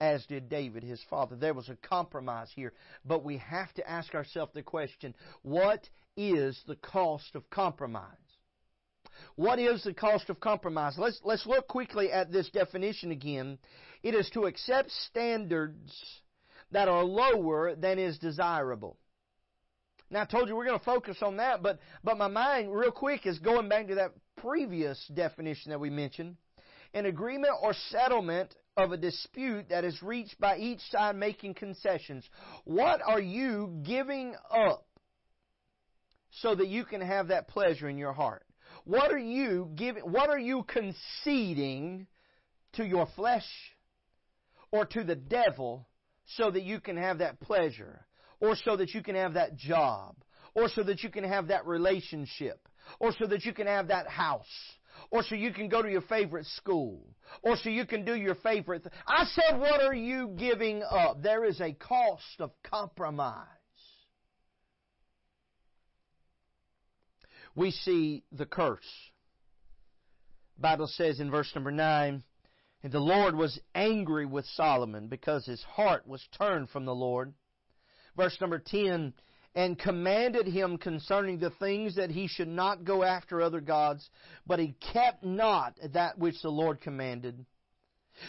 as 0.00 0.24
did 0.26 0.48
David 0.48 0.82
his 0.82 1.02
father. 1.08 1.36
There 1.36 1.54
was 1.54 1.68
a 1.68 1.76
compromise 1.76 2.48
here, 2.54 2.72
but 3.04 3.24
we 3.24 3.38
have 3.38 3.72
to 3.74 3.88
ask 3.88 4.14
ourselves 4.14 4.52
the 4.54 4.62
question, 4.62 5.14
what 5.42 5.88
is 6.16 6.60
the 6.66 6.76
cost 6.76 7.34
of 7.34 7.48
compromise? 7.50 8.21
What 9.36 9.58
is 9.58 9.84
the 9.84 9.94
cost 9.94 10.30
of 10.30 10.40
compromise? 10.40 10.94
Let's, 10.98 11.20
let's 11.24 11.46
look 11.46 11.68
quickly 11.68 12.10
at 12.10 12.32
this 12.32 12.48
definition 12.50 13.10
again. 13.10 13.58
It 14.02 14.14
is 14.14 14.28
to 14.30 14.44
accept 14.44 14.90
standards 14.90 15.92
that 16.72 16.88
are 16.88 17.04
lower 17.04 17.74
than 17.74 17.98
is 17.98 18.18
desirable. 18.18 18.96
Now 20.10 20.22
I 20.22 20.24
told 20.26 20.48
you 20.48 20.56
we're 20.56 20.66
going 20.66 20.78
to 20.78 20.84
focus 20.84 21.18
on 21.22 21.38
that, 21.38 21.62
but, 21.62 21.78
but 22.04 22.18
my 22.18 22.28
mind 22.28 22.74
real 22.74 22.90
quick 22.90 23.26
is 23.26 23.38
going 23.38 23.68
back 23.68 23.88
to 23.88 23.94
that 23.96 24.12
previous 24.36 25.02
definition 25.14 25.70
that 25.70 25.80
we 25.80 25.88
mentioned. 25.88 26.36
An 26.94 27.06
agreement 27.06 27.54
or 27.62 27.72
settlement 27.90 28.54
of 28.76 28.92
a 28.92 28.96
dispute 28.96 29.70
that 29.70 29.84
is 29.84 30.02
reached 30.02 30.38
by 30.38 30.58
each 30.58 30.80
side 30.90 31.16
making 31.16 31.54
concessions. 31.54 32.28
What 32.64 33.00
are 33.06 33.20
you 33.20 33.80
giving 33.82 34.34
up 34.50 34.86
so 36.30 36.54
that 36.54 36.68
you 36.68 36.84
can 36.84 37.00
have 37.00 37.28
that 37.28 37.48
pleasure 37.48 37.88
in 37.88 37.96
your 37.96 38.12
heart? 38.12 38.44
What 38.84 39.12
are 39.12 39.18
you 39.18 39.70
giving, 39.74 40.02
what 40.02 40.30
are 40.30 40.38
you 40.38 40.64
conceding 40.64 42.06
to 42.74 42.84
your 42.84 43.06
flesh 43.14 43.46
or 44.70 44.86
to 44.86 45.04
the 45.04 45.14
devil 45.14 45.88
so 46.26 46.50
that 46.50 46.62
you 46.62 46.80
can 46.80 46.96
have 46.96 47.18
that 47.18 47.40
pleasure 47.40 48.06
or 48.40 48.56
so 48.56 48.76
that 48.76 48.94
you 48.94 49.02
can 49.02 49.14
have 49.14 49.34
that 49.34 49.56
job 49.56 50.16
or 50.54 50.68
so 50.68 50.82
that 50.82 51.02
you 51.02 51.10
can 51.10 51.24
have 51.24 51.48
that 51.48 51.66
relationship 51.66 52.68
or 52.98 53.12
so 53.18 53.26
that 53.26 53.44
you 53.44 53.52
can 53.52 53.66
have 53.66 53.88
that 53.88 54.08
house 54.08 54.46
or 55.10 55.22
so 55.22 55.34
you 55.34 55.52
can 55.52 55.68
go 55.68 55.82
to 55.82 55.90
your 55.90 56.02
favorite 56.02 56.46
school, 56.46 57.00
or 57.42 57.56
so 57.56 57.68
you 57.68 57.86
can 57.86 58.04
do 58.04 58.14
your 58.14 58.34
favorite. 58.36 58.82
Th- 58.82 58.94
I 59.06 59.24
said, 59.24 59.58
what 59.58 59.82
are 59.82 59.94
you 59.94 60.34
giving 60.38 60.82
up? 60.82 61.22
There 61.22 61.44
is 61.44 61.60
a 61.60 61.72
cost 61.72 62.40
of 62.40 62.50
compromise. 62.62 63.46
We 67.54 67.70
see 67.70 68.24
the 68.32 68.46
curse. 68.46 68.80
The 70.56 70.62
Bible 70.62 70.86
says 70.86 71.20
in 71.20 71.30
verse 71.30 71.50
number 71.54 71.70
9, 71.70 72.22
and 72.82 72.92
the 72.92 72.98
Lord 72.98 73.36
was 73.36 73.60
angry 73.74 74.26
with 74.26 74.44
Solomon 74.54 75.08
because 75.08 75.46
his 75.46 75.62
heart 75.62 76.06
was 76.06 76.26
turned 76.36 76.70
from 76.70 76.84
the 76.84 76.94
Lord. 76.94 77.32
Verse 78.16 78.36
number 78.40 78.58
10, 78.58 79.12
and 79.54 79.78
commanded 79.78 80.46
him 80.46 80.78
concerning 80.78 81.38
the 81.38 81.50
things 81.50 81.96
that 81.96 82.10
he 82.10 82.26
should 82.26 82.48
not 82.48 82.84
go 82.84 83.02
after 83.02 83.40
other 83.40 83.60
gods, 83.60 84.08
but 84.46 84.58
he 84.58 84.74
kept 84.92 85.22
not 85.24 85.78
that 85.92 86.18
which 86.18 86.40
the 86.42 86.50
Lord 86.50 86.80
commanded. 86.80 87.44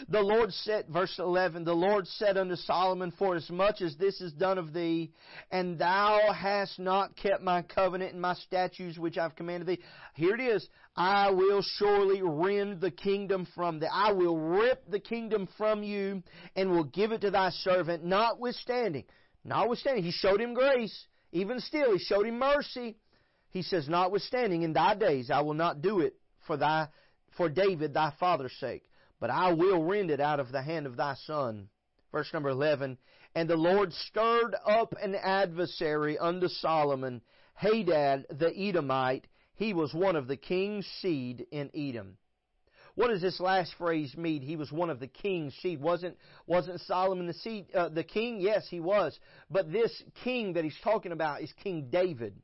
The 0.08 0.20
Lord 0.20 0.52
said, 0.52 0.86
verse 0.88 1.18
11, 1.18 1.64
the 1.64 1.74
Lord 1.74 2.06
said 2.06 2.36
unto 2.36 2.56
Solomon, 2.56 3.12
For 3.18 3.36
as 3.36 3.48
much 3.50 3.80
as 3.80 3.96
this 3.96 4.20
is 4.20 4.32
done 4.32 4.58
of 4.58 4.72
thee, 4.72 5.12
and 5.50 5.78
thou 5.78 6.32
hast 6.32 6.78
not 6.78 7.16
kept 7.16 7.42
my 7.42 7.62
covenant 7.62 8.12
and 8.12 8.20
my 8.20 8.34
statutes 8.34 8.98
which 8.98 9.18
I've 9.18 9.36
commanded 9.36 9.68
thee, 9.68 9.82
here 10.14 10.34
it 10.34 10.40
is, 10.40 10.66
I 10.96 11.30
will 11.30 11.62
surely 11.62 12.22
rend 12.22 12.80
the 12.80 12.90
kingdom 12.90 13.46
from 13.54 13.78
thee. 13.78 13.88
I 13.92 14.12
will 14.12 14.38
rip 14.38 14.88
the 14.90 15.00
kingdom 15.00 15.48
from 15.56 15.82
you 15.82 16.22
and 16.56 16.70
will 16.70 16.84
give 16.84 17.12
it 17.12 17.20
to 17.22 17.30
thy 17.30 17.50
servant, 17.50 18.04
notwithstanding. 18.04 19.04
Notwithstanding, 19.44 20.04
he 20.04 20.12
showed 20.12 20.40
him 20.40 20.54
grace. 20.54 21.06
Even 21.32 21.60
still, 21.60 21.92
he 21.92 21.98
showed 21.98 22.26
him 22.26 22.38
mercy. 22.38 22.96
He 23.50 23.62
says, 23.62 23.88
Notwithstanding, 23.88 24.62
in 24.62 24.72
thy 24.72 24.94
days 24.94 25.30
I 25.30 25.42
will 25.42 25.54
not 25.54 25.82
do 25.82 26.00
it 26.00 26.14
for 26.46 26.56
thy 26.56 26.88
for 27.36 27.48
David 27.48 27.94
thy 27.94 28.12
father's 28.18 28.54
sake, 28.60 28.84
but 29.24 29.30
I 29.30 29.54
will 29.54 29.82
rend 29.82 30.10
it 30.10 30.20
out 30.20 30.38
of 30.38 30.52
the 30.52 30.60
hand 30.60 30.84
of 30.84 30.98
thy 30.98 31.14
son. 31.26 31.70
Verse 32.12 32.30
number 32.34 32.50
11, 32.50 32.98
And 33.34 33.48
the 33.48 33.56
Lord 33.56 33.90
stirred 33.94 34.54
up 34.66 34.94
an 35.02 35.14
adversary 35.14 36.18
unto 36.18 36.46
Solomon, 36.48 37.22
Hadad 37.54 38.26
the 38.28 38.52
Edomite. 38.54 39.26
He 39.54 39.72
was 39.72 39.94
one 39.94 40.16
of 40.16 40.26
the 40.26 40.36
king's 40.36 40.84
seed 41.00 41.46
in 41.50 41.70
Edom. 41.74 42.18
What 42.96 43.08
does 43.08 43.22
this 43.22 43.40
last 43.40 43.72
phrase 43.78 44.14
mean? 44.14 44.42
He 44.42 44.56
was 44.56 44.70
one 44.70 44.90
of 44.90 45.00
the 45.00 45.08
king's 45.08 45.54
seed. 45.54 45.80
Wasn't 45.80 46.18
wasn't 46.46 46.82
Solomon 46.82 47.26
the 47.26 47.32
seed 47.32 47.74
uh, 47.74 47.88
the 47.88 48.04
king? 48.04 48.42
Yes, 48.42 48.66
he 48.68 48.80
was. 48.80 49.18
But 49.50 49.72
this 49.72 50.02
king 50.22 50.52
that 50.52 50.64
he's 50.64 50.78
talking 50.84 51.12
about 51.12 51.40
is 51.40 51.50
King 51.62 51.88
David. 51.90 52.34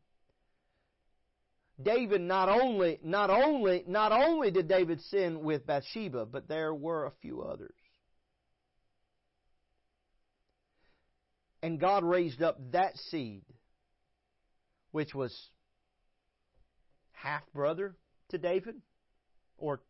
David 1.82 2.20
not 2.20 2.48
only 2.48 2.98
not 3.02 3.30
only 3.30 3.84
not 3.86 4.12
only 4.12 4.50
did 4.50 4.68
David 4.68 5.00
sin 5.02 5.42
with 5.42 5.66
Bathsheba, 5.66 6.26
but 6.26 6.48
there 6.48 6.74
were 6.74 7.06
a 7.06 7.12
few 7.22 7.42
others. 7.42 7.74
And 11.62 11.78
God 11.78 12.04
raised 12.04 12.42
up 12.42 12.58
that 12.72 12.96
seed, 12.96 13.42
which 14.92 15.14
was 15.14 15.36
half 17.12 17.42
brother 17.52 17.96
to 18.30 18.38
David, 18.38 18.76
or 19.58 19.80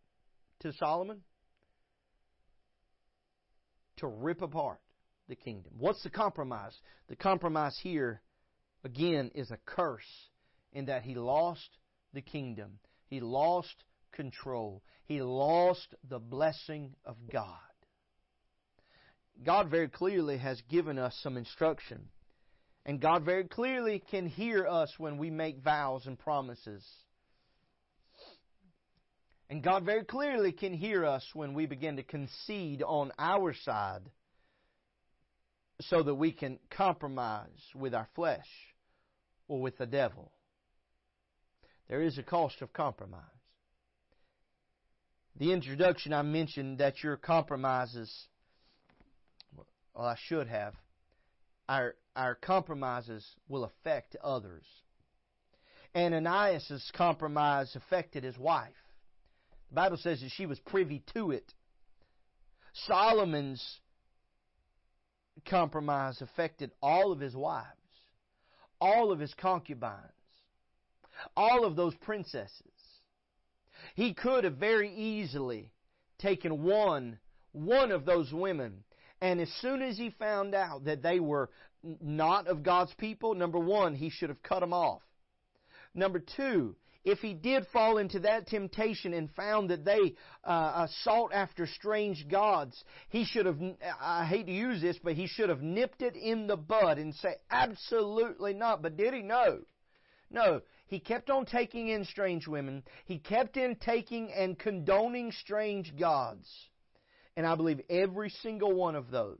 to 0.60 0.72
Solomon, 0.72 1.22
to 3.98 4.08
rip 4.08 4.42
apart 4.42 4.80
the 5.28 5.36
kingdom. 5.36 5.72
What's 5.78 6.02
the 6.02 6.10
compromise? 6.10 6.76
The 7.08 7.16
compromise 7.16 7.78
here, 7.82 8.20
again, 8.82 9.30
is 9.34 9.50
a 9.50 9.58
curse 9.64 10.28
in 10.72 10.86
that 10.86 11.02
he 11.02 11.14
lost 11.14 11.68
the 12.12 12.22
kingdom. 12.22 12.78
He 13.06 13.20
lost 13.20 13.84
control. 14.12 14.82
He 15.04 15.22
lost 15.22 15.94
the 16.08 16.18
blessing 16.18 16.94
of 17.04 17.16
God. 17.32 17.56
God 19.44 19.70
very 19.70 19.88
clearly 19.88 20.38
has 20.38 20.60
given 20.68 20.98
us 20.98 21.18
some 21.22 21.36
instruction. 21.36 22.08
And 22.84 23.00
God 23.00 23.24
very 23.24 23.44
clearly 23.44 24.02
can 24.10 24.26
hear 24.26 24.66
us 24.66 24.92
when 24.98 25.18
we 25.18 25.30
make 25.30 25.62
vows 25.62 26.06
and 26.06 26.18
promises. 26.18 26.84
And 29.48 29.62
God 29.62 29.84
very 29.84 30.04
clearly 30.04 30.52
can 30.52 30.72
hear 30.72 31.04
us 31.04 31.24
when 31.34 31.54
we 31.54 31.66
begin 31.66 31.96
to 31.96 32.02
concede 32.02 32.82
on 32.82 33.10
our 33.18 33.52
side 33.52 34.02
so 35.80 36.02
that 36.02 36.14
we 36.14 36.32
can 36.32 36.58
compromise 36.70 37.48
with 37.74 37.94
our 37.94 38.08
flesh 38.14 38.46
or 39.48 39.60
with 39.60 39.76
the 39.78 39.86
devil. 39.86 40.30
There 41.90 42.02
is 42.02 42.18
a 42.18 42.22
cost 42.22 42.62
of 42.62 42.72
compromise. 42.72 43.20
The 45.34 45.52
introduction 45.52 46.12
I 46.12 46.22
mentioned 46.22 46.78
that 46.78 47.02
your 47.02 47.16
compromises, 47.16 48.28
well, 49.92 50.06
I 50.06 50.14
should 50.28 50.46
have, 50.46 50.74
our, 51.68 51.96
our 52.14 52.36
compromises 52.36 53.26
will 53.48 53.64
affect 53.64 54.14
others. 54.22 54.62
Ananias' 55.92 56.92
compromise 56.94 57.74
affected 57.74 58.22
his 58.22 58.38
wife. 58.38 58.70
The 59.70 59.74
Bible 59.74 59.96
says 59.96 60.20
that 60.20 60.30
she 60.30 60.46
was 60.46 60.60
privy 60.60 61.02
to 61.14 61.32
it. 61.32 61.52
Solomon's 62.86 63.80
compromise 65.44 66.22
affected 66.22 66.70
all 66.80 67.10
of 67.10 67.18
his 67.18 67.34
wives, 67.34 67.66
all 68.80 69.10
of 69.10 69.18
his 69.18 69.34
concubines 69.34 70.12
all 71.36 71.64
of 71.64 71.76
those 71.76 71.94
princesses. 71.96 72.50
He 73.94 74.14
could 74.14 74.44
have 74.44 74.56
very 74.56 74.92
easily 74.94 75.72
taken 76.18 76.62
one, 76.62 77.18
one 77.52 77.90
of 77.90 78.04
those 78.04 78.32
women, 78.32 78.84
and 79.20 79.40
as 79.40 79.50
soon 79.60 79.82
as 79.82 79.96
he 79.96 80.10
found 80.10 80.54
out 80.54 80.84
that 80.84 81.02
they 81.02 81.20
were 81.20 81.50
not 81.82 82.46
of 82.46 82.62
God's 82.62 82.92
people, 82.94 83.34
number 83.34 83.58
one, 83.58 83.94
he 83.94 84.10
should 84.10 84.28
have 84.28 84.42
cut 84.42 84.60
them 84.60 84.72
off. 84.72 85.02
Number 85.94 86.20
two, 86.20 86.76
if 87.04 87.20
he 87.20 87.32
did 87.32 87.66
fall 87.72 87.96
into 87.96 88.20
that 88.20 88.46
temptation 88.46 89.14
and 89.14 89.30
found 89.30 89.70
that 89.70 89.84
they 89.84 90.14
uh, 90.44 90.48
uh, 90.50 90.86
sought 91.02 91.32
after 91.32 91.66
strange 91.66 92.28
gods, 92.28 92.84
he 93.08 93.24
should 93.24 93.46
have, 93.46 93.58
I 94.00 94.26
hate 94.26 94.46
to 94.46 94.52
use 94.52 94.82
this, 94.82 94.98
but 95.02 95.14
he 95.14 95.26
should 95.26 95.48
have 95.48 95.62
nipped 95.62 96.02
it 96.02 96.14
in 96.14 96.46
the 96.46 96.58
bud 96.58 96.98
and 96.98 97.14
say, 97.14 97.36
absolutely 97.50 98.52
not. 98.52 98.82
But 98.82 98.98
did 98.98 99.14
he? 99.14 99.22
No. 99.22 99.60
No. 100.30 100.60
He 100.90 100.98
kept 100.98 101.30
on 101.30 101.46
taking 101.46 101.86
in 101.86 102.04
strange 102.04 102.48
women. 102.48 102.82
He 103.04 103.20
kept 103.20 103.56
in 103.56 103.76
taking 103.76 104.32
and 104.32 104.58
condoning 104.58 105.30
strange 105.30 105.96
gods. 105.96 106.50
And 107.36 107.46
I 107.46 107.54
believe 107.54 107.80
every 107.88 108.28
single 108.42 108.74
one 108.74 108.96
of 108.96 109.08
those, 109.08 109.38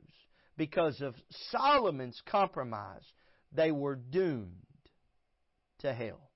because 0.57 1.01
of 1.01 1.17
Solomon's 1.51 2.23
compromise, 2.25 3.03
they 3.51 3.73
were 3.73 3.97
doomed 3.97 4.63
to 5.81 5.93
hell. 5.93 6.31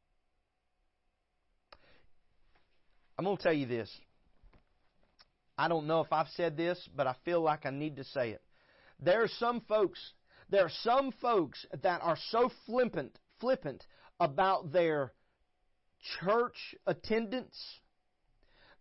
I'm 3.16 3.24
going 3.24 3.36
to 3.36 3.42
tell 3.42 3.52
you 3.52 3.66
this. 3.66 3.88
I 5.56 5.68
don't 5.68 5.86
know 5.86 6.00
if 6.00 6.12
I've 6.12 6.26
said 6.34 6.56
this, 6.56 6.88
but 6.96 7.06
I 7.06 7.14
feel 7.24 7.40
like 7.40 7.66
I 7.66 7.70
need 7.70 7.94
to 7.96 8.04
say 8.04 8.30
it. 8.30 8.42
There 8.98 9.22
are 9.22 9.28
some 9.38 9.60
folks, 9.68 10.00
there 10.50 10.64
are 10.64 10.72
some 10.82 11.12
folks 11.22 11.64
that 11.84 12.00
are 12.02 12.18
so 12.30 12.50
flippant, 12.66 13.16
flippant 13.38 13.86
about 14.20 14.72
their 14.72 15.12
church 16.20 16.74
attendance. 16.86 17.56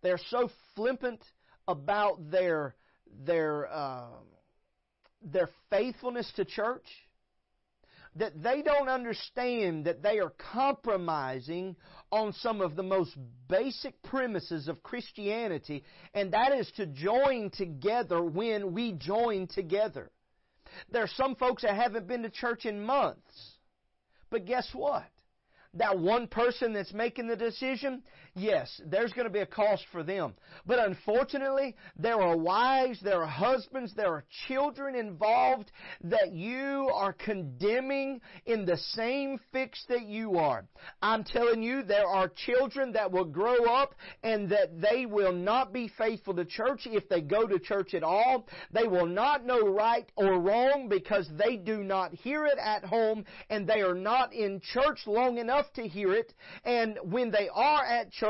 They're 0.02 0.20
so 0.28 0.50
flippant 0.74 1.22
about 1.66 2.30
their 2.30 2.74
their 3.24 3.72
uh, 3.72 4.08
their 5.22 5.48
faithfulness 5.70 6.30
to 6.36 6.44
church 6.44 6.86
that 8.16 8.42
they 8.42 8.62
don't 8.62 8.88
understand 8.88 9.86
that 9.86 10.02
they 10.02 10.20
are 10.20 10.32
compromising 10.52 11.74
on 12.12 12.32
some 12.32 12.60
of 12.60 12.76
the 12.76 12.82
most 12.82 13.16
basic 13.48 14.00
premises 14.02 14.68
of 14.68 14.82
Christianity, 14.82 15.82
and 16.12 16.32
that 16.32 16.52
is 16.52 16.70
to 16.76 16.86
join 16.86 17.50
together 17.50 18.22
when 18.22 18.72
we 18.72 18.92
join 18.92 19.48
together. 19.48 20.10
There 20.90 21.02
are 21.02 21.08
some 21.08 21.34
folks 21.34 21.62
that 21.62 21.74
haven't 21.74 22.06
been 22.06 22.22
to 22.22 22.30
church 22.30 22.66
in 22.66 22.84
months, 22.84 23.56
but 24.30 24.44
guess 24.44 24.68
what? 24.72 25.04
That 25.74 25.98
one 25.98 26.26
person 26.26 26.72
that's 26.72 26.92
making 26.92 27.26
the 27.26 27.36
decision, 27.36 28.02
yes, 28.34 28.80
there's 28.86 29.12
going 29.12 29.26
to 29.26 29.32
be 29.32 29.40
a 29.40 29.46
cost 29.46 29.84
for 29.92 30.02
them. 30.02 30.34
But 30.66 30.78
unfortunately, 30.78 31.76
there 31.96 32.20
are 32.20 32.36
wives, 32.36 33.00
there 33.02 33.22
are 33.22 33.26
husbands, 33.26 33.94
there 33.94 34.12
are 34.12 34.24
children 34.48 34.94
involved 34.94 35.70
that 36.02 36.32
you 36.32 36.90
are 36.92 37.12
condemning 37.12 38.20
in 38.46 38.64
the 38.64 38.76
same 38.76 39.38
fix 39.52 39.84
that 39.88 40.06
you 40.06 40.38
are. 40.38 40.64
I'm 41.00 41.24
telling 41.24 41.62
you, 41.62 41.82
there 41.82 42.06
are 42.06 42.30
children 42.46 42.92
that 42.92 43.12
will 43.12 43.24
grow 43.24 43.64
up 43.64 43.94
and 44.22 44.50
that 44.50 44.80
they 44.80 45.06
will 45.06 45.32
not 45.32 45.72
be 45.72 45.90
faithful 45.96 46.34
to 46.34 46.44
church 46.44 46.82
if 46.86 47.08
they 47.08 47.20
go 47.20 47.46
to 47.46 47.58
church 47.58 47.94
at 47.94 48.02
all. 48.02 48.46
They 48.72 48.88
will 48.88 49.06
not 49.06 49.46
know 49.46 49.68
right 49.68 50.10
or 50.16 50.40
wrong 50.40 50.88
because 50.88 51.28
they 51.38 51.56
do 51.56 51.84
not 51.84 52.12
hear 52.12 52.46
it 52.46 52.58
at 52.58 52.84
home 52.84 53.24
and 53.50 53.66
they 53.66 53.80
are 53.80 53.94
not 53.94 54.32
in 54.32 54.60
church 54.60 55.00
long 55.06 55.38
enough 55.38 55.72
to 55.74 55.86
hear 55.86 56.12
it, 56.14 56.32
and 56.64 56.98
when 57.02 57.30
they 57.30 57.48
are 57.54 57.84
at 57.84 58.10
church, 58.10 58.23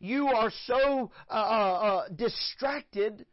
you 0.00 0.28
are 0.28 0.50
so 0.66 1.10
uh, 1.30 1.32
uh, 1.32 1.36
uh, 1.36 2.08
distracted 2.14 3.26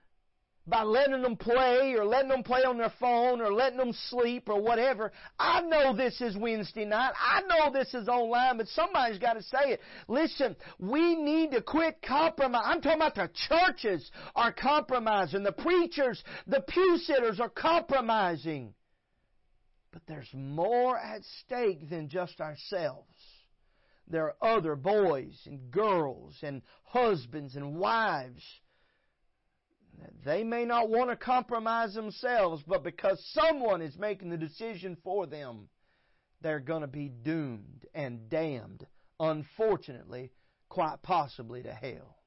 by 0.66 0.82
letting 0.84 1.22
them 1.22 1.36
play 1.36 1.94
or 1.98 2.06
letting 2.06 2.30
them 2.30 2.44
play 2.44 2.64
on 2.64 2.78
their 2.78 2.94
phone 3.00 3.42
or 3.42 3.52
letting 3.52 3.78
them 3.78 3.92
sleep 4.10 4.48
or 4.48 4.62
whatever. 4.62 5.12
I 5.38 5.62
know 5.62 5.96
this 5.96 6.22
is 6.22 6.38
Wednesday 6.38 6.86
night. 6.86 7.14
I 7.20 7.42
know 7.42 7.72
this 7.72 7.94
is 7.94 8.08
online, 8.08 8.58
but 8.58 8.68
somebody's 8.70 9.20
got 9.20 9.34
to 9.34 9.44
say 9.44 9.72
it. 9.72 9.82
Listen, 10.08 10.56
we 10.80 11.16
need 11.16 11.52
to 11.52 11.62
quit 11.62 12.02
compromise. 12.02 12.64
I'm 12.66 12.82
talking 12.82 13.02
about 13.02 13.16
the 13.16 13.30
churches 13.50 14.10
are 14.36 14.54
compromising. 14.54 15.44
The 15.44 15.52
preachers, 15.52 16.24
the 16.48 16.62
pew 16.62 16.98
sitters 16.98 17.42
are 17.42 17.50
compromising. 17.50 18.74
But 19.92 20.04
there's 20.08 20.30
more 20.34 20.98
at 20.98 21.24
stake 21.42 21.90
than 21.90 22.08
just 22.08 22.40
ourselves 22.40 23.12
there 24.08 24.26
are 24.42 24.58
other 24.58 24.76
boys 24.76 25.40
and 25.46 25.72
girls 25.72 26.36
and 26.42 26.62
husbands 26.84 27.56
and 27.56 27.76
wives. 27.76 28.44
They 30.26 30.44
may 30.44 30.66
not 30.66 30.90
want 30.90 31.10
to 31.10 31.16
compromise 31.16 31.94
themselves, 31.94 32.64
but 32.68 32.84
because 32.84 33.24
someone 33.34 33.82
is 33.82 33.98
making 33.98 34.30
the 34.30 34.38
decision 34.38 34.98
for 35.04 35.26
them, 35.26 35.70
they're 36.42 36.60
going 36.60 36.82
to 36.82 36.88
be 36.88 37.10
doomed 37.10 37.86
and 37.94 38.30
damned, 38.30 38.86
unfortunately, 39.20 40.32
quite 40.68 41.02
possibly 41.02 41.64
to 41.64 41.74
hell. 41.74 42.18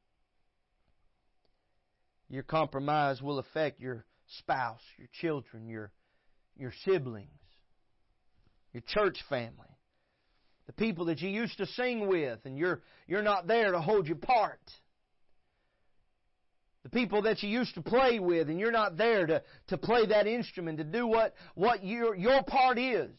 Your 2.29 2.43
compromise 2.43 3.21
will 3.21 3.39
affect 3.39 3.81
your 3.81 4.07
spouse, 4.39 4.81
your 4.99 5.09
children, 5.21 5.69
your, 5.69 5.93
your 6.57 6.73
siblings, 6.85 7.29
your 8.73 8.83
church 8.87 9.19
family 9.29 9.76
the 10.67 10.73
people 10.73 11.07
that 11.07 11.21
you 11.21 11.29
used 11.29 11.59
to 11.59 11.67
sing 11.67 12.09
with, 12.09 12.41
and 12.45 12.59
you're, 12.59 12.83
you're 13.07 13.23
not 13.23 13.47
there 13.47 13.73
to 13.73 13.81
hold 13.81 14.07
your 14.07 14.17
part. 14.17 14.61
The 16.83 16.91
people 16.91 17.23
that 17.23 17.43
you 17.43 17.49
used 17.49 17.75
to 17.75 17.83
play 17.83 18.21
with 18.21 18.49
and 18.49 18.61
you're 18.61 18.71
not 18.71 18.97
there 18.97 19.27
to, 19.27 19.43
to 19.69 19.77
play 19.77 20.07
that 20.07 20.29
instrument, 20.29 20.79
to 20.79 20.85
do 20.85 21.07
what, 21.07 21.35
what 21.55 21.85
your, 21.85 22.15
your 22.15 22.43
part 22.45 22.79
is. 22.79 23.11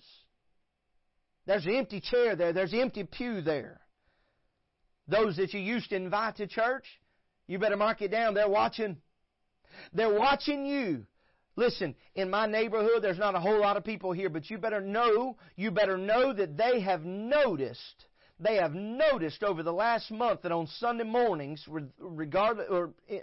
There's 1.46 1.66
an 1.66 1.76
empty 1.76 2.02
chair 2.02 2.36
there. 2.36 2.54
There's 2.54 2.74
an 2.74 2.80
empty 2.80 3.04
pew 3.04 3.42
there. 3.42 3.82
Those 5.08 5.38
that 5.38 5.54
you 5.54 5.60
used 5.60 5.90
to 5.90 5.96
invite 5.96 6.38
to 6.38 6.48
church, 6.48 6.86
you 7.48 7.60
better 7.60 7.78
mark 7.78 8.02
it 8.02 8.12
down. 8.12 8.34
They're 8.34 8.50
watching. 8.50 8.98
They're 9.94 10.14
watching 10.14 10.66
you. 10.66 11.06
Listen, 11.58 11.96
in 12.14 12.30
my 12.30 12.46
neighborhood, 12.46 13.02
there's 13.02 13.18
not 13.18 13.36
a 13.36 13.40
whole 13.40 13.60
lot 13.60 13.78
of 13.78 13.84
people 13.84 14.12
here, 14.12 14.30
but 14.30 14.48
you 14.48 14.60
better 14.60 14.80
know, 14.80 15.36
you 15.56 15.72
better 15.72 15.98
know 15.98 16.32
that 16.32 16.56
they 16.56 16.80
have 16.82 17.04
noticed, 17.04 18.06
they 18.40 18.58
have 18.58 18.76
noticed 18.76 19.44
over 19.44 19.64
the 19.64 19.74
last 19.74 20.12
month 20.12 20.44
that 20.44 20.52
on 20.52 20.68
Sunday 20.68 21.04
mornings, 21.04 21.68
regardless, 22.00 22.68
or 22.70 22.92
eh, 23.10 23.22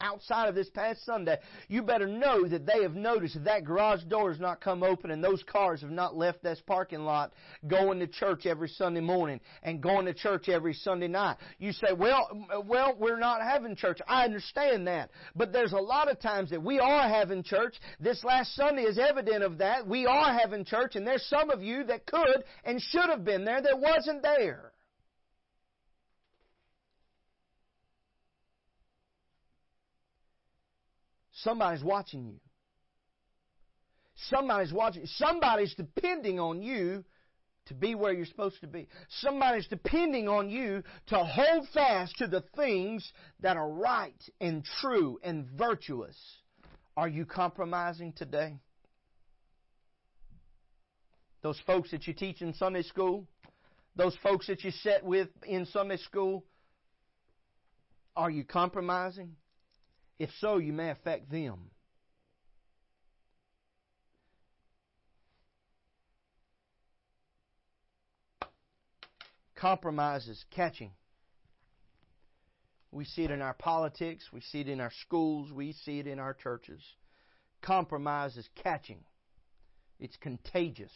outside 0.00 0.48
of 0.48 0.54
this 0.54 0.68
past 0.70 1.04
Sunday, 1.04 1.38
you 1.68 1.82
better 1.82 2.06
know 2.06 2.46
that 2.46 2.66
they 2.66 2.82
have 2.82 2.94
noticed 2.94 3.34
that, 3.34 3.44
that 3.44 3.64
garage 3.64 4.02
door 4.04 4.30
has 4.30 4.40
not 4.40 4.60
come 4.60 4.82
open 4.82 5.10
and 5.10 5.22
those 5.22 5.42
cars 5.44 5.80
have 5.80 5.90
not 5.90 6.16
left 6.16 6.42
this 6.42 6.60
parking 6.66 7.00
lot 7.00 7.32
going 7.66 7.98
to 8.00 8.06
church 8.06 8.46
every 8.46 8.68
Sunday 8.68 9.00
morning 9.00 9.40
and 9.62 9.80
going 9.80 10.06
to 10.06 10.14
church 10.14 10.48
every 10.48 10.74
Sunday 10.74 11.08
night. 11.08 11.36
You 11.58 11.72
say, 11.72 11.92
well, 11.96 12.46
well, 12.66 12.96
we're 12.98 13.18
not 13.18 13.42
having 13.42 13.76
church. 13.76 13.98
I 14.08 14.24
understand 14.24 14.86
that. 14.88 15.10
But 15.34 15.52
there's 15.52 15.72
a 15.72 15.78
lot 15.78 16.10
of 16.10 16.20
times 16.20 16.50
that 16.50 16.62
we 16.62 16.78
are 16.78 17.08
having 17.08 17.42
church. 17.42 17.74
This 18.00 18.22
last 18.24 18.54
Sunday 18.54 18.82
is 18.82 18.98
evident 18.98 19.42
of 19.42 19.58
that. 19.58 19.86
We 19.86 20.06
are 20.06 20.38
having 20.38 20.64
church 20.64 20.96
and 20.96 21.06
there's 21.06 21.26
some 21.28 21.50
of 21.50 21.62
you 21.62 21.84
that 21.84 22.06
could 22.06 22.44
and 22.64 22.80
should 22.80 23.08
have 23.08 23.24
been 23.24 23.44
there 23.44 23.62
that 23.62 23.78
wasn't 23.78 24.22
there. 24.22 24.73
Somebody's 31.44 31.84
watching 31.84 32.24
you. 32.24 32.40
Somebody's 34.30 34.72
watching. 34.72 35.04
Somebody's 35.04 35.74
depending 35.74 36.40
on 36.40 36.62
you 36.62 37.04
to 37.66 37.74
be 37.74 37.94
where 37.94 38.12
you're 38.12 38.24
supposed 38.24 38.60
to 38.62 38.66
be. 38.66 38.88
Somebody's 39.20 39.66
depending 39.66 40.26
on 40.26 40.48
you 40.48 40.82
to 41.08 41.18
hold 41.18 41.68
fast 41.74 42.16
to 42.18 42.26
the 42.26 42.42
things 42.56 43.12
that 43.40 43.58
are 43.58 43.68
right 43.68 44.22
and 44.40 44.64
true 44.80 45.18
and 45.22 45.46
virtuous. 45.56 46.16
Are 46.96 47.08
you 47.08 47.26
compromising 47.26 48.12
today? 48.12 48.58
Those 51.42 51.60
folks 51.66 51.90
that 51.90 52.06
you 52.06 52.14
teach 52.14 52.40
in 52.40 52.54
Sunday 52.54 52.82
school, 52.82 53.26
those 53.96 54.16
folks 54.22 54.46
that 54.46 54.64
you 54.64 54.70
sit 54.70 55.04
with 55.04 55.28
in 55.46 55.66
Sunday 55.66 55.98
school, 55.98 56.44
are 58.16 58.30
you 58.30 58.44
compromising? 58.44 59.36
If 60.18 60.30
so, 60.40 60.58
you 60.58 60.72
may 60.72 60.90
affect 60.90 61.30
them. 61.30 61.70
Compromise 69.54 70.28
is 70.28 70.44
catching. 70.50 70.92
We 72.92 73.04
see 73.04 73.24
it 73.24 73.30
in 73.32 73.42
our 73.42 73.54
politics, 73.54 74.28
we 74.32 74.40
see 74.40 74.60
it 74.60 74.68
in 74.68 74.80
our 74.80 74.92
schools, 75.00 75.50
we 75.50 75.72
see 75.72 75.98
it 75.98 76.06
in 76.06 76.20
our 76.20 76.34
churches. 76.34 76.80
Compromise 77.60 78.36
is 78.36 78.48
catching. 78.62 79.00
It's 79.98 80.16
contagious. 80.16 80.92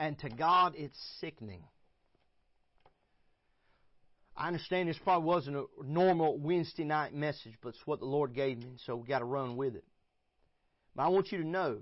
And 0.00 0.18
to 0.20 0.28
God, 0.28 0.74
it's 0.76 0.98
sickening. 1.20 1.62
I 4.40 4.46
understand 4.46 4.88
this 4.88 4.98
probably 4.98 5.26
wasn't 5.26 5.56
a 5.58 5.66
normal 5.84 6.38
Wednesday 6.38 6.84
night 6.84 7.12
message, 7.12 7.52
but 7.60 7.70
it's 7.70 7.86
what 7.86 8.00
the 8.00 8.06
Lord 8.06 8.34
gave 8.34 8.56
me, 8.56 8.70
so 8.86 8.96
we 8.96 9.06
got 9.06 9.18
to 9.18 9.26
run 9.26 9.54
with 9.54 9.76
it. 9.76 9.84
But 10.96 11.02
I 11.02 11.08
want 11.08 11.30
you 11.30 11.42
to 11.42 11.46
know, 11.46 11.80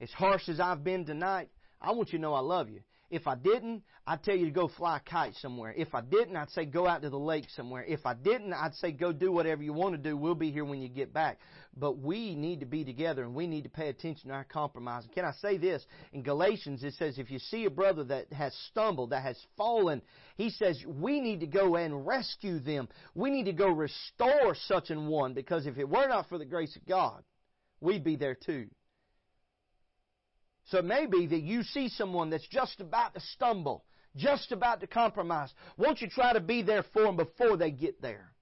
as 0.00 0.12
harsh 0.12 0.48
as 0.48 0.60
I've 0.60 0.84
been 0.84 1.04
tonight, 1.04 1.48
I 1.80 1.90
want 1.90 2.12
you 2.12 2.20
to 2.20 2.22
know 2.22 2.32
I 2.32 2.40
love 2.40 2.70
you. 2.70 2.82
If 3.08 3.28
I 3.28 3.36
didn't, 3.36 3.82
I'd 4.04 4.22
tell 4.24 4.34
you 4.34 4.46
to 4.46 4.50
go 4.50 4.68
fly 4.68 4.96
a 4.96 5.00
kite 5.00 5.34
somewhere. 5.36 5.72
If 5.76 5.94
I 5.94 6.00
didn't, 6.00 6.36
I'd 6.36 6.50
say 6.50 6.64
go 6.64 6.88
out 6.88 7.02
to 7.02 7.10
the 7.10 7.18
lake 7.18 7.46
somewhere. 7.54 7.84
If 7.84 8.04
I 8.04 8.14
didn't, 8.14 8.52
I'd 8.52 8.74
say 8.74 8.90
go 8.90 9.12
do 9.12 9.30
whatever 9.30 9.62
you 9.62 9.72
want 9.72 9.94
to 9.94 9.98
do. 9.98 10.16
We'll 10.16 10.34
be 10.34 10.50
here 10.50 10.64
when 10.64 10.80
you 10.80 10.88
get 10.88 11.12
back. 11.12 11.38
But 11.76 11.98
we 11.98 12.34
need 12.34 12.60
to 12.60 12.66
be 12.66 12.84
together 12.84 13.22
and 13.22 13.34
we 13.34 13.46
need 13.46 13.62
to 13.62 13.68
pay 13.68 13.88
attention 13.90 14.30
to 14.30 14.34
our 14.34 14.44
compromise. 14.44 15.04
can 15.14 15.24
I 15.24 15.32
say 15.40 15.56
this? 15.56 15.84
In 16.12 16.22
Galatians, 16.22 16.82
it 16.82 16.94
says 16.94 17.18
if 17.18 17.30
you 17.30 17.38
see 17.38 17.64
a 17.64 17.70
brother 17.70 18.02
that 18.04 18.32
has 18.32 18.54
stumbled, 18.70 19.10
that 19.10 19.22
has 19.22 19.38
fallen, 19.56 20.02
he 20.36 20.50
says 20.50 20.82
we 20.86 21.20
need 21.20 21.40
to 21.40 21.46
go 21.46 21.76
and 21.76 22.06
rescue 22.06 22.58
them. 22.58 22.88
We 23.14 23.30
need 23.30 23.44
to 23.44 23.52
go 23.52 23.68
restore 23.68 24.56
such 24.66 24.90
an 24.90 25.06
one 25.06 25.32
because 25.32 25.66
if 25.66 25.78
it 25.78 25.88
were 25.88 26.08
not 26.08 26.28
for 26.28 26.38
the 26.38 26.44
grace 26.44 26.74
of 26.74 26.86
God, 26.86 27.22
we'd 27.80 28.04
be 28.04 28.16
there 28.16 28.34
too. 28.34 28.66
So 30.66 30.78
it 30.78 30.84
may 30.84 31.06
be 31.06 31.26
that 31.26 31.42
you 31.42 31.62
see 31.62 31.88
someone 31.88 32.30
that's 32.30 32.48
just 32.48 32.80
about 32.80 33.14
to 33.14 33.20
stumble, 33.20 33.84
just 34.16 34.52
about 34.52 34.80
to 34.80 34.86
compromise. 34.86 35.52
Won't 35.76 36.00
you 36.00 36.08
try 36.08 36.32
to 36.32 36.40
be 36.40 36.62
there 36.62 36.84
for 36.92 37.02
them 37.02 37.16
before 37.16 37.56
they 37.56 37.70
get 37.70 38.02
there? 38.02 38.32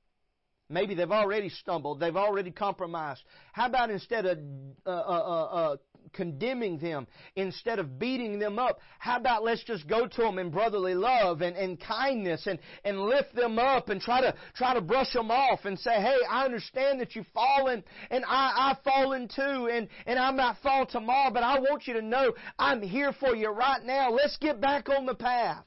Maybe 0.71 0.95
they've 0.95 1.11
already 1.11 1.51
stumbled, 1.51 2.01
they've 2.01 2.17
already 2.17 2.51
compromised. 2.51 3.23
How 3.53 3.67
about 3.67 3.91
instead 3.91 4.25
of 4.25 4.39
uh, 4.87 4.91
uh, 4.91 4.93
uh, 4.93 5.45
uh 5.45 5.77
condemning 6.15 6.79
them, 6.79 7.07
instead 7.37 7.79
of 7.79 7.99
beating 7.99 8.39
them 8.39 8.59
up, 8.59 8.79
how 8.99 9.17
about 9.17 9.43
let's 9.43 9.65
just 9.65 9.87
go 9.87 10.07
to 10.07 10.23
them 10.23 10.39
in 10.39 10.51
brotherly 10.51 10.95
love 10.95 11.43
and, 11.43 11.57
and 11.57 11.79
kindness 11.81 12.47
and, 12.47 12.59
and 12.85 13.01
lift 13.01 13.35
them 13.35 13.59
up 13.59 13.89
and 13.89 14.01
try 14.01 14.21
to 14.21 14.35
try 14.55 14.73
to 14.73 14.81
brush 14.81 15.13
them 15.13 15.31
off 15.31 15.65
and 15.65 15.79
say, 15.79 15.95
hey, 15.95 16.17
I 16.31 16.45
understand 16.45 17.01
that 17.01 17.15
you've 17.15 17.27
fallen 17.35 17.83
and 18.11 18.25
I, 18.27 18.71
I've 18.71 18.83
fallen 18.83 19.29
too 19.29 19.69
and, 19.71 19.89
and 20.07 20.19
I 20.19 20.31
might 20.31 20.57
fall 20.63 20.87
tomorrow, 20.87 21.31
but 21.33 21.43
I 21.43 21.59
want 21.59 21.87
you 21.87 21.95
to 21.95 22.03
know 22.03 22.33
I'm 22.59 22.81
here 22.81 23.13
for 23.13 23.35
you 23.35 23.51
right 23.51 23.83
now. 23.85 24.11
Let's 24.11 24.37
get 24.39 24.61
back 24.61 24.89
on 24.89 25.05
the 25.05 25.15
path. 25.15 25.65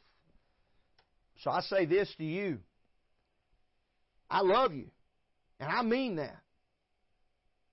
So 1.42 1.52
I 1.52 1.62
say 1.62 1.86
this 1.86 2.12
to 2.18 2.24
you. 2.24 2.60
I 4.30 4.42
love 4.42 4.74
you. 4.74 4.88
And 5.60 5.72
I 5.72 5.82
mean 5.82 6.18
that. 6.18 6.38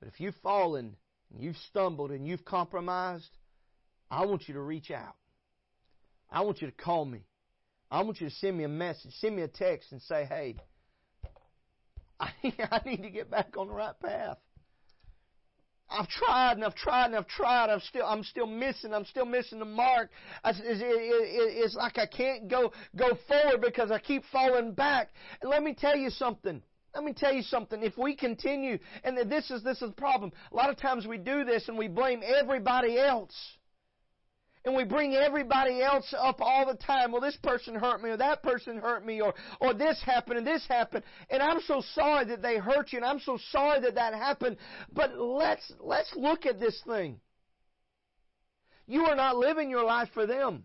But 0.00 0.08
if 0.08 0.20
you've 0.20 0.36
fallen 0.42 0.96
and 1.32 1.42
you've 1.42 1.56
stumbled 1.68 2.10
and 2.10 2.26
you've 2.26 2.44
compromised, 2.44 3.30
I 4.10 4.26
want 4.26 4.48
you 4.48 4.54
to 4.54 4.60
reach 4.60 4.90
out. 4.90 5.16
I 6.30 6.42
want 6.42 6.60
you 6.60 6.68
to 6.68 6.72
call 6.72 7.04
me. 7.04 7.20
I 7.90 8.02
want 8.02 8.20
you 8.20 8.28
to 8.28 8.34
send 8.34 8.56
me 8.56 8.64
a 8.64 8.68
message, 8.68 9.12
send 9.20 9.36
me 9.36 9.42
a 9.42 9.48
text 9.48 9.92
and 9.92 10.02
say, 10.02 10.24
hey, 10.24 10.56
I 12.20 12.80
need 12.84 13.02
to 13.02 13.10
get 13.10 13.30
back 13.30 13.54
on 13.56 13.68
the 13.68 13.74
right 13.74 13.98
path. 14.00 14.38
I've 15.94 16.08
tried 16.08 16.52
and 16.52 16.64
I've 16.64 16.74
tried 16.74 17.06
and 17.06 17.16
I've 17.16 17.28
tried. 17.28 17.70
I'm 17.70 17.80
still, 17.80 18.04
I'm 18.04 18.24
still 18.24 18.46
missing. 18.46 18.92
I'm 18.92 19.04
still 19.04 19.26
missing 19.26 19.58
the 19.58 19.64
mark. 19.64 20.10
It's 20.44 21.74
like 21.76 21.98
I 21.98 22.06
can't 22.06 22.48
go, 22.48 22.72
go 22.96 23.16
forward 23.28 23.60
because 23.60 23.90
I 23.90 23.98
keep 23.98 24.24
falling 24.32 24.72
back. 24.72 25.10
And 25.40 25.50
let 25.50 25.62
me 25.62 25.74
tell 25.74 25.96
you 25.96 26.10
something. 26.10 26.62
Let 26.94 27.04
me 27.04 27.12
tell 27.12 27.32
you 27.32 27.42
something. 27.42 27.82
If 27.82 27.98
we 27.98 28.14
continue, 28.14 28.78
and 29.02 29.18
this 29.30 29.50
is, 29.50 29.62
this 29.62 29.82
is 29.82 29.90
the 29.90 29.96
problem. 29.96 30.32
A 30.52 30.56
lot 30.56 30.70
of 30.70 30.76
times 30.76 31.06
we 31.06 31.18
do 31.18 31.44
this 31.44 31.68
and 31.68 31.76
we 31.76 31.88
blame 31.88 32.22
everybody 32.24 32.98
else. 32.98 33.34
And 34.64 34.74
we 34.74 34.84
bring 34.84 35.14
everybody 35.14 35.82
else 35.82 36.14
up 36.18 36.40
all 36.40 36.64
the 36.66 36.78
time. 36.78 37.12
Well, 37.12 37.20
this 37.20 37.36
person 37.42 37.74
hurt 37.74 38.02
me, 38.02 38.10
or 38.10 38.16
that 38.16 38.42
person 38.42 38.78
hurt 38.78 39.04
me, 39.04 39.20
or, 39.20 39.34
or 39.60 39.74
this 39.74 40.00
happened, 40.02 40.38
and 40.38 40.46
this 40.46 40.66
happened. 40.66 41.04
And 41.28 41.42
I'm 41.42 41.60
so 41.60 41.82
sorry 41.94 42.24
that 42.26 42.40
they 42.40 42.56
hurt 42.56 42.90
you, 42.90 42.98
and 42.98 43.04
I'm 43.04 43.20
so 43.20 43.38
sorry 43.50 43.80
that 43.80 43.96
that 43.96 44.14
happened. 44.14 44.56
But 44.90 45.18
let's, 45.18 45.70
let's 45.80 46.10
look 46.16 46.46
at 46.46 46.60
this 46.60 46.80
thing. 46.86 47.20
You 48.86 49.04
are 49.04 49.16
not 49.16 49.36
living 49.36 49.68
your 49.68 49.84
life 49.84 50.08
for 50.14 50.26
them. 50.26 50.64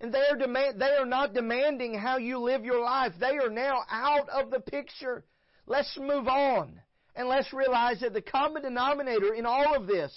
And 0.00 0.12
they 0.12 0.22
are, 0.30 0.36
demand, 0.36 0.80
they 0.80 0.96
are 0.98 1.06
not 1.06 1.34
demanding 1.34 1.94
how 1.94 2.16
you 2.16 2.38
live 2.38 2.64
your 2.64 2.80
life. 2.80 3.12
They 3.20 3.36
are 3.36 3.50
now 3.50 3.82
out 3.90 4.30
of 4.30 4.50
the 4.50 4.60
picture. 4.60 5.24
Let's 5.66 5.96
move 5.98 6.26
on. 6.26 6.80
And 7.14 7.28
let's 7.28 7.52
realize 7.52 8.00
that 8.00 8.14
the 8.14 8.22
common 8.22 8.62
denominator 8.62 9.34
in 9.34 9.46
all 9.46 9.76
of 9.76 9.86
this 9.86 10.12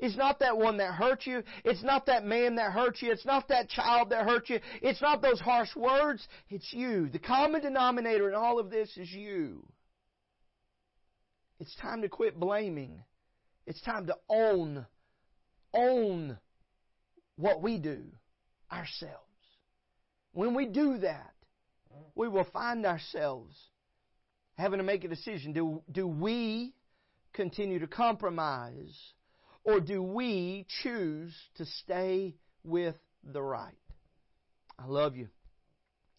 is 0.00 0.16
not 0.16 0.40
that 0.40 0.56
one 0.56 0.78
that 0.78 0.94
hurt 0.94 1.26
you. 1.26 1.42
It's 1.64 1.82
not 1.82 2.06
that 2.06 2.24
man 2.24 2.56
that 2.56 2.72
hurt 2.72 3.00
you. 3.02 3.12
It's 3.12 3.26
not 3.26 3.48
that 3.48 3.68
child 3.68 4.10
that 4.10 4.24
hurt 4.24 4.48
you. 4.48 4.58
It's 4.82 5.02
not 5.02 5.22
those 5.22 5.40
harsh 5.40 5.76
words. 5.76 6.26
It's 6.48 6.72
you. 6.72 7.08
The 7.08 7.18
common 7.18 7.60
denominator 7.60 8.28
in 8.28 8.34
all 8.34 8.58
of 8.58 8.70
this 8.70 8.96
is 8.96 9.10
you. 9.10 9.66
It's 11.60 11.74
time 11.76 12.02
to 12.02 12.08
quit 12.08 12.40
blaming. 12.40 13.02
It's 13.66 13.82
time 13.82 14.06
to 14.06 14.16
own, 14.28 14.86
own 15.74 16.38
what 17.36 17.62
we 17.62 17.78
do 17.78 18.02
ourselves. 18.72 19.14
When 20.32 20.54
we 20.54 20.66
do 20.66 20.98
that, 20.98 21.34
we 22.14 22.28
will 22.28 22.46
find 22.52 22.86
ourselves 22.86 23.54
having 24.56 24.78
to 24.78 24.84
make 24.84 25.04
a 25.04 25.08
decision. 25.08 25.52
Do, 25.52 25.82
do 25.90 26.06
we 26.06 26.72
continue 27.32 27.78
to 27.80 27.86
compromise 27.86 28.96
or 29.64 29.80
do 29.80 30.02
we 30.02 30.66
choose 30.82 31.34
to 31.56 31.64
stay 31.64 32.34
with 32.64 32.96
the 33.22 33.42
right? 33.42 33.74
I 34.78 34.86
love 34.86 35.16
you. 35.16 35.28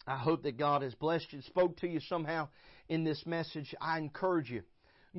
I 0.06 0.16
hope 0.16 0.42
that 0.42 0.58
God 0.58 0.82
has 0.82 0.94
blessed 0.94 1.32
you, 1.32 1.42
spoke 1.42 1.76
to 1.78 1.88
you 1.88 2.00
somehow 2.00 2.48
in 2.88 3.04
this 3.04 3.24
message, 3.24 3.74
I 3.80 3.98
encourage 3.98 4.50
you. 4.50 4.62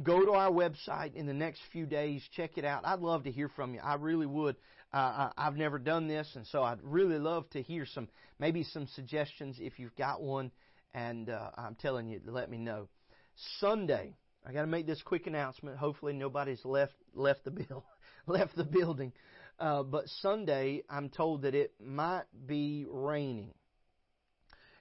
Go 0.01 0.25
to 0.25 0.31
our 0.31 0.49
website 0.49 1.15
in 1.15 1.27
the 1.27 1.33
next 1.33 1.61
few 1.71 1.85
days. 1.85 2.23
Check 2.35 2.57
it 2.57 2.65
out. 2.65 2.85
I'd 2.85 2.99
love 2.99 3.23
to 3.23 3.31
hear 3.31 3.49
from 3.49 3.73
you. 3.73 3.79
I 3.83 3.95
really 3.95 4.25
would. 4.25 4.55
Uh, 4.91 5.29
I've 5.37 5.55
never 5.55 5.77
done 5.77 6.07
this, 6.07 6.27
and 6.35 6.45
so 6.47 6.63
I'd 6.63 6.81
really 6.83 7.19
love 7.19 7.49
to 7.51 7.61
hear 7.61 7.85
some, 7.85 8.07
maybe 8.39 8.63
some 8.63 8.87
suggestions 8.87 9.57
if 9.59 9.79
you've 9.79 9.95
got 9.95 10.21
one. 10.21 10.51
And 10.95 11.29
uh, 11.29 11.51
I'm 11.57 11.75
telling 11.75 12.09
you, 12.09 12.21
let 12.25 12.49
me 12.49 12.57
know. 12.57 12.89
Sunday, 13.59 14.15
I 14.45 14.53
got 14.53 14.61
to 14.61 14.67
make 14.67 14.87
this 14.87 15.01
quick 15.03 15.27
announcement. 15.27 15.77
Hopefully, 15.77 16.13
nobody's 16.13 16.63
left 16.65 16.93
left 17.15 17.43
the 17.43 17.51
bill 17.51 17.83
left 18.27 18.55
the 18.55 18.63
building. 18.63 19.13
Uh, 19.59 19.83
but 19.83 20.07
Sunday, 20.21 20.83
I'm 20.89 21.09
told 21.09 21.43
that 21.43 21.55
it 21.55 21.73
might 21.79 22.25
be 22.47 22.85
raining. 22.89 23.53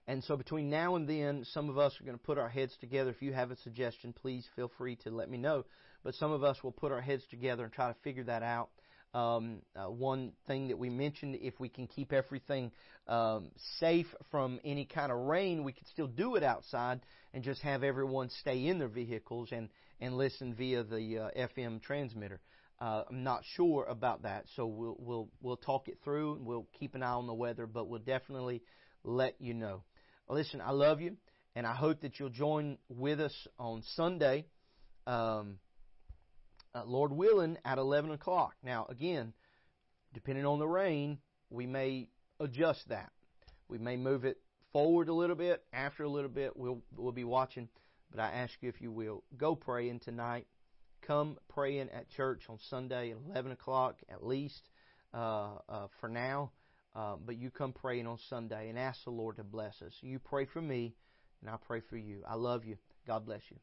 And 0.07 0.25
so 0.25 0.37
between 0.37 0.69
now 0.69 0.97
and 0.97 1.09
then, 1.09 1.45
some 1.53 1.69
of 1.69 1.79
us 1.79 1.95
are 2.01 2.05
going 2.05 2.19
to 2.19 2.25
put 2.25 2.39
our 2.39 2.49
heads 2.49 2.77
together. 2.81 3.11
If 3.11 3.23
you 3.23 3.33
have 3.33 3.51
a 3.51 3.57
suggestion, 3.57 4.13
please 4.13 4.47
feel 4.57 4.71
free 4.77 4.97
to 5.05 5.11
let 5.11 5.31
me 5.31 5.39
know. 5.39 5.65
But 6.03 6.15
some 6.15 6.33
of 6.33 6.43
us 6.43 6.63
will 6.65 6.73
put 6.73 6.91
our 6.91 7.01
heads 7.01 7.23
together 7.31 7.65
and 7.65 7.73
try 7.73 7.89
to 7.89 7.97
figure 8.03 8.25
that 8.25 8.43
out. 8.43 8.71
Um, 9.15 9.61
uh, 9.77 9.91
one 9.91 10.33
thing 10.47 10.69
that 10.69 10.79
we 10.79 10.89
mentioned, 10.89 11.37
if 11.41 11.61
we 11.61 11.69
can 11.69 11.87
keep 11.87 12.13
everything 12.13 12.73
um, 13.07 13.51
safe 13.79 14.07
from 14.31 14.59
any 14.65 14.87
kind 14.87 15.13
of 15.13 15.19
rain, 15.19 15.65
we 15.65 15.73
could 15.73 15.87
still 15.89 16.07
do 16.07 16.35
it 16.37 16.43
outside 16.43 17.01
and 17.35 17.45
just 17.45 17.61
have 17.61 17.83
everyone 17.83 18.31
stay 18.41 18.67
in 18.67 18.79
their 18.79 18.89
vehicles 18.89 19.51
and, 19.53 19.69
and 20.01 20.17
listen 20.17 20.55
via 20.55 20.83
the 20.83 21.19
uh, 21.19 21.29
FM 21.39 21.81
transmitter. 21.83 22.41
Uh, 22.83 23.05
I'm 23.09 23.23
not 23.23 23.45
sure 23.55 23.85
about 23.85 24.25
that, 24.25 24.47
so 24.57 24.67
we'll 24.67 24.97
we'll 24.99 25.29
we'll 25.41 25.57
talk 25.57 25.87
it 25.87 25.99
through 26.03 26.35
and 26.35 26.45
we'll 26.45 26.67
keep 26.81 26.97
an 26.97 27.03
eye 27.05 27.13
on 27.13 27.29
the 27.29 27.33
weather, 27.35 27.65
but 27.65 27.87
we'll 27.87 28.01
definitely 28.01 28.61
let 29.05 29.37
you 29.39 29.55
know. 29.55 29.85
Listen, 30.29 30.61
I 30.61 30.73
love 30.73 31.01
you, 31.01 31.17
and 31.55 31.65
I 31.65 31.77
hope 31.77 32.01
that 32.01 32.19
you'll 32.19 32.31
join 32.31 32.79
with 32.89 33.21
us 33.21 33.47
on 33.57 33.85
Sunday, 33.95 34.47
um, 35.07 35.59
uh, 36.75 36.83
Lord 36.85 37.13
willing, 37.13 37.57
at 37.65 37.79
11 37.79 38.11
o'clock. 38.11 38.55
Now, 38.65 38.87
again, 38.89 39.33
depending 40.13 40.45
on 40.45 40.59
the 40.59 40.67
rain, 40.67 41.19
we 41.51 41.69
may 41.69 42.09
adjust 42.41 42.89
that. 42.89 43.13
We 43.69 43.79
may 43.79 43.97
move 43.97 44.25
it 44.25 44.39
forward 44.73 45.09
a 45.09 45.15
little 45.15 45.37
bit. 45.37 45.63
After 45.73 46.03
a 46.03 46.09
little 46.09 46.31
bit, 46.31 46.57
we'll 46.57 46.83
we'll 46.97 47.13
be 47.13 47.23
watching. 47.23 47.69
But 48.11 48.19
I 48.19 48.33
ask 48.33 48.55
you 48.61 48.69
if 48.69 48.81
you 48.81 48.91
will 48.91 49.23
go 49.39 49.55
praying 49.55 50.01
tonight 50.01 50.49
come 51.03 51.37
praying 51.49 51.89
at 51.93 52.09
church 52.11 52.45
on 52.49 52.59
Sunday 52.71 53.11
at 53.11 53.19
11 53.31 53.53
o'clock 53.53 53.97
at 54.09 54.25
least 54.25 54.69
uh, 55.15 55.51
uh, 55.69 55.87
for 56.01 56.09
now. 56.09 56.53
Uh, 56.95 57.17
but 57.25 57.37
you 57.37 57.51
come 57.51 57.73
praying 57.73 58.07
on 58.07 58.19
Sunday 58.29 58.69
and 58.69 58.79
ask 58.79 59.05
the 59.05 59.11
Lord 59.11 59.37
to 59.37 59.45
bless 59.45 59.81
us. 59.83 59.93
You 60.03 60.19
pray 60.19 60.45
for 60.45 60.61
me, 60.61 60.95
and 61.41 61.49
I 61.49 61.57
pray 61.67 61.81
for 61.81 61.97
you. 61.97 62.23
I 62.29 62.35
love 62.35 62.65
you. 62.65 62.77
God 63.07 63.25
bless 63.25 63.43
you. 63.51 63.57